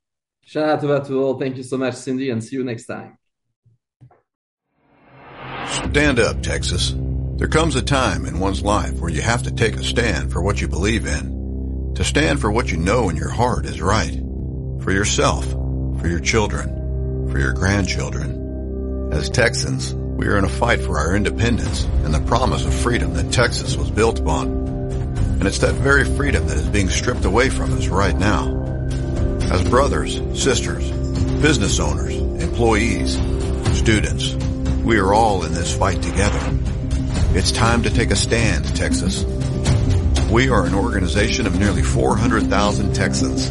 Tova 0.54 1.06
to 1.06 1.22
all. 1.22 1.38
Thank 1.38 1.56
you 1.56 1.62
so 1.62 1.76
much, 1.76 1.94
Cindy, 1.94 2.30
and 2.30 2.42
see 2.42 2.56
you 2.56 2.64
next 2.64 2.86
time. 2.86 3.18
Stand 5.90 6.18
up, 6.18 6.42
Texas. 6.42 6.94
There 7.36 7.48
comes 7.48 7.76
a 7.76 7.82
time 7.82 8.26
in 8.26 8.40
one's 8.40 8.62
life 8.62 8.98
where 9.00 9.10
you 9.10 9.22
have 9.22 9.44
to 9.44 9.52
take 9.52 9.76
a 9.76 9.84
stand 9.84 10.32
for 10.32 10.42
what 10.42 10.60
you 10.60 10.68
believe 10.68 11.06
in. 11.06 11.92
To 11.94 12.04
stand 12.04 12.40
for 12.40 12.50
what 12.50 12.70
you 12.70 12.76
know 12.76 13.08
in 13.08 13.16
your 13.16 13.30
heart 13.30 13.66
is 13.66 13.80
right. 13.80 14.14
For 14.82 14.92
yourself, 14.92 15.44
for 16.00 16.08
your 16.08 16.20
children, 16.20 17.28
for 17.30 17.38
your 17.38 17.52
grandchildren. 17.52 19.10
As 19.12 19.30
Texans, 19.30 19.94
we 19.94 20.26
are 20.26 20.36
in 20.36 20.44
a 20.44 20.48
fight 20.48 20.80
for 20.80 20.98
our 20.98 21.14
independence 21.14 21.84
and 21.84 22.12
the 22.12 22.20
promise 22.20 22.64
of 22.64 22.74
freedom 22.74 23.14
that 23.14 23.32
Texas 23.32 23.76
was 23.76 23.90
built 23.90 24.18
upon. 24.18 24.48
And 24.48 25.46
it's 25.46 25.58
that 25.58 25.74
very 25.74 26.04
freedom 26.04 26.46
that 26.48 26.56
is 26.56 26.68
being 26.68 26.88
stripped 26.88 27.24
away 27.24 27.50
from 27.50 27.72
us 27.76 27.86
right 27.86 28.16
now. 28.16 28.77
As 29.50 29.68
brothers, 29.68 30.16
sisters, 30.40 30.90
business 31.40 31.80
owners, 31.80 32.16
employees, 32.16 33.14
students, 33.78 34.34
we 34.84 34.98
are 34.98 35.12
all 35.12 35.44
in 35.44 35.52
this 35.52 35.76
fight 35.76 36.02
together. 36.02 36.40
It's 37.36 37.52
time 37.52 37.82
to 37.82 37.90
take 37.90 38.10
a 38.10 38.16
stand, 38.16 38.64
Texas. 38.76 39.24
We 40.30 40.50
are 40.50 40.66
an 40.66 40.74
organization 40.74 41.46
of 41.46 41.58
nearly 41.58 41.82
400,000 41.82 42.94
Texans. 42.94 43.50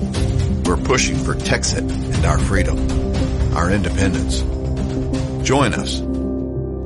We're 0.68 0.78
pushing 0.78 1.18
for 1.18 1.34
Texit 1.34 1.90
and 1.90 2.26
our 2.26 2.38
freedom, 2.38 2.78
our 3.56 3.72
independence. 3.72 4.42
Join 5.48 5.74
us 5.74 6.02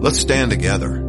Let's 0.01 0.17
stand 0.17 0.49
together. 0.49 0.99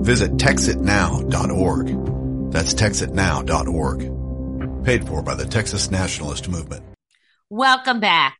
Visit 0.00 0.38
texitnow.org. 0.38 2.52
That's 2.52 2.72
texitnow.org. 2.72 4.84
Paid 4.84 5.06
for 5.06 5.22
by 5.22 5.34
the 5.34 5.44
Texas 5.44 5.90
Nationalist 5.90 6.48
Movement. 6.48 6.87
Welcome 7.50 8.00
back. 8.00 8.36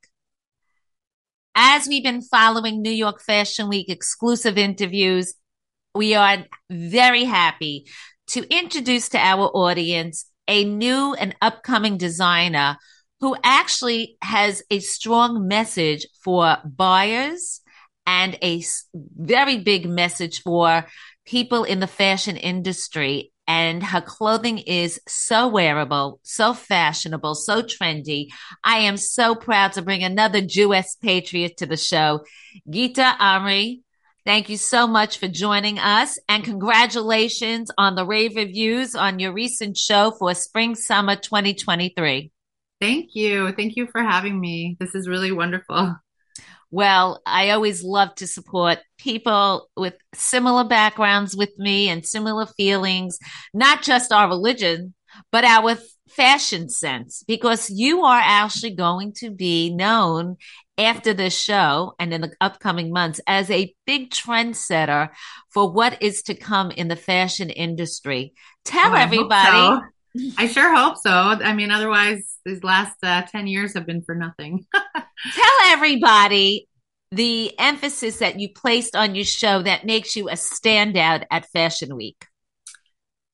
As 1.54 1.88
we've 1.88 2.04
been 2.04 2.20
following 2.20 2.82
New 2.82 2.90
York 2.90 3.22
Fashion 3.22 3.70
Week 3.70 3.88
exclusive 3.88 4.58
interviews, 4.58 5.32
we 5.94 6.14
are 6.14 6.44
very 6.70 7.24
happy 7.24 7.86
to 8.28 8.46
introduce 8.54 9.08
to 9.08 9.18
our 9.18 9.46
audience 9.46 10.26
a 10.46 10.62
new 10.62 11.14
and 11.14 11.34
upcoming 11.40 11.96
designer 11.96 12.76
who 13.20 13.34
actually 13.42 14.18
has 14.20 14.62
a 14.70 14.78
strong 14.80 15.48
message 15.48 16.06
for 16.22 16.58
buyers 16.66 17.62
and 18.06 18.36
a 18.42 18.62
very 18.92 19.56
big 19.56 19.88
message 19.88 20.42
for 20.42 20.84
people 21.24 21.64
in 21.64 21.80
the 21.80 21.86
fashion 21.86 22.36
industry. 22.36 23.32
And 23.48 23.82
her 23.82 24.02
clothing 24.02 24.58
is 24.58 25.00
so 25.08 25.48
wearable, 25.48 26.20
so 26.22 26.52
fashionable, 26.52 27.34
so 27.34 27.62
trendy. 27.62 28.28
I 28.62 28.80
am 28.80 28.98
so 28.98 29.34
proud 29.34 29.72
to 29.72 29.82
bring 29.82 30.04
another 30.04 30.42
Jewess 30.42 30.96
patriot 31.02 31.56
to 31.56 31.66
the 31.66 31.78
show. 31.78 32.24
Gita 32.68 33.16
Omri, 33.18 33.80
thank 34.26 34.50
you 34.50 34.58
so 34.58 34.86
much 34.86 35.16
for 35.18 35.28
joining 35.28 35.78
us 35.78 36.18
and 36.28 36.44
congratulations 36.44 37.70
on 37.78 37.94
the 37.94 38.04
rave 38.04 38.36
reviews 38.36 38.94
on 38.94 39.18
your 39.18 39.32
recent 39.32 39.78
show 39.78 40.10
for 40.10 40.34
spring 40.34 40.74
summer 40.74 41.16
2023. 41.16 42.30
Thank 42.82 43.14
you. 43.14 43.50
Thank 43.52 43.76
you 43.76 43.88
for 43.90 44.02
having 44.02 44.38
me. 44.38 44.76
This 44.78 44.94
is 44.94 45.08
really 45.08 45.32
wonderful. 45.32 45.96
Well, 46.70 47.22
I 47.24 47.50
always 47.50 47.82
love 47.82 48.14
to 48.16 48.26
support 48.26 48.78
people 48.98 49.68
with 49.76 49.94
similar 50.14 50.64
backgrounds 50.64 51.36
with 51.36 51.58
me 51.58 51.88
and 51.88 52.04
similar 52.04 52.46
feelings, 52.46 53.18
not 53.54 53.82
just 53.82 54.12
our 54.12 54.28
religion, 54.28 54.94
but 55.32 55.44
our 55.44 55.78
fashion 56.08 56.68
sense, 56.68 57.24
because 57.26 57.70
you 57.70 58.02
are 58.02 58.20
actually 58.22 58.74
going 58.74 59.12
to 59.14 59.30
be 59.30 59.70
known 59.70 60.36
after 60.76 61.12
this 61.12 61.36
show 61.36 61.94
and 61.98 62.14
in 62.14 62.20
the 62.20 62.32
upcoming 62.40 62.92
months 62.92 63.20
as 63.26 63.50
a 63.50 63.74
big 63.86 64.10
trendsetter 64.10 65.10
for 65.50 65.70
what 65.70 66.00
is 66.02 66.22
to 66.22 66.34
come 66.34 66.70
in 66.70 66.88
the 66.88 66.96
fashion 66.96 67.50
industry. 67.50 68.32
Tell 68.64 68.92
oh, 68.92 68.96
everybody. 68.96 69.56
So. 69.56 69.80
I 70.36 70.48
sure 70.48 70.74
hope 70.74 70.96
so. 70.96 71.10
I 71.10 71.54
mean, 71.54 71.70
otherwise, 71.70 72.36
these 72.44 72.64
last 72.64 72.96
uh, 73.02 73.22
10 73.22 73.46
years 73.46 73.74
have 73.74 73.86
been 73.86 74.02
for 74.02 74.14
nothing. 74.14 74.64
Tell 74.74 75.52
everybody 75.66 76.68
the 77.10 77.58
emphasis 77.58 78.18
that 78.18 78.38
you 78.38 78.52
placed 78.52 78.94
on 78.94 79.14
your 79.14 79.24
show 79.24 79.62
that 79.62 79.86
makes 79.86 80.16
you 80.16 80.28
a 80.28 80.34
standout 80.34 81.24
at 81.30 81.50
Fashion 81.50 81.96
Week. 81.96 82.26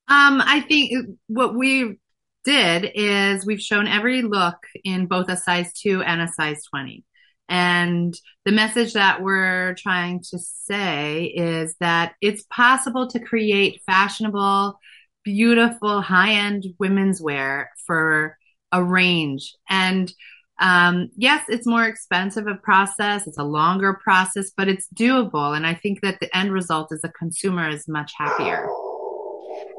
Um, 0.07 0.41
I 0.45 0.61
think 0.61 0.91
what 1.27 1.55
we 1.55 1.97
did 2.43 2.91
is 2.93 3.45
we've 3.45 3.61
shown 3.61 3.87
every 3.87 4.21
look 4.21 4.57
in 4.83 5.07
both 5.07 5.29
a 5.29 5.35
size 5.35 5.73
two 5.73 6.01
and 6.03 6.21
a 6.21 6.27
size 6.27 6.63
20. 6.69 7.03
And 7.47 8.13
the 8.45 8.51
message 8.51 8.93
that 8.93 9.21
we're 9.21 9.75
trying 9.75 10.21
to 10.31 10.39
say 10.39 11.25
is 11.25 11.75
that 11.79 12.13
it's 12.21 12.45
possible 12.49 13.07
to 13.09 13.19
create 13.19 13.81
fashionable, 13.85 14.79
beautiful, 15.25 16.01
high 16.01 16.33
end 16.33 16.65
women's 16.79 17.19
wear 17.19 17.71
for 17.85 18.37
a 18.71 18.81
range. 18.83 19.53
And 19.69 20.13
um, 20.59 21.09
yes, 21.17 21.43
it's 21.49 21.67
more 21.67 21.83
expensive 21.83 22.47
a 22.47 22.55
process. 22.55 23.27
It's 23.27 23.37
a 23.37 23.43
longer 23.43 23.99
process, 24.01 24.51
but 24.55 24.69
it's 24.69 24.87
doable. 24.95 25.55
And 25.55 25.67
I 25.67 25.73
think 25.73 26.01
that 26.01 26.19
the 26.21 26.35
end 26.35 26.53
result 26.53 26.93
as 26.93 27.03
a 27.03 27.09
consumer 27.09 27.67
is 27.67 27.87
much 27.87 28.13
happier. 28.17 28.69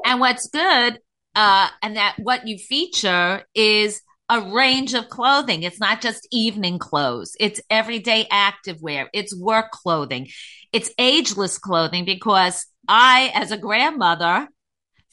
And 0.05 0.19
what's 0.19 0.47
good, 0.49 0.99
uh, 1.35 1.69
and 1.81 1.95
that 1.97 2.15
what 2.19 2.47
you 2.47 2.57
feature 2.57 3.43
is 3.55 4.01
a 4.29 4.41
range 4.41 4.93
of 4.93 5.09
clothing. 5.09 5.63
It's 5.63 5.79
not 5.79 6.01
just 6.01 6.27
evening 6.31 6.79
clothes. 6.79 7.35
It's 7.39 7.61
everyday 7.69 8.25
activewear. 8.25 9.07
It's 9.13 9.35
work 9.35 9.71
clothing. 9.71 10.27
It's 10.73 10.91
ageless 10.97 11.57
clothing 11.57 12.05
because 12.05 12.65
I, 12.87 13.31
as 13.33 13.51
a 13.51 13.57
grandmother, 13.57 14.47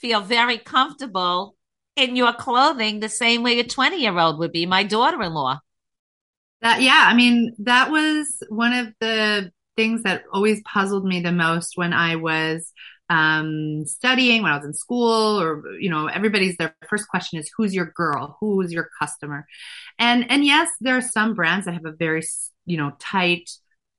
feel 0.05 0.21
very 0.21 0.59
comfortable 0.59 1.57
in 1.97 2.15
your 2.15 2.35
clothing 2.35 3.01
the 3.01 3.09
same 3.09 3.43
way 3.43 3.59
a 3.59 3.65
20 3.65 3.97
year 3.97 4.19
old 4.19 4.39
would 4.39 4.53
be, 4.53 4.67
my 4.67 4.83
daughter 4.83 5.23
in 5.23 5.33
law. 5.33 5.59
That, 6.61 6.83
yeah, 6.83 7.07
I 7.07 7.15
mean, 7.15 7.55
that 7.61 7.91
was 7.91 8.43
one 8.51 8.75
of 8.75 8.89
the 9.01 9.51
things 9.77 10.03
that 10.03 10.25
always 10.31 10.61
puzzled 10.63 11.07
me 11.07 11.21
the 11.21 11.33
most 11.33 11.79
when 11.79 11.95
I 11.95 12.17
was 12.17 12.71
um, 13.09 13.87
studying, 13.87 14.43
when 14.43 14.53
I 14.53 14.57
was 14.59 14.67
in 14.67 14.75
school, 14.75 15.41
or 15.41 15.73
you 15.81 15.89
know, 15.89 16.07
everybody's 16.07 16.59
their 16.59 16.77
first 16.87 17.09
question 17.09 17.39
is, 17.39 17.51
"Who's 17.57 17.75
your 17.75 17.87
girl? 17.97 18.37
Who's 18.41 18.73
your 18.73 18.89
customer?" 19.01 19.47
And 19.99 20.31
and 20.31 20.45
yes, 20.45 20.71
there 20.81 20.97
are 20.97 21.03
some 21.03 21.35
brands 21.35 21.65
that 21.65 21.75
have 21.75 21.85
a 21.87 21.93
very 21.93 22.23
you 22.67 22.77
know 22.77 22.93
tight 22.99 23.51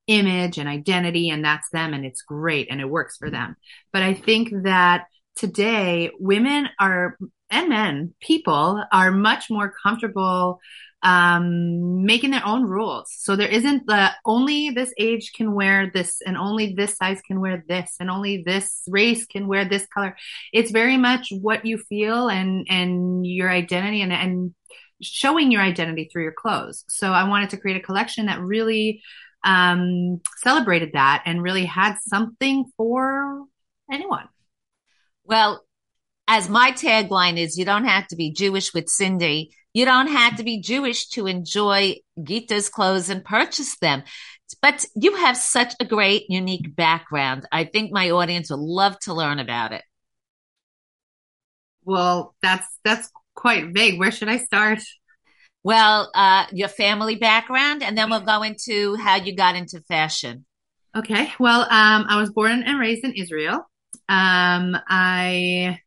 image 0.08 0.58
and 0.58 0.70
identity, 0.70 1.30
and 1.30 1.44
that's 1.44 1.70
them, 1.70 1.94
and 1.94 2.06
it's 2.06 2.22
great, 2.24 2.68
and 2.72 2.82
it 2.82 2.90
works 2.90 3.18
for 3.18 3.30
them. 3.30 3.56
But 3.94 4.02
I 4.02 4.16
think 4.16 4.50
that 4.64 5.06
today, 5.36 6.12
women 6.20 6.70
are 6.80 7.18
and 7.50 7.70
men, 7.70 8.14
people 8.22 8.84
are 8.92 9.12
much 9.12 9.50
more 9.50 9.74
comfortable 9.84 10.60
um, 11.04 12.04
making 12.04 12.32
their 12.32 12.46
own 12.46 12.64
rules. 12.64 13.14
So 13.16 13.36
there 13.36 13.48
isn't 13.48 13.86
the 13.86 14.10
only 14.26 14.72
this 14.72 14.92
age 14.98 15.34
can 15.34 15.54
wear 15.54 15.92
this 15.94 16.20
and 16.26 16.36
only 16.36 16.74
this 16.74 16.98
size 16.98 17.22
can 17.22 17.40
wear 17.40 17.64
this 17.68 17.96
and 18.00 18.10
only 18.10 18.42
this 18.44 18.82
race 18.88 19.28
can 19.28 19.48
wear 19.48 19.66
this 19.66 19.86
color. 19.94 20.18
It's 20.52 20.72
very 20.72 20.98
much 20.98 21.32
what 21.32 21.64
you 21.64 21.78
feel 21.78 22.28
and, 22.28 22.66
and 22.72 23.26
your 23.26 23.52
identity 23.52 24.02
and, 24.02 24.12
and 24.12 24.56
showing 25.00 25.52
your 25.52 25.62
identity 25.62 26.10
through 26.12 26.24
your 26.24 26.32
clothes. 26.32 26.84
So 26.90 27.12
I 27.12 27.30
wanted 27.30 27.52
to 27.52 27.58
create 27.58 27.78
a 27.78 27.86
collection 27.86 28.26
that 28.26 28.42
really, 28.42 29.04
um, 29.44 30.22
celebrated 30.38 30.94
that 30.94 31.22
and 31.28 31.44
really 31.44 31.66
had 31.66 31.98
something 32.02 32.66
for 32.78 33.44
anyone. 33.92 34.28
Well, 35.26 35.64
as 36.28 36.50
my 36.50 36.72
tagline 36.72 37.38
is, 37.38 37.58
you 37.58 37.66
don't 37.66 37.86
have 37.86 38.08
to 38.08 38.16
be 38.16 38.32
Jewish 38.32 38.74
with 38.74 38.90
Cindy 38.90 39.52
you 39.76 39.84
don't 39.84 40.08
have 40.08 40.38
to 40.38 40.44
be 40.44 40.62
Jewish 40.62 41.10
to 41.10 41.28
enjoy 41.28 41.98
Gita's 42.24 42.70
clothes 42.70 43.10
and 43.10 43.26
purchase 43.26 43.78
them. 43.80 44.04
But 44.62 44.86
you 44.96 45.18
have 45.18 45.36
such 45.36 45.74
a 45.82 45.86
great, 45.86 46.28
unique 46.30 46.74
background. 46.74 47.46
I 47.52 47.66
think 47.66 47.92
my 47.92 48.12
audience 48.12 48.50
would 48.50 48.60
love 48.62 48.98
to 49.02 49.14
learn 49.14 49.40
about 49.40 49.74
it. 49.74 49.84
Well, 51.84 52.36
that's 52.42 52.66
that's 52.86 53.12
quite 53.36 53.74
vague. 53.74 54.00
Where 54.00 54.12
should 54.12 54.30
I 54.30 54.38
start? 54.38 54.80
Well, 55.62 56.10
uh, 56.16 56.46
your 56.54 56.70
family 56.70 57.16
background, 57.16 57.84
and 57.84 57.98
then 57.98 58.10
we'll 58.10 58.22
go 58.22 58.44
into 58.44 58.96
how 58.96 59.18
you 59.18 59.36
got 59.36 59.58
into 59.58 59.82
fashion. 59.82 60.46
Okay. 60.96 61.34
Well, 61.38 61.64
um, 61.64 62.06
I 62.08 62.18
was 62.18 62.32
born 62.32 62.64
and 62.64 62.80
raised 62.80 63.04
in 63.04 63.12
Israel. 63.12 63.70
Um, 64.08 64.78
I 64.88 65.80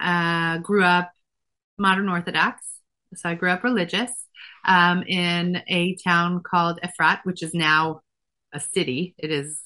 uh, 0.00 0.58
grew 0.58 0.84
up 0.84 1.12
modern 1.78 2.08
Orthodox. 2.08 2.66
So 3.14 3.28
I 3.28 3.34
grew 3.34 3.50
up 3.50 3.64
religious 3.64 4.10
um, 4.64 5.02
in 5.02 5.62
a 5.68 5.96
town 5.96 6.42
called 6.42 6.80
Efrat, 6.82 7.20
which 7.24 7.42
is 7.42 7.54
now 7.54 8.00
a 8.52 8.60
city. 8.60 9.14
It 9.18 9.30
is 9.30 9.60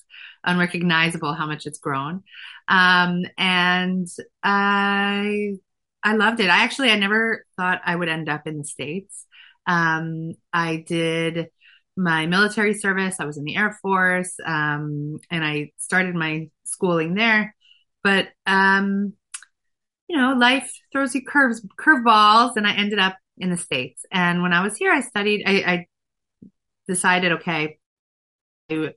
unrecognizable 0.44 1.34
how 1.34 1.46
much 1.46 1.66
it's 1.66 1.78
grown. 1.78 2.22
Um, 2.68 3.24
and 3.36 4.08
I, 4.42 5.54
I 6.02 6.16
loved 6.16 6.40
it. 6.40 6.50
I 6.50 6.62
actually, 6.62 6.90
I 6.90 6.98
never 6.98 7.44
thought 7.56 7.80
I 7.84 7.94
would 7.94 8.08
end 8.08 8.28
up 8.28 8.46
in 8.46 8.58
the 8.58 8.64
States. 8.64 9.26
Um, 9.66 10.34
I 10.52 10.84
did 10.86 11.48
my 11.96 12.26
military 12.26 12.74
service. 12.74 13.16
I 13.18 13.24
was 13.24 13.38
in 13.38 13.44
the 13.44 13.56
Air 13.56 13.78
Force. 13.82 14.34
Um, 14.44 15.18
and 15.30 15.44
I 15.44 15.72
started 15.78 16.14
my 16.14 16.50
schooling 16.64 17.14
there. 17.14 17.55
But, 18.06 18.28
um, 18.46 19.14
you 20.08 20.16
know, 20.16 20.34
life 20.34 20.70
throws 20.92 21.12
you 21.12 21.22
curves, 21.26 21.60
curveballs, 21.76 22.52
and 22.54 22.64
I 22.64 22.72
ended 22.72 23.00
up 23.00 23.16
in 23.36 23.50
the 23.50 23.56
States. 23.56 24.04
And 24.12 24.42
when 24.42 24.52
I 24.52 24.62
was 24.62 24.76
here, 24.76 24.92
I 24.92 25.00
studied, 25.00 25.42
I, 25.44 25.52
I 25.66 25.86
decided, 26.86 27.32
okay, 27.32 27.78
I, 28.70 28.90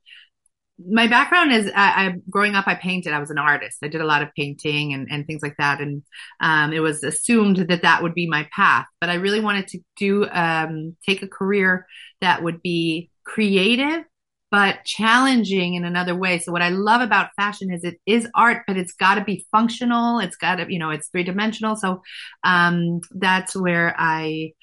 my 0.78 1.08
background 1.08 1.52
is 1.52 1.72
I, 1.76 2.06
I, 2.06 2.14
growing 2.30 2.54
up, 2.54 2.68
I 2.68 2.76
painted. 2.76 3.14
I 3.14 3.20
was 3.20 3.32
an 3.32 3.40
artist. 3.40 3.80
I 3.84 3.88
did 3.88 4.02
a 4.02 4.06
lot 4.06 4.22
of 4.22 4.30
painting 4.38 4.94
and, 4.94 5.08
and 5.10 5.26
things 5.26 5.42
like 5.42 5.56
that. 5.58 5.82
And 5.82 6.04
um, 6.40 6.72
it 6.72 6.82
was 6.82 7.04
assumed 7.04 7.58
that 7.58 7.82
that 7.82 8.04
would 8.04 8.14
be 8.14 8.28
my 8.28 8.48
path. 8.56 8.86
But 9.02 9.10
I 9.10 9.16
really 9.16 9.42
wanted 9.42 9.70
to 9.70 9.80
do 9.98 10.30
um, 10.30 10.96
take 11.04 11.24
a 11.24 11.28
career 11.28 11.88
that 12.22 12.44
would 12.44 12.62
be 12.62 13.10
creative 13.24 14.04
but 14.52 14.84
challenging 14.84 15.76
in 15.76 15.86
another 15.86 16.16
way. 16.16 16.40
So 16.40 16.52
what 16.52 16.62
I 16.62 16.70
love 16.70 17.02
about 17.02 17.30
fashion 17.36 17.72
is 17.72 17.84
it 17.84 18.00
is 18.06 18.28
art, 18.34 18.64
but 18.68 18.78
it's 18.78 18.94
got 18.94 19.16
to 19.16 19.24
be 19.24 19.46
functional. 19.52 20.20
It's 20.20 20.36
got 20.36 20.56
to, 20.56 20.72
you 20.72 20.80
know, 20.80 20.90
it's 20.90 21.10
three 21.10 21.24
dimensional. 21.24 21.76
So 21.76 22.02
um, 22.44 23.02
that's 23.12 23.56
where 23.56 23.96
I 23.98 24.54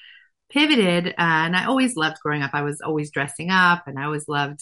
pivoted. 0.51 1.09
Uh, 1.09 1.13
and 1.19 1.57
I 1.57 1.67
always 1.67 1.97
loved 1.97 2.19
growing 2.23 2.43
up. 2.43 2.51
I 2.53 2.63
was 2.63 2.81
always 2.81 3.11
dressing 3.11 3.51
up, 3.51 3.85
and 3.87 3.99
I 3.99 4.05
always 4.05 4.29
loved 4.29 4.61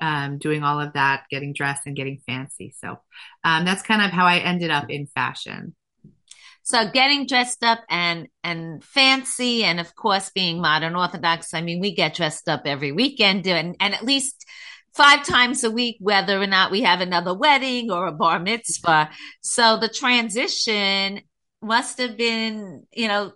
um, 0.00 0.38
doing 0.38 0.62
all 0.62 0.80
of 0.80 0.94
that, 0.94 1.24
getting 1.30 1.52
dressed 1.52 1.82
and 1.86 1.96
getting 1.96 2.20
fancy. 2.26 2.74
So 2.78 2.98
um, 3.44 3.64
that's 3.64 3.82
kind 3.82 4.02
of 4.02 4.10
how 4.10 4.26
I 4.26 4.38
ended 4.38 4.70
up 4.70 4.88
in 4.88 5.06
fashion. 5.06 5.74
So 6.62 6.90
getting 6.90 7.26
dressed 7.26 7.64
up 7.64 7.80
and 7.88 8.28
and 8.44 8.84
fancy, 8.84 9.64
and 9.64 9.80
of 9.80 9.94
course 9.94 10.30
being 10.30 10.60
modern 10.60 10.94
Orthodox. 10.94 11.54
I 11.54 11.62
mean, 11.62 11.80
we 11.80 11.94
get 11.94 12.14
dressed 12.14 12.48
up 12.48 12.62
every 12.64 12.92
weekend, 12.92 13.46
and 13.46 13.76
and 13.80 13.94
at 13.94 14.04
least 14.04 14.44
five 14.94 15.24
times 15.24 15.64
a 15.64 15.70
week, 15.70 15.96
whether 16.00 16.40
or 16.40 16.46
not 16.46 16.70
we 16.70 16.82
have 16.82 17.00
another 17.00 17.34
wedding 17.34 17.90
or 17.90 18.06
a 18.06 18.12
bar 18.12 18.38
mitzvah. 18.38 19.10
So 19.40 19.76
the 19.76 19.88
transition 19.88 21.20
must 21.62 21.98
have 21.98 22.16
been, 22.16 22.86
you 22.92 23.08
know, 23.08 23.32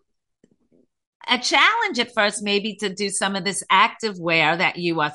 a 1.29 1.39
challenge 1.39 1.99
at 1.99 2.12
first, 2.14 2.43
maybe 2.43 2.77
to 2.77 2.93
do 2.93 3.09
some 3.09 3.37
of 3.37 3.45
this 3.45 3.64
active 3.70 4.18
wear 4.18 4.57
that 4.57 4.77
you 4.77 5.01
are 5.01 5.12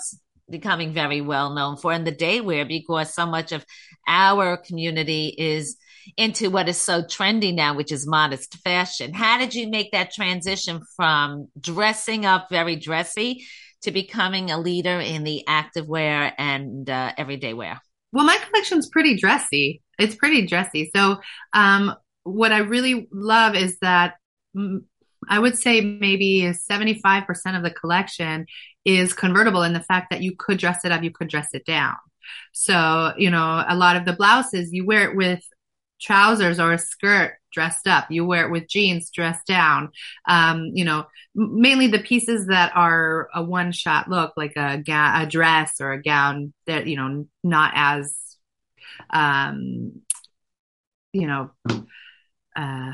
becoming 0.49 0.93
very 0.93 1.21
well 1.21 1.53
known 1.53 1.77
for 1.77 1.93
in 1.93 2.03
the 2.03 2.11
day 2.11 2.41
wear 2.41 2.65
because 2.65 3.13
so 3.13 3.25
much 3.25 3.51
of 3.51 3.63
our 4.07 4.57
community 4.57 5.27
is 5.37 5.77
into 6.17 6.49
what 6.49 6.69
is 6.69 6.81
so 6.81 7.01
trendy 7.03 7.53
now, 7.53 7.75
which 7.75 7.91
is 7.91 8.07
modest 8.07 8.55
fashion. 8.63 9.13
How 9.13 9.37
did 9.37 9.53
you 9.53 9.69
make 9.69 9.91
that 9.91 10.11
transition 10.11 10.81
from 10.95 11.47
dressing 11.59 12.25
up 12.25 12.49
very 12.49 12.75
dressy 12.75 13.45
to 13.81 13.91
becoming 13.91 14.51
a 14.51 14.59
leader 14.59 14.99
in 14.99 15.23
the 15.23 15.45
active 15.47 15.87
wear 15.87 16.33
and 16.37 16.89
uh, 16.89 17.13
everyday 17.17 17.53
wear? 17.53 17.81
Well, 18.11 18.25
my 18.25 18.37
collection's 18.37 18.89
pretty 18.89 19.17
dressy. 19.17 19.81
It's 19.97 20.15
pretty 20.15 20.45
dressy. 20.47 20.89
So, 20.95 21.17
um, 21.53 21.95
what 22.23 22.51
I 22.51 22.59
really 22.59 23.07
love 23.11 23.55
is 23.55 23.77
that 23.79 24.15
mm, 24.55 24.83
I 25.27 25.39
would 25.39 25.57
say 25.57 25.81
maybe 25.81 26.41
75% 26.41 27.25
of 27.57 27.63
the 27.63 27.71
collection 27.71 28.45
is 28.85 29.13
convertible 29.13 29.63
in 29.63 29.73
the 29.73 29.79
fact 29.81 30.07
that 30.11 30.21
you 30.21 30.35
could 30.35 30.57
dress 30.57 30.85
it 30.85 30.91
up, 30.91 31.03
you 31.03 31.11
could 31.11 31.29
dress 31.29 31.49
it 31.53 31.65
down. 31.65 31.95
So, 32.53 33.13
you 33.17 33.29
know, 33.29 33.63
a 33.67 33.75
lot 33.75 33.95
of 33.95 34.05
the 34.05 34.13
blouses, 34.13 34.71
you 34.71 34.85
wear 34.85 35.09
it 35.09 35.15
with 35.15 35.41
trousers 35.99 36.59
or 36.59 36.73
a 36.73 36.77
skirt 36.77 37.35
dressed 37.51 37.87
up. 37.87 38.09
You 38.09 38.25
wear 38.25 38.45
it 38.45 38.51
with 38.51 38.67
jeans 38.67 39.09
dressed 39.09 39.45
down. 39.45 39.89
Um, 40.27 40.71
you 40.73 40.85
know, 40.85 41.05
mainly 41.35 41.87
the 41.87 41.99
pieces 41.99 42.47
that 42.47 42.71
are 42.75 43.29
a 43.33 43.43
one 43.43 43.71
shot 43.71 44.09
look, 44.09 44.33
like 44.37 44.53
a, 44.55 44.77
ga- 44.77 45.23
a 45.23 45.25
dress 45.25 45.81
or 45.81 45.91
a 45.91 46.01
gown 46.01 46.53
that, 46.67 46.87
you 46.87 46.95
know, 46.95 47.25
not 47.43 47.71
as, 47.75 48.15
um, 49.09 50.01
you 51.13 51.27
know, 51.27 51.51
uh, 52.55 52.91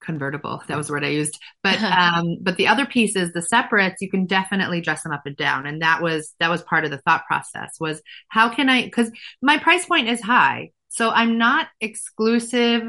convertible. 0.00 0.62
That 0.66 0.76
was 0.76 0.88
the 0.88 0.94
word 0.94 1.04
I 1.04 1.08
used. 1.08 1.38
But 1.62 1.80
um, 1.82 2.38
but 2.40 2.56
the 2.56 2.68
other 2.68 2.86
pieces, 2.86 3.32
the 3.32 3.42
separates, 3.42 4.00
you 4.00 4.10
can 4.10 4.26
definitely 4.26 4.80
dress 4.80 5.02
them 5.02 5.12
up 5.12 5.22
and 5.26 5.36
down. 5.36 5.66
And 5.66 5.82
that 5.82 6.02
was 6.02 6.34
that 6.40 6.50
was 6.50 6.62
part 6.62 6.84
of 6.84 6.90
the 6.90 6.98
thought 6.98 7.26
process 7.26 7.76
was 7.78 8.02
how 8.28 8.48
can 8.48 8.68
I 8.68 8.84
because 8.84 9.10
my 9.42 9.58
price 9.58 9.86
point 9.86 10.08
is 10.08 10.20
high. 10.20 10.70
So 10.90 11.10
I'm 11.10 11.38
not 11.38 11.68
exclusive 11.80 12.82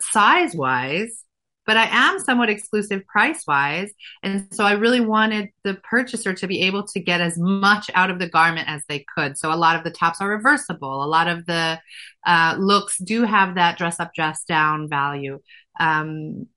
size 0.00 0.54
wise, 0.54 1.24
but 1.64 1.76
I 1.76 1.86
am 1.90 2.18
somewhat 2.18 2.50
exclusive 2.50 3.06
price 3.06 3.44
wise. 3.46 3.90
And 4.24 4.48
so 4.52 4.64
I 4.64 4.72
really 4.72 5.00
wanted 5.00 5.50
the 5.62 5.74
purchaser 5.74 6.34
to 6.34 6.46
be 6.48 6.62
able 6.62 6.82
to 6.88 7.00
get 7.00 7.20
as 7.20 7.38
much 7.38 7.88
out 7.94 8.10
of 8.10 8.18
the 8.18 8.28
garment 8.28 8.68
as 8.68 8.82
they 8.88 9.06
could. 9.16 9.38
So 9.38 9.52
a 9.52 9.56
lot 9.56 9.76
of 9.76 9.84
the 9.84 9.92
tops 9.92 10.20
are 10.20 10.28
reversible. 10.28 11.04
A 11.04 11.06
lot 11.06 11.28
of 11.28 11.46
the 11.46 11.80
uh, 12.26 12.56
looks 12.58 12.98
do 12.98 13.22
have 13.22 13.54
that 13.54 13.78
dress 13.78 14.00
up, 14.00 14.12
dress 14.12 14.42
down 14.44 14.88
value. 14.88 15.38
Um, 15.78 16.48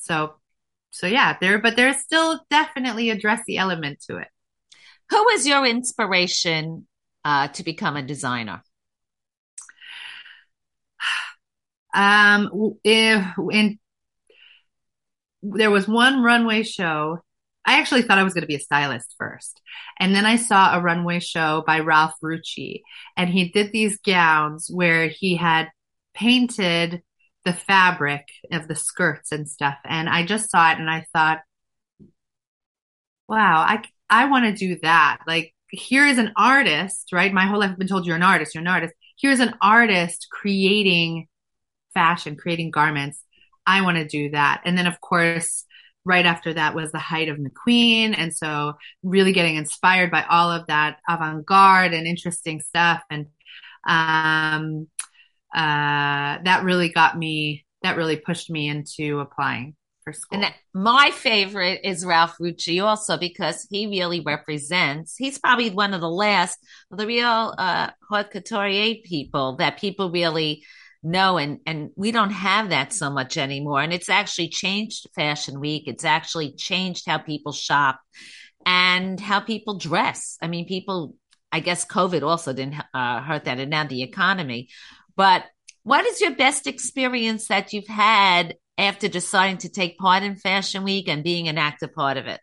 so, 0.00 0.34
so 0.90 1.06
yeah, 1.06 1.36
there, 1.38 1.58
but 1.58 1.76
there's 1.76 1.98
still 1.98 2.40
definitely 2.48 3.10
a 3.10 3.18
dressy 3.18 3.58
element 3.58 4.00
to 4.08 4.16
it. 4.16 4.28
Who 5.10 5.22
was 5.24 5.46
your 5.46 5.66
inspiration 5.66 6.86
uh, 7.26 7.48
to 7.48 7.62
become 7.62 7.96
a 7.96 8.02
designer? 8.02 8.62
Um, 11.94 12.78
if 12.84 13.26
in 13.50 13.78
there 15.42 15.70
was 15.70 15.88
one 15.88 16.22
runway 16.22 16.62
show 16.62 17.18
I 17.64 17.78
actually 17.78 18.02
thought 18.02 18.18
I 18.18 18.24
was 18.24 18.34
going 18.34 18.42
to 18.42 18.48
be 18.48 18.56
a 18.56 18.60
stylist 18.60 19.14
first. 19.18 19.60
And 20.00 20.14
then 20.14 20.26
I 20.26 20.36
saw 20.36 20.74
a 20.74 20.80
runway 20.80 21.20
show 21.20 21.62
by 21.66 21.80
Ralph 21.80 22.14
Rucci 22.22 22.82
and 23.16 23.30
he 23.30 23.50
did 23.50 23.72
these 23.72 23.98
gowns 23.98 24.68
where 24.70 25.08
he 25.08 25.36
had 25.36 25.70
painted 26.14 27.02
the 27.44 27.52
fabric 27.52 28.26
of 28.50 28.68
the 28.68 28.74
skirts 28.74 29.32
and 29.32 29.48
stuff. 29.48 29.76
And 29.84 30.08
I 30.08 30.24
just 30.24 30.50
saw 30.50 30.72
it 30.72 30.78
and 30.78 30.90
I 30.90 31.06
thought, 31.12 31.40
wow, 33.28 33.64
I, 33.66 33.82
I 34.10 34.26
want 34.26 34.44
to 34.44 34.52
do 34.52 34.78
that. 34.82 35.20
Like, 35.26 35.54
here 35.70 36.06
is 36.06 36.18
an 36.18 36.32
artist, 36.36 37.12
right? 37.12 37.32
My 37.32 37.46
whole 37.46 37.60
life 37.60 37.70
I've 37.70 37.78
been 37.78 37.88
told 37.88 38.06
you're 38.06 38.16
an 38.16 38.22
artist, 38.22 38.54
you're 38.54 38.62
an 38.62 38.68
artist. 38.68 38.94
Here's 39.18 39.40
an 39.40 39.54
artist 39.62 40.26
creating 40.30 41.28
fashion, 41.94 42.36
creating 42.36 42.70
garments. 42.70 43.22
I 43.66 43.82
want 43.82 43.96
to 43.96 44.06
do 44.06 44.30
that. 44.30 44.62
And 44.64 44.76
then, 44.76 44.86
of 44.86 45.00
course, 45.00 45.64
right 46.04 46.26
after 46.26 46.52
that 46.54 46.74
was 46.74 46.90
the 46.90 46.98
height 46.98 47.28
of 47.28 47.38
McQueen. 47.38 48.14
And 48.16 48.34
so 48.34 48.74
really 49.04 49.32
getting 49.32 49.54
inspired 49.54 50.10
by 50.10 50.24
all 50.28 50.50
of 50.50 50.66
that 50.66 50.98
avant 51.08 51.46
garde 51.46 51.92
and 51.92 52.06
interesting 52.06 52.60
stuff. 52.60 53.02
And, 53.08 53.26
um, 53.86 54.88
uh, 55.54 56.42
that 56.42 56.62
really 56.64 56.88
got 56.88 57.16
me, 57.16 57.64
that 57.82 57.96
really 57.96 58.16
pushed 58.16 58.50
me 58.50 58.68
into 58.68 59.20
applying 59.20 59.76
for 60.02 60.12
school. 60.12 60.42
And 60.42 60.52
my 60.74 61.12
favorite 61.12 61.82
is 61.84 62.04
Ralph 62.04 62.36
Rucci 62.40 62.82
also 62.82 63.16
because 63.16 63.68
he 63.70 63.86
really 63.86 64.18
represents, 64.20 65.14
he's 65.16 65.38
probably 65.38 65.70
one 65.70 65.94
of 65.94 66.00
the 66.00 66.10
last 66.10 66.58
the 66.90 67.06
real, 67.06 67.54
uh, 67.56 67.90
haute 68.08 68.32
couture 68.32 68.96
people 69.04 69.56
that 69.58 69.78
people 69.78 70.10
really, 70.10 70.64
know 71.02 71.38
and 71.38 71.58
and 71.66 71.90
we 71.96 72.12
don't 72.12 72.30
have 72.30 72.70
that 72.70 72.92
so 72.92 73.10
much 73.10 73.36
anymore. 73.36 73.80
And 73.80 73.92
it's 73.92 74.08
actually 74.08 74.48
changed 74.48 75.06
fashion 75.14 75.60
week. 75.60 75.84
It's 75.86 76.04
actually 76.04 76.52
changed 76.52 77.06
how 77.06 77.18
people 77.18 77.52
shop 77.52 78.00
and 78.64 79.18
how 79.18 79.40
people 79.40 79.78
dress. 79.78 80.38
I 80.42 80.46
mean 80.46 80.66
people 80.66 81.14
i 81.54 81.60
guess 81.60 81.84
covid 81.84 82.22
also 82.22 82.54
didn't 82.54 82.76
uh, 82.94 83.20
hurt 83.20 83.44
that 83.44 83.58
and 83.58 83.70
now 83.70 83.84
the 83.84 84.02
economy. 84.02 84.68
But 85.16 85.44
what 85.82 86.06
is 86.06 86.20
your 86.20 86.34
best 86.34 86.66
experience 86.66 87.48
that 87.48 87.72
you've 87.72 87.88
had 87.88 88.56
after 88.78 89.08
deciding 89.08 89.58
to 89.58 89.68
take 89.68 89.98
part 89.98 90.22
in 90.22 90.36
fashion 90.36 90.84
week 90.84 91.08
and 91.08 91.24
being 91.24 91.48
an 91.48 91.58
active 91.58 91.92
part 91.92 92.16
of 92.16 92.26
it? 92.26 92.40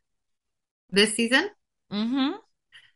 This 0.91 1.15
season? 1.15 1.49
Mm-hmm 1.91 2.31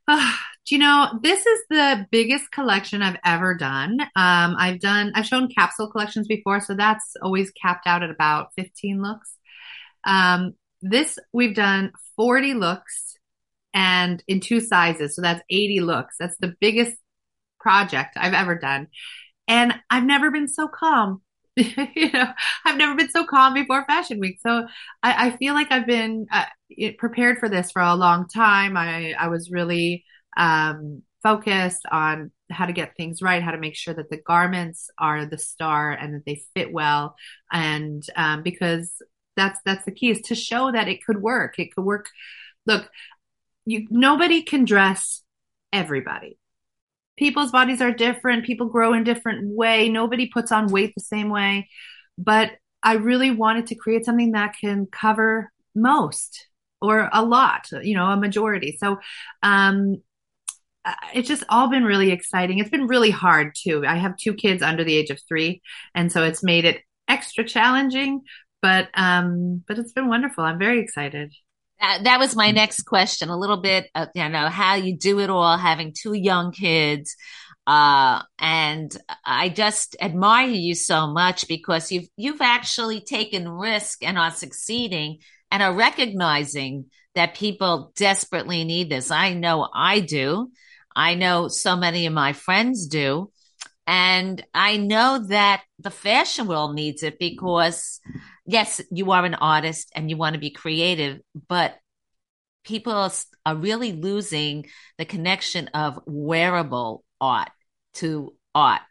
do 0.65 0.75
you 0.75 0.79
know 0.79 1.19
this 1.21 1.45
is 1.45 1.59
the 1.69 2.07
biggest 2.09 2.51
collection 2.51 3.01
I've 3.01 3.19
ever 3.25 3.55
done? 3.55 3.99
Um, 4.01 4.55
I've 4.57 4.79
done 4.79 5.11
I've 5.13 5.25
shown 5.25 5.49
capsule 5.49 5.91
collections 5.91 6.27
before, 6.27 6.61
so 6.61 6.73
that's 6.73 7.15
always 7.21 7.51
capped 7.51 7.85
out 7.85 8.03
at 8.03 8.09
about 8.09 8.49
15 8.55 9.01
looks. 9.01 9.35
Um, 10.05 10.53
this 10.81 11.19
we've 11.33 11.55
done 11.55 11.91
40 12.15 12.53
looks 12.53 13.17
and 13.73 14.23
in 14.27 14.39
two 14.39 14.61
sizes, 14.61 15.15
so 15.15 15.21
that's 15.21 15.41
80 15.49 15.81
looks. 15.81 16.15
That's 16.19 16.37
the 16.37 16.55
biggest 16.61 16.95
project 17.59 18.15
I've 18.17 18.33
ever 18.33 18.55
done, 18.55 18.87
and 19.47 19.73
I've 19.89 20.05
never 20.05 20.31
been 20.31 20.47
so 20.47 20.69
calm. 20.69 21.21
you 21.55 22.11
know, 22.11 22.27
I've 22.65 22.77
never 22.77 22.95
been 22.95 23.09
so 23.09 23.25
calm 23.25 23.53
before 23.53 23.85
Fashion 23.85 24.19
Week. 24.19 24.39
So 24.41 24.65
I, 25.03 25.27
I 25.27 25.37
feel 25.37 25.53
like 25.53 25.71
I've 25.71 25.85
been 25.85 26.25
uh, 26.31 26.45
prepared 26.97 27.37
for 27.37 27.47
this 27.49 27.69
for 27.71 27.81
a 27.81 27.95
long 27.95 28.27
time. 28.27 28.75
I, 28.75 29.13
I 29.19 29.27
was 29.27 29.51
really 29.51 30.03
um, 30.37 31.03
focused 31.21 31.83
on 31.91 32.31
how 32.49 32.65
to 32.65 32.73
get 32.73 32.95
things 32.95 33.21
right, 33.21 33.41
how 33.41 33.51
to 33.51 33.57
make 33.57 33.75
sure 33.75 33.93
that 33.93 34.09
the 34.09 34.17
garments 34.17 34.89
are 34.97 35.25
the 35.25 35.37
star 35.37 35.91
and 35.91 36.13
that 36.13 36.25
they 36.25 36.43
fit 36.53 36.71
well. 36.71 37.15
And 37.51 38.03
um, 38.15 38.43
because 38.43 39.01
that's 39.35 39.59
that's 39.65 39.85
the 39.85 39.91
key 39.91 40.11
is 40.11 40.21
to 40.23 40.35
show 40.35 40.71
that 40.71 40.87
it 40.87 41.03
could 41.03 41.21
work. 41.21 41.57
It 41.57 41.73
could 41.73 41.83
work. 41.83 42.09
Look, 42.65 42.89
you 43.65 43.87
nobody 43.89 44.43
can 44.43 44.65
dress 44.65 45.23
everybody. 45.71 46.37
People's 47.17 47.51
bodies 47.51 47.81
are 47.81 47.91
different. 47.91 48.45
People 48.45 48.67
grow 48.67 48.93
in 48.93 49.03
different 49.03 49.47
way. 49.55 49.87
Nobody 49.89 50.27
puts 50.27 50.51
on 50.51 50.67
weight 50.67 50.93
the 50.95 51.03
same 51.03 51.29
way. 51.29 51.69
But 52.17 52.51
I 52.81 52.95
really 52.95 53.31
wanted 53.31 53.67
to 53.67 53.75
create 53.75 54.05
something 54.05 54.33
that 54.33 54.55
can 54.59 54.87
cover 54.87 55.51
most 55.75 56.47
or 56.81 57.09
a 57.13 57.23
lot, 57.23 57.69
you 57.81 57.95
know, 57.95 58.07
a 58.07 58.17
majority. 58.17 58.77
So 58.79 58.99
um, 59.41 60.01
it's 61.13 61.27
just 61.27 61.43
all 61.49 61.69
been 61.69 61.83
really 61.83 62.11
exciting. 62.11 62.59
It's 62.59 62.69
been 62.69 62.87
really 62.87 63.11
hard 63.11 63.55
too. 63.55 63.85
I 63.85 63.95
have 63.95 64.17
two 64.17 64.33
kids 64.33 64.61
under 64.61 64.83
the 64.83 64.95
age 64.95 65.09
of 65.09 65.19
three, 65.27 65.61
and 65.95 66.11
so 66.11 66.23
it's 66.23 66.43
made 66.43 66.65
it 66.65 66.81
extra 67.07 67.43
challenging. 67.43 68.21
But 68.61 68.89
um, 68.93 69.63
but 69.67 69.77
it's 69.77 69.93
been 69.93 70.07
wonderful. 70.07 70.43
I'm 70.43 70.59
very 70.59 70.79
excited. 70.79 71.33
That, 71.79 72.05
that 72.05 72.19
was 72.19 72.35
my 72.35 72.51
next 72.51 72.83
question. 72.83 73.29
A 73.29 73.37
little 73.37 73.61
bit, 73.61 73.89
of, 73.93 74.07
you 74.15 74.29
know, 74.29 74.47
how 74.47 74.75
you 74.75 74.97
do 74.97 75.19
it 75.19 75.29
all, 75.29 75.57
having 75.57 75.93
two 75.93 76.13
young 76.13 76.51
kids. 76.51 77.15
Uh, 77.65 78.21
and 78.39 78.95
I 79.25 79.49
just 79.49 79.95
admire 80.01 80.49
you 80.49 80.75
so 80.75 81.07
much 81.07 81.47
because 81.47 81.91
you've 81.91 82.07
you've 82.17 82.41
actually 82.41 83.01
taken 83.01 83.47
risk 83.47 84.03
and 84.03 84.17
are 84.17 84.31
succeeding 84.31 85.19
and 85.49 85.63
are 85.63 85.73
recognizing 85.73 86.85
that 87.15 87.35
people 87.35 87.93
desperately 87.95 88.63
need 88.63 88.89
this. 88.89 89.11
I 89.11 89.33
know 89.33 89.69
I 89.73 89.99
do. 89.99 90.51
I 90.95 91.15
know 91.15 91.47
so 91.47 91.75
many 91.75 92.05
of 92.05 92.13
my 92.13 92.33
friends 92.33 92.87
do. 92.87 93.31
And 93.85 94.43
I 94.53 94.77
know 94.77 95.25
that 95.27 95.63
the 95.79 95.91
fashion 95.91 96.47
world 96.47 96.73
needs 96.73 97.03
it 97.03 97.19
because, 97.19 97.99
yes, 98.45 98.81
you 98.91 99.11
are 99.11 99.25
an 99.25 99.35
artist 99.35 99.91
and 99.95 100.09
you 100.09 100.15
want 100.15 100.35
to 100.35 100.39
be 100.39 100.51
creative, 100.51 101.19
but 101.49 101.75
people 102.63 102.93
are 103.45 103.55
really 103.55 103.91
losing 103.91 104.67
the 104.97 105.05
connection 105.05 105.67
of 105.69 105.99
wearable 106.05 107.03
art 107.19 107.49
to 107.95 108.33
art. 108.55 108.81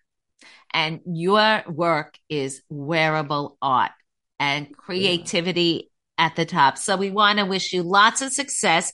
And 0.75 1.01
your 1.07 1.63
work 1.69 2.19
is 2.29 2.63
wearable 2.69 3.57
art 3.63 3.93
and 4.39 4.77
creativity. 4.77 5.92
At 6.19 6.37
the 6.37 6.45
top. 6.45 6.79
So 6.79 6.97
we 6.97 7.11
want 7.11 7.39
to 7.39 7.47
wish 7.47 7.73
you 7.73 7.83
lots 7.83 8.23
of 8.23 8.33
success 8.33 8.93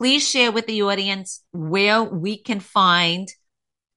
please 0.00 0.26
share 0.26 0.50
with 0.50 0.66
the 0.66 0.80
audience 0.80 1.44
where 1.52 2.02
we 2.02 2.38
can 2.38 2.58
find 2.58 3.28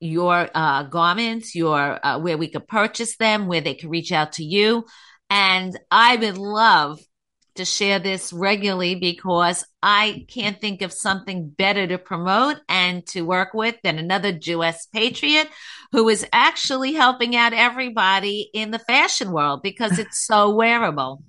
your 0.01 0.49
uh, 0.53 0.83
garments, 0.83 1.55
your 1.55 2.05
uh, 2.05 2.19
where 2.19 2.37
we 2.37 2.49
could 2.49 2.67
purchase 2.67 3.15
them, 3.15 3.47
where 3.47 3.61
they 3.61 3.73
can 3.73 3.89
reach 3.89 4.11
out 4.11 4.33
to 4.33 4.43
you. 4.43 4.83
And 5.29 5.79
I 5.89 6.17
would 6.17 6.37
love 6.37 6.99
to 7.55 7.63
share 7.63 7.99
this 7.99 8.33
regularly 8.33 8.95
because 8.95 9.63
I 9.81 10.25
can't 10.27 10.59
think 10.59 10.81
of 10.81 10.91
something 10.91 11.47
better 11.47 11.87
to 11.87 11.97
promote 11.97 12.57
and 12.67 13.05
to 13.07 13.21
work 13.21 13.53
with 13.53 13.75
than 13.81 13.97
another 13.97 14.33
Jewess 14.33 14.89
patriot 14.91 15.47
who 15.93 16.09
is 16.09 16.27
actually 16.33 16.93
helping 16.93 17.33
out 17.33 17.53
everybody 17.53 18.49
in 18.53 18.71
the 18.71 18.79
fashion 18.79 19.31
world 19.31 19.61
because 19.63 19.99
it's 19.99 20.25
so 20.25 20.49
wearable. 20.55 21.23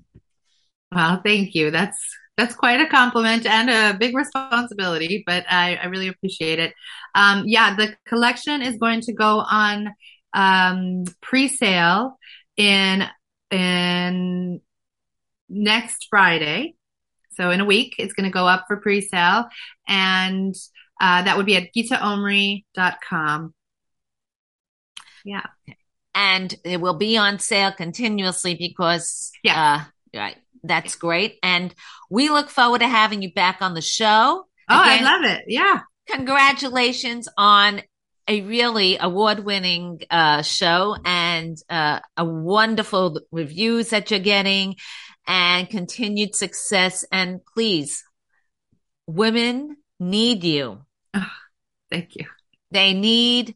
Well, 0.95 1.21
thank 1.25 1.55
you. 1.55 1.71
That's 1.71 1.99
that's 2.37 2.55
quite 2.55 2.81
a 2.81 2.89
compliment 2.89 3.47
and 3.47 3.71
a 3.71 3.97
big 3.97 4.17
responsibility, 4.17 5.23
but 5.27 5.45
I, 5.49 5.77
I 5.77 5.87
really 5.87 6.09
appreciate 6.09 6.59
it. 6.59 6.75
Um, 7.15 7.45
yeah, 7.47 7.77
the 7.77 7.97
collection 8.07 8.61
is 8.61 8.77
going 8.77 9.03
to 9.03 9.13
go 9.13 9.39
on 9.39 9.95
um, 10.33 11.05
pre-sale 11.21 12.19
in 12.57 13.05
in 13.51 14.61
next 15.49 16.09
Friday. 16.11 16.75
So 17.33 17.51
in 17.51 17.61
a 17.61 17.65
week, 17.65 17.97
it's 17.99 18.15
going 18.15 18.29
to 18.29 18.33
go 18.33 18.47
up 18.47 18.65
for 18.67 18.77
pre-sale, 18.79 19.47
and 19.89 20.55
uh, 21.01 21.23
that 21.23 21.37
would 21.37 21.47
be 21.47 21.57
at 21.57 21.75
gitaomri.com. 21.77 23.55
Yeah. 25.25 25.47
And 26.17 26.55
it 26.65 26.81
will 26.81 26.95
be 26.95 27.17
on 27.17 27.41
sale 27.41 27.73
continuously 27.73 28.55
because, 28.55 29.33
yeah, 29.43 29.87
uh, 30.15 30.19
right 30.19 30.37
that's 30.65 30.97
great. 30.97 31.39
And 31.43 31.75
we 32.11 32.31
look 32.31 32.51
forward 32.51 32.81
to 32.81 32.89
having 32.89 33.23
you 33.23 33.33
back 33.33 33.61
on 33.61 33.75
the 33.75 33.83
show. 33.83 34.47
Oh, 34.69 34.83
Again, 34.83 35.05
I 35.05 35.17
love 35.17 35.25
it. 35.25 35.45
Yeah. 35.47 35.81
Congratulations 36.09 37.29
on 37.37 37.83
a 38.27 38.41
really 38.43 38.97
award 38.99 39.41
winning 39.41 40.01
uh, 40.11 40.43
show 40.43 40.97
and 41.05 41.57
uh, 41.69 42.01
a 42.17 42.25
wonderful 42.25 43.21
reviews 43.31 43.91
that 43.91 44.11
you're 44.11 44.21
getting 44.21 44.77
and 45.27 45.69
continued 45.69 46.35
success. 46.35 47.05
And 47.13 47.41
please, 47.55 48.03
women 49.07 49.77
need 50.01 50.45
you. 50.45 50.81
Oh, 51.15 51.27
thank 51.91 52.17
you. 52.17 52.27
They 52.71 52.95
need 52.95 53.55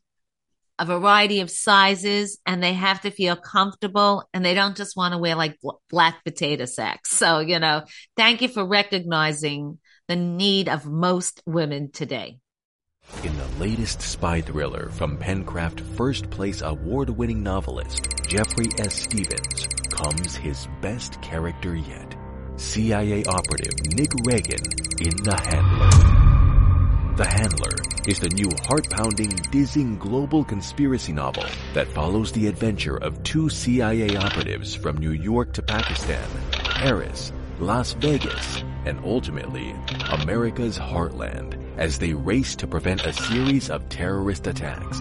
a 0.79 0.85
variety 0.85 1.41
of 1.41 1.51
sizes 1.51 2.39
and 2.47 2.63
they 2.63 2.73
have 2.73 3.01
to 3.03 3.11
feel 3.11 3.37
comfortable 3.37 4.29
and 4.33 4.45
they 4.45 4.55
don't 4.55 4.77
just 4.77 4.97
want 4.97 5.13
to 5.13 5.19
wear 5.19 5.35
like 5.35 5.59
bl- 5.61 5.81
black 5.91 6.25
potato 6.25 6.65
sacks. 6.65 7.11
So, 7.11 7.41
you 7.41 7.59
know, 7.59 7.85
thank 8.17 8.43
you 8.43 8.49
for 8.49 8.65
recognizing 8.65 9.79
the 10.07 10.17
need 10.17 10.69
of 10.69 10.87
most 10.87 11.43
women 11.47 11.91
today. 11.91 12.39
In 13.25 13.37
the 13.37 13.49
latest 13.59 14.03
spy 14.03 14.41
thriller 14.41 14.91
from 14.91 15.17
Pencraft 15.17 15.81
first 15.97 16.29
place 16.31 16.61
award 16.61 17.09
winning 17.11 17.43
novelist 17.43 18.07
Jeffrey 18.29 18.67
S. 18.79 18.95
Stephens 18.95 19.67
comes 19.91 20.37
his 20.37 20.69
best 20.83 21.21
character 21.23 21.75
yet 21.75 22.15
CIA 22.57 23.25
operative 23.25 23.75
Nick 23.95 24.11
Reagan 24.25 24.63
in 25.01 25.17
The 25.23 25.41
Handler. 25.45 26.18
The 27.19 27.27
Handler 27.27 27.75
is 28.07 28.21
the 28.21 28.29
new 28.29 28.49
heart-pounding, 28.69 29.31
dizzying 29.51 29.99
global 29.99 30.45
conspiracy 30.45 31.13
novel 31.13 31.43
that 31.75 31.89
follows 31.89 32.31
the 32.31 32.47
adventure 32.47 32.97
of 32.97 33.21
two 33.25 33.49
CIA 33.49 34.17
operatives 34.17 34.73
from 34.73 34.99
New 34.99 35.11
York 35.11 35.53
to 35.55 35.63
Pakistan, 35.63 36.23
Paris, 36.53 37.33
Las 37.59 37.95
Vegas, 37.95 38.63
and 38.87 39.01
ultimately 39.05 39.75
America's 40.13 40.79
heartland 40.79 41.61
as 41.77 41.99
they 41.99 42.13
race 42.13 42.55
to 42.55 42.69
prevent 42.69 43.05
a 43.05 43.13
series 43.13 43.69
of 43.69 43.89
terrorist 43.89 44.47
attacks. 44.47 45.01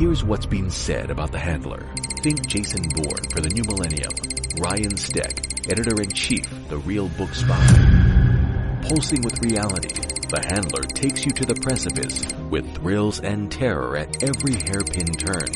Here's 0.00 0.24
what's 0.24 0.46
being 0.46 0.68
said 0.68 1.12
about 1.12 1.30
The 1.30 1.38
Handler. 1.38 1.86
Think 2.24 2.44
Jason 2.48 2.82
Bourne 2.96 3.22
for 3.30 3.40
the 3.40 3.50
new 3.50 3.62
millennium. 3.68 4.10
Ryan 4.58 4.96
Steck, 4.96 5.70
editor-in-chief, 5.70 6.68
The 6.68 6.78
Real 6.78 7.06
Book 7.10 7.32
Spy. 7.34 8.80
Pulsing 8.82 9.22
with 9.22 9.38
reality, 9.44 9.94
The 10.30 10.46
Handler 10.46 10.84
takes 10.84 11.26
you 11.26 11.32
to 11.32 11.44
the 11.44 11.56
precipice 11.56 12.24
with 12.50 12.76
thrills 12.76 13.18
and 13.18 13.50
terror 13.50 13.96
at 13.96 14.22
every 14.22 14.54
hairpin 14.54 15.06
turn. 15.06 15.48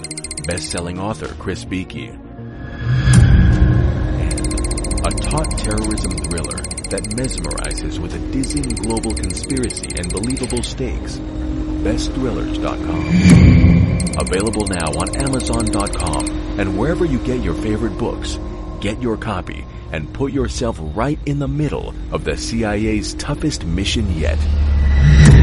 Best-selling 0.48 0.98
author 0.98 1.28
Chris 1.34 1.64
Beakey. 1.64 2.08
And 4.18 4.34
a 5.06 5.10
taut 5.30 5.48
terrorism 5.58 6.10
thriller 6.26 6.58
that 6.90 7.06
mesmerizes 7.14 8.00
with 8.00 8.16
a 8.16 8.32
dizzying 8.32 8.74
global 8.82 9.14
conspiracy 9.14 9.90
and 9.96 10.12
believable 10.12 10.64
stakes. 10.64 11.18
BestThrillers.com. 11.18 13.06
Available 14.18 14.66
now 14.66 14.90
on 14.90 15.16
Amazon.com 15.16 16.58
and 16.58 16.76
wherever 16.76 17.04
you 17.04 17.20
get 17.20 17.44
your 17.44 17.54
favorite 17.54 17.96
books. 17.96 18.40
Get 18.80 19.00
your 19.00 19.16
copy 19.18 19.64
and 19.95 20.12
put 20.12 20.32
yourself 20.32 20.76
right 20.80 21.20
in 21.24 21.38
the 21.38 21.47
middle 21.47 21.95
of 22.11 22.24
the 22.24 22.36
CIA's 22.36 23.14
toughest 23.14 23.64
mission 23.64 24.12
yet. 24.12 24.36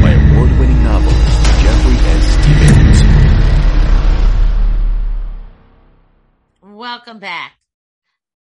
By 0.02 0.12
award-winning 0.12 0.84
novelist 0.84 1.42
Jeffrey 1.62 1.96
S. 1.96 2.24
Stephens. 2.34 3.02
Welcome 6.62 7.18
back. 7.18 7.52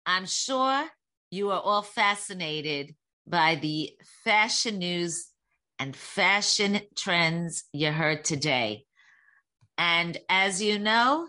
I'm 0.06 0.26
sure 0.26 0.86
you 1.32 1.52
are 1.52 1.60
all 1.60 1.82
fascinated 1.82 2.96
by 3.28 3.56
the 3.56 3.92
fashion 4.24 4.78
news 4.80 5.28
and 5.80 5.94
fashion 5.94 6.80
trends 6.96 7.66
you 7.74 7.92
heard 7.92 8.24
today. 8.24 8.86
And 9.78 10.18
as 10.30 10.62
you 10.62 10.80
know, 10.80 11.28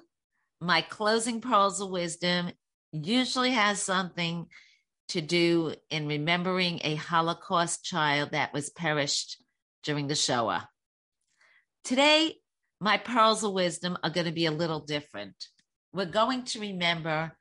my 0.61 0.81
closing 0.83 1.41
pearls 1.41 1.81
of 1.81 1.91
wisdom 1.91 2.53
usually 2.93 3.53
has 3.53 3.81
something 3.81 4.47
to 5.09 5.21
do 5.21 5.75
in 5.91 6.07
remembering 6.07 6.81
a 6.85 6.95
Holocaust 6.95 7.85
child 7.85 8.31
that 8.33 8.53
was 8.53 8.71
perished 8.71 9.43
during 9.83 10.07
the 10.07 10.15
Shoah. 10.15 10.69
Today, 11.85 12.37
my 12.81 12.97
pearls 12.97 13.43
of 13.43 13.53
wisdom 13.53 13.97
are 14.03 14.11
going 14.11 14.27
to 14.27 14.33
be 14.33 14.47
a 14.47 14.53
little 14.53 14.81
different. 14.81 15.35
We're 15.93 16.07
going 16.07 16.45
to 16.45 16.61
remember 16.61 17.33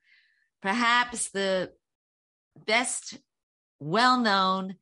perhaps 0.61 1.29
the 1.29 1.71
best 2.65 3.17
well 3.79 4.19
known 4.19 4.75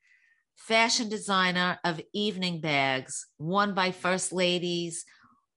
fashion 0.55 1.09
designer 1.09 1.79
of 1.83 2.01
evening 2.13 2.59
bags, 2.61 3.27
worn 3.37 3.73
by 3.73 3.91
first 3.91 4.33
ladies, 4.33 5.05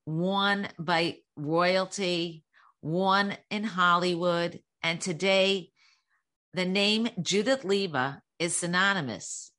worn 0.06 0.68
by 0.78 1.16
royalty, 1.36 2.44
worn 2.82 3.36
in 3.50 3.64
Hollywood. 3.64 4.60
And 4.82 5.00
today, 5.00 5.70
the 6.52 6.64
name 6.64 7.08
Judith 7.20 7.64
Leiber 7.64 8.22
is 8.38 8.56
synonymous 8.56 9.52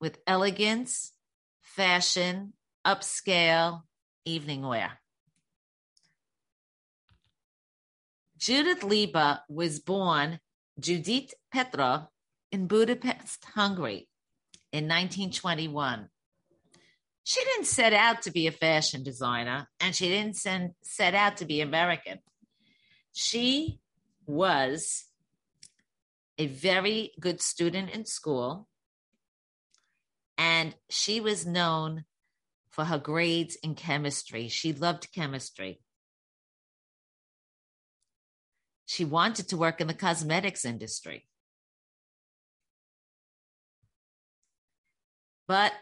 with 0.00 0.18
elegance, 0.26 1.12
fashion, 1.60 2.54
upscale, 2.84 3.82
evening 4.24 4.62
wear. 4.62 4.98
Judith 8.38 8.82
Leiber 8.82 9.40
was 9.48 9.80
born 9.80 10.40
Judith 10.78 11.34
Petra 11.52 12.08
in 12.50 12.66
Budapest, 12.66 13.44
Hungary 13.54 14.08
in 14.72 14.84
1921. 14.84 16.08
She 17.22 17.42
didn't 17.42 17.66
set 17.66 17.94
out 17.94 18.22
to 18.22 18.30
be 18.30 18.46
a 18.46 18.52
fashion 18.52 19.02
designer 19.02 19.68
and 19.80 19.94
she 19.94 20.08
didn't 20.08 20.36
send, 20.36 20.72
set 20.82 21.14
out 21.14 21.38
to 21.38 21.46
be 21.46 21.60
American. 21.60 22.18
She 23.12 23.78
was 24.26 25.04
a 26.38 26.46
very 26.46 27.12
good 27.20 27.40
student 27.40 27.90
in 27.90 28.04
school 28.04 28.68
and 30.36 30.74
she 30.88 31.20
was 31.20 31.46
known 31.46 32.04
for 32.70 32.86
her 32.86 32.98
grades 32.98 33.56
in 33.62 33.74
chemistry. 33.74 34.48
She 34.48 34.72
loved 34.72 35.12
chemistry. 35.12 35.80
She 38.86 39.04
wanted 39.04 39.48
to 39.48 39.56
work 39.56 39.80
in 39.80 39.86
the 39.86 39.94
cosmetics 39.94 40.64
industry. 40.64 41.28
But 45.46 45.72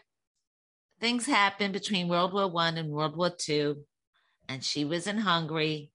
things 0.99 1.25
happened 1.25 1.73
between 1.73 2.07
World 2.07 2.33
War 2.33 2.47
One 2.47 2.77
and 2.77 2.89
World 2.89 3.17
War 3.17 3.31
Two, 3.31 3.85
and 4.47 4.63
she 4.63 4.85
was 4.85 5.07
in 5.07 5.17
Hungary, 5.17 5.91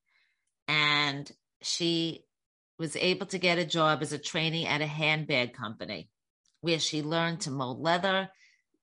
and 0.66 1.30
she 1.62 2.24
was 2.78 2.96
able 2.96 3.26
to 3.26 3.38
get 3.38 3.58
a 3.58 3.64
job 3.64 4.02
as 4.02 4.12
a 4.12 4.18
trainee 4.18 4.66
at 4.66 4.80
a 4.80 4.86
handbag 4.86 5.52
company, 5.52 6.10
where 6.60 6.78
she 6.78 7.02
learned 7.02 7.40
to 7.40 7.50
mold 7.50 7.80
leather, 7.80 8.30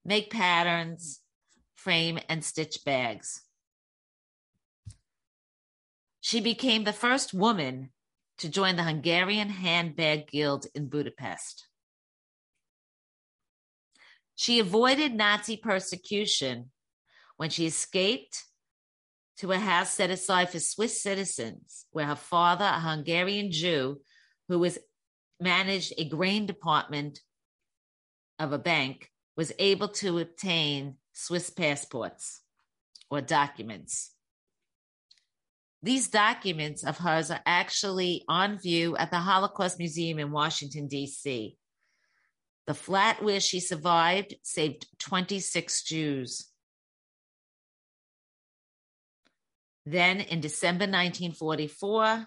make 0.03 0.31
patterns, 0.31 1.21
frame, 1.75 2.19
and 2.27 2.43
stitch 2.43 2.83
bags. 2.85 3.41
She 6.19 6.41
became 6.41 6.83
the 6.83 6.93
first 6.93 7.33
woman 7.33 7.91
to 8.39 8.49
join 8.49 8.75
the 8.75 8.83
Hungarian 8.83 9.49
Handbag 9.49 10.27
Guild 10.27 10.65
in 10.75 10.87
Budapest. 10.87 11.67
She 14.35 14.59
avoided 14.59 15.13
Nazi 15.13 15.55
persecution 15.55 16.71
when 17.37 17.49
she 17.49 17.65
escaped 17.65 18.43
to 19.37 19.51
a 19.51 19.57
house 19.57 19.91
set 19.91 20.09
aside 20.09 20.49
for 20.49 20.59
Swiss 20.59 21.01
citizens, 21.01 21.85
where 21.91 22.05
her 22.05 22.15
father, 22.15 22.65
a 22.65 22.79
Hungarian 22.79 23.51
Jew 23.51 24.01
who 24.47 24.59
was 24.59 24.77
managed 25.39 25.93
a 25.97 26.07
grain 26.07 26.45
department 26.45 27.19
of 28.39 28.53
a 28.53 28.57
bank, 28.57 29.11
was 29.35 29.51
able 29.59 29.89
to 29.89 30.19
obtain 30.19 30.95
Swiss 31.13 31.49
passports 31.49 32.41
or 33.09 33.21
documents. 33.21 34.11
These 35.83 36.07
documents 36.07 36.83
of 36.83 36.97
hers 36.97 37.29
are 37.29 37.41
actually 37.45 38.23
on 38.27 38.57
view 38.57 38.97
at 38.97 39.11
the 39.11 39.19
Holocaust 39.19 39.77
Museum 39.77 40.17
in 40.17 40.31
Washington, 40.31 40.87
D.C. 40.87 41.57
The 42.65 42.73
flat 42.73 43.23
where 43.23 43.39
she 43.39 43.59
survived 43.59 44.35
saved 44.41 44.87
26 44.99 45.83
Jews. 45.83 46.47
Then 49.85 50.19
in 50.19 50.41
December 50.41 50.85
1944, 50.85 52.25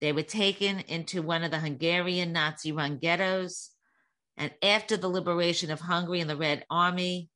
they 0.00 0.12
were 0.12 0.22
taken 0.22 0.80
into 0.80 1.22
one 1.22 1.42
of 1.42 1.50
the 1.50 1.58
Hungarian 1.58 2.32
Nazi 2.32 2.72
run 2.72 2.98
ghettos. 2.98 3.70
And 4.36 4.52
after 4.62 4.96
the 4.96 5.08
liberation 5.08 5.70
of 5.70 5.80
Hungary 5.80 6.20
and 6.20 6.28
the 6.28 6.36
Red 6.36 6.66
Army, 6.68 7.30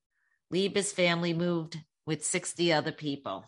Leiber's 0.51 0.93
family 0.93 1.33
moved 1.33 1.79
with 2.07 2.25
60 2.25 2.73
other 2.73 2.93
people. 2.93 3.45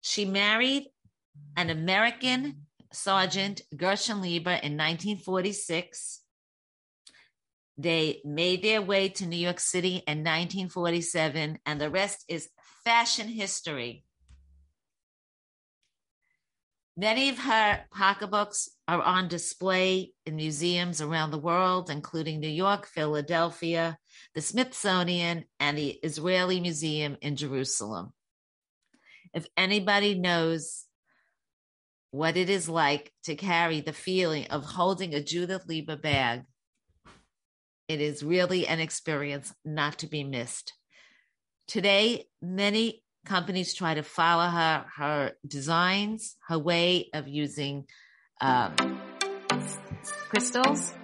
She 0.00 0.24
married 0.24 0.86
an 1.56 1.70
American 1.70 2.66
Sergeant 2.92 3.62
Gershon 3.76 4.22
Leiber 4.22 4.50
in 4.50 4.76
1946. 4.76 6.22
They 7.78 8.22
made 8.24 8.62
their 8.62 8.80
way 8.80 9.08
to 9.10 9.26
New 9.26 9.36
York 9.36 9.60
City 9.60 10.02
in 10.06 10.24
1947, 10.24 11.58
and 11.66 11.80
the 11.80 11.90
rest 11.90 12.24
is 12.28 12.48
fashion 12.86 13.26
history. 13.26 14.04
Many 16.96 17.30
of 17.30 17.38
her 17.38 17.80
pocketbooks 17.92 18.70
are 18.86 19.02
on 19.02 19.26
display 19.26 20.12
in 20.24 20.36
museums 20.36 21.00
around 21.00 21.32
the 21.32 21.46
world, 21.50 21.90
including 21.90 22.38
New 22.38 22.48
York, 22.48 22.86
Philadelphia, 22.86 23.98
the 24.36 24.40
Smithsonian, 24.40 25.46
and 25.58 25.76
the 25.76 25.98
Israeli 26.04 26.60
Museum 26.60 27.16
in 27.20 27.34
Jerusalem. 27.34 28.12
If 29.34 29.48
anybody 29.56 30.14
knows 30.14 30.84
what 32.12 32.36
it 32.36 32.48
is 32.48 32.68
like 32.68 33.12
to 33.24 33.34
carry 33.34 33.80
the 33.80 33.92
feeling 33.92 34.46
of 34.46 34.64
holding 34.64 35.12
a 35.12 35.22
Judith 35.22 35.64
Leiber 35.68 35.96
bag. 35.96 36.44
It 37.88 38.00
is 38.00 38.22
really 38.22 38.64
an 38.66 38.78
experience 38.78 39.52
not 39.64 39.98
to 39.98 40.06
be 40.06 40.22
missed. 40.22 40.72
Today, 41.66 42.28
many 42.40 43.02
companies 43.24 43.74
try 43.74 43.94
to 43.94 44.04
follow 44.04 44.48
her 44.48 44.84
her 44.96 45.32
designs, 45.44 46.36
her 46.46 46.58
way 46.58 47.10
of 47.12 47.26
using 47.26 47.86
um, 48.40 49.00
crystals, 50.28 50.94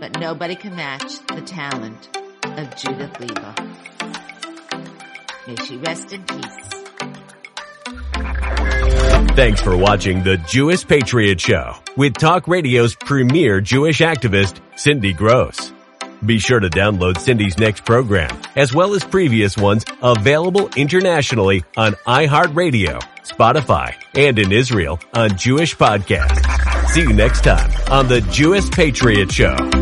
but 0.00 0.18
nobody 0.18 0.56
can 0.56 0.74
match 0.74 1.24
the 1.28 1.42
talent 1.42 2.16
of 2.42 2.76
Judith 2.76 3.20
Leiber. 3.20 3.54
May 5.46 5.56
she 5.64 5.76
rest 5.76 6.12
in 6.12 6.24
peace. 6.24 6.82
Thanks 9.36 9.62
for 9.62 9.76
watching 9.76 10.24
the 10.24 10.36
Jewess 10.48 10.82
Patriot 10.82 11.40
Show 11.40 11.74
with 11.96 12.14
Talk 12.14 12.48
Radio's 12.48 12.96
premier 12.96 13.60
Jewish 13.60 14.00
activist, 14.00 14.60
Cindy 14.76 15.14
Grosz. 15.14 15.72
Be 16.24 16.38
sure 16.38 16.60
to 16.60 16.70
download 16.70 17.18
Cindy's 17.18 17.58
next 17.58 17.84
program, 17.84 18.30
as 18.54 18.72
well 18.72 18.94
as 18.94 19.02
previous 19.02 19.56
ones 19.56 19.84
available 20.02 20.70
internationally 20.76 21.64
on 21.76 21.94
iHeartRadio, 22.06 23.02
Spotify, 23.24 23.94
and 24.14 24.38
in 24.38 24.52
Israel 24.52 25.00
on 25.14 25.36
Jewish 25.36 25.76
Podcast. 25.76 26.90
See 26.90 27.00
you 27.00 27.12
next 27.12 27.42
time 27.42 27.70
on 27.90 28.06
the 28.06 28.20
Jewess 28.20 28.68
Patriot 28.70 29.32
Show. 29.32 29.81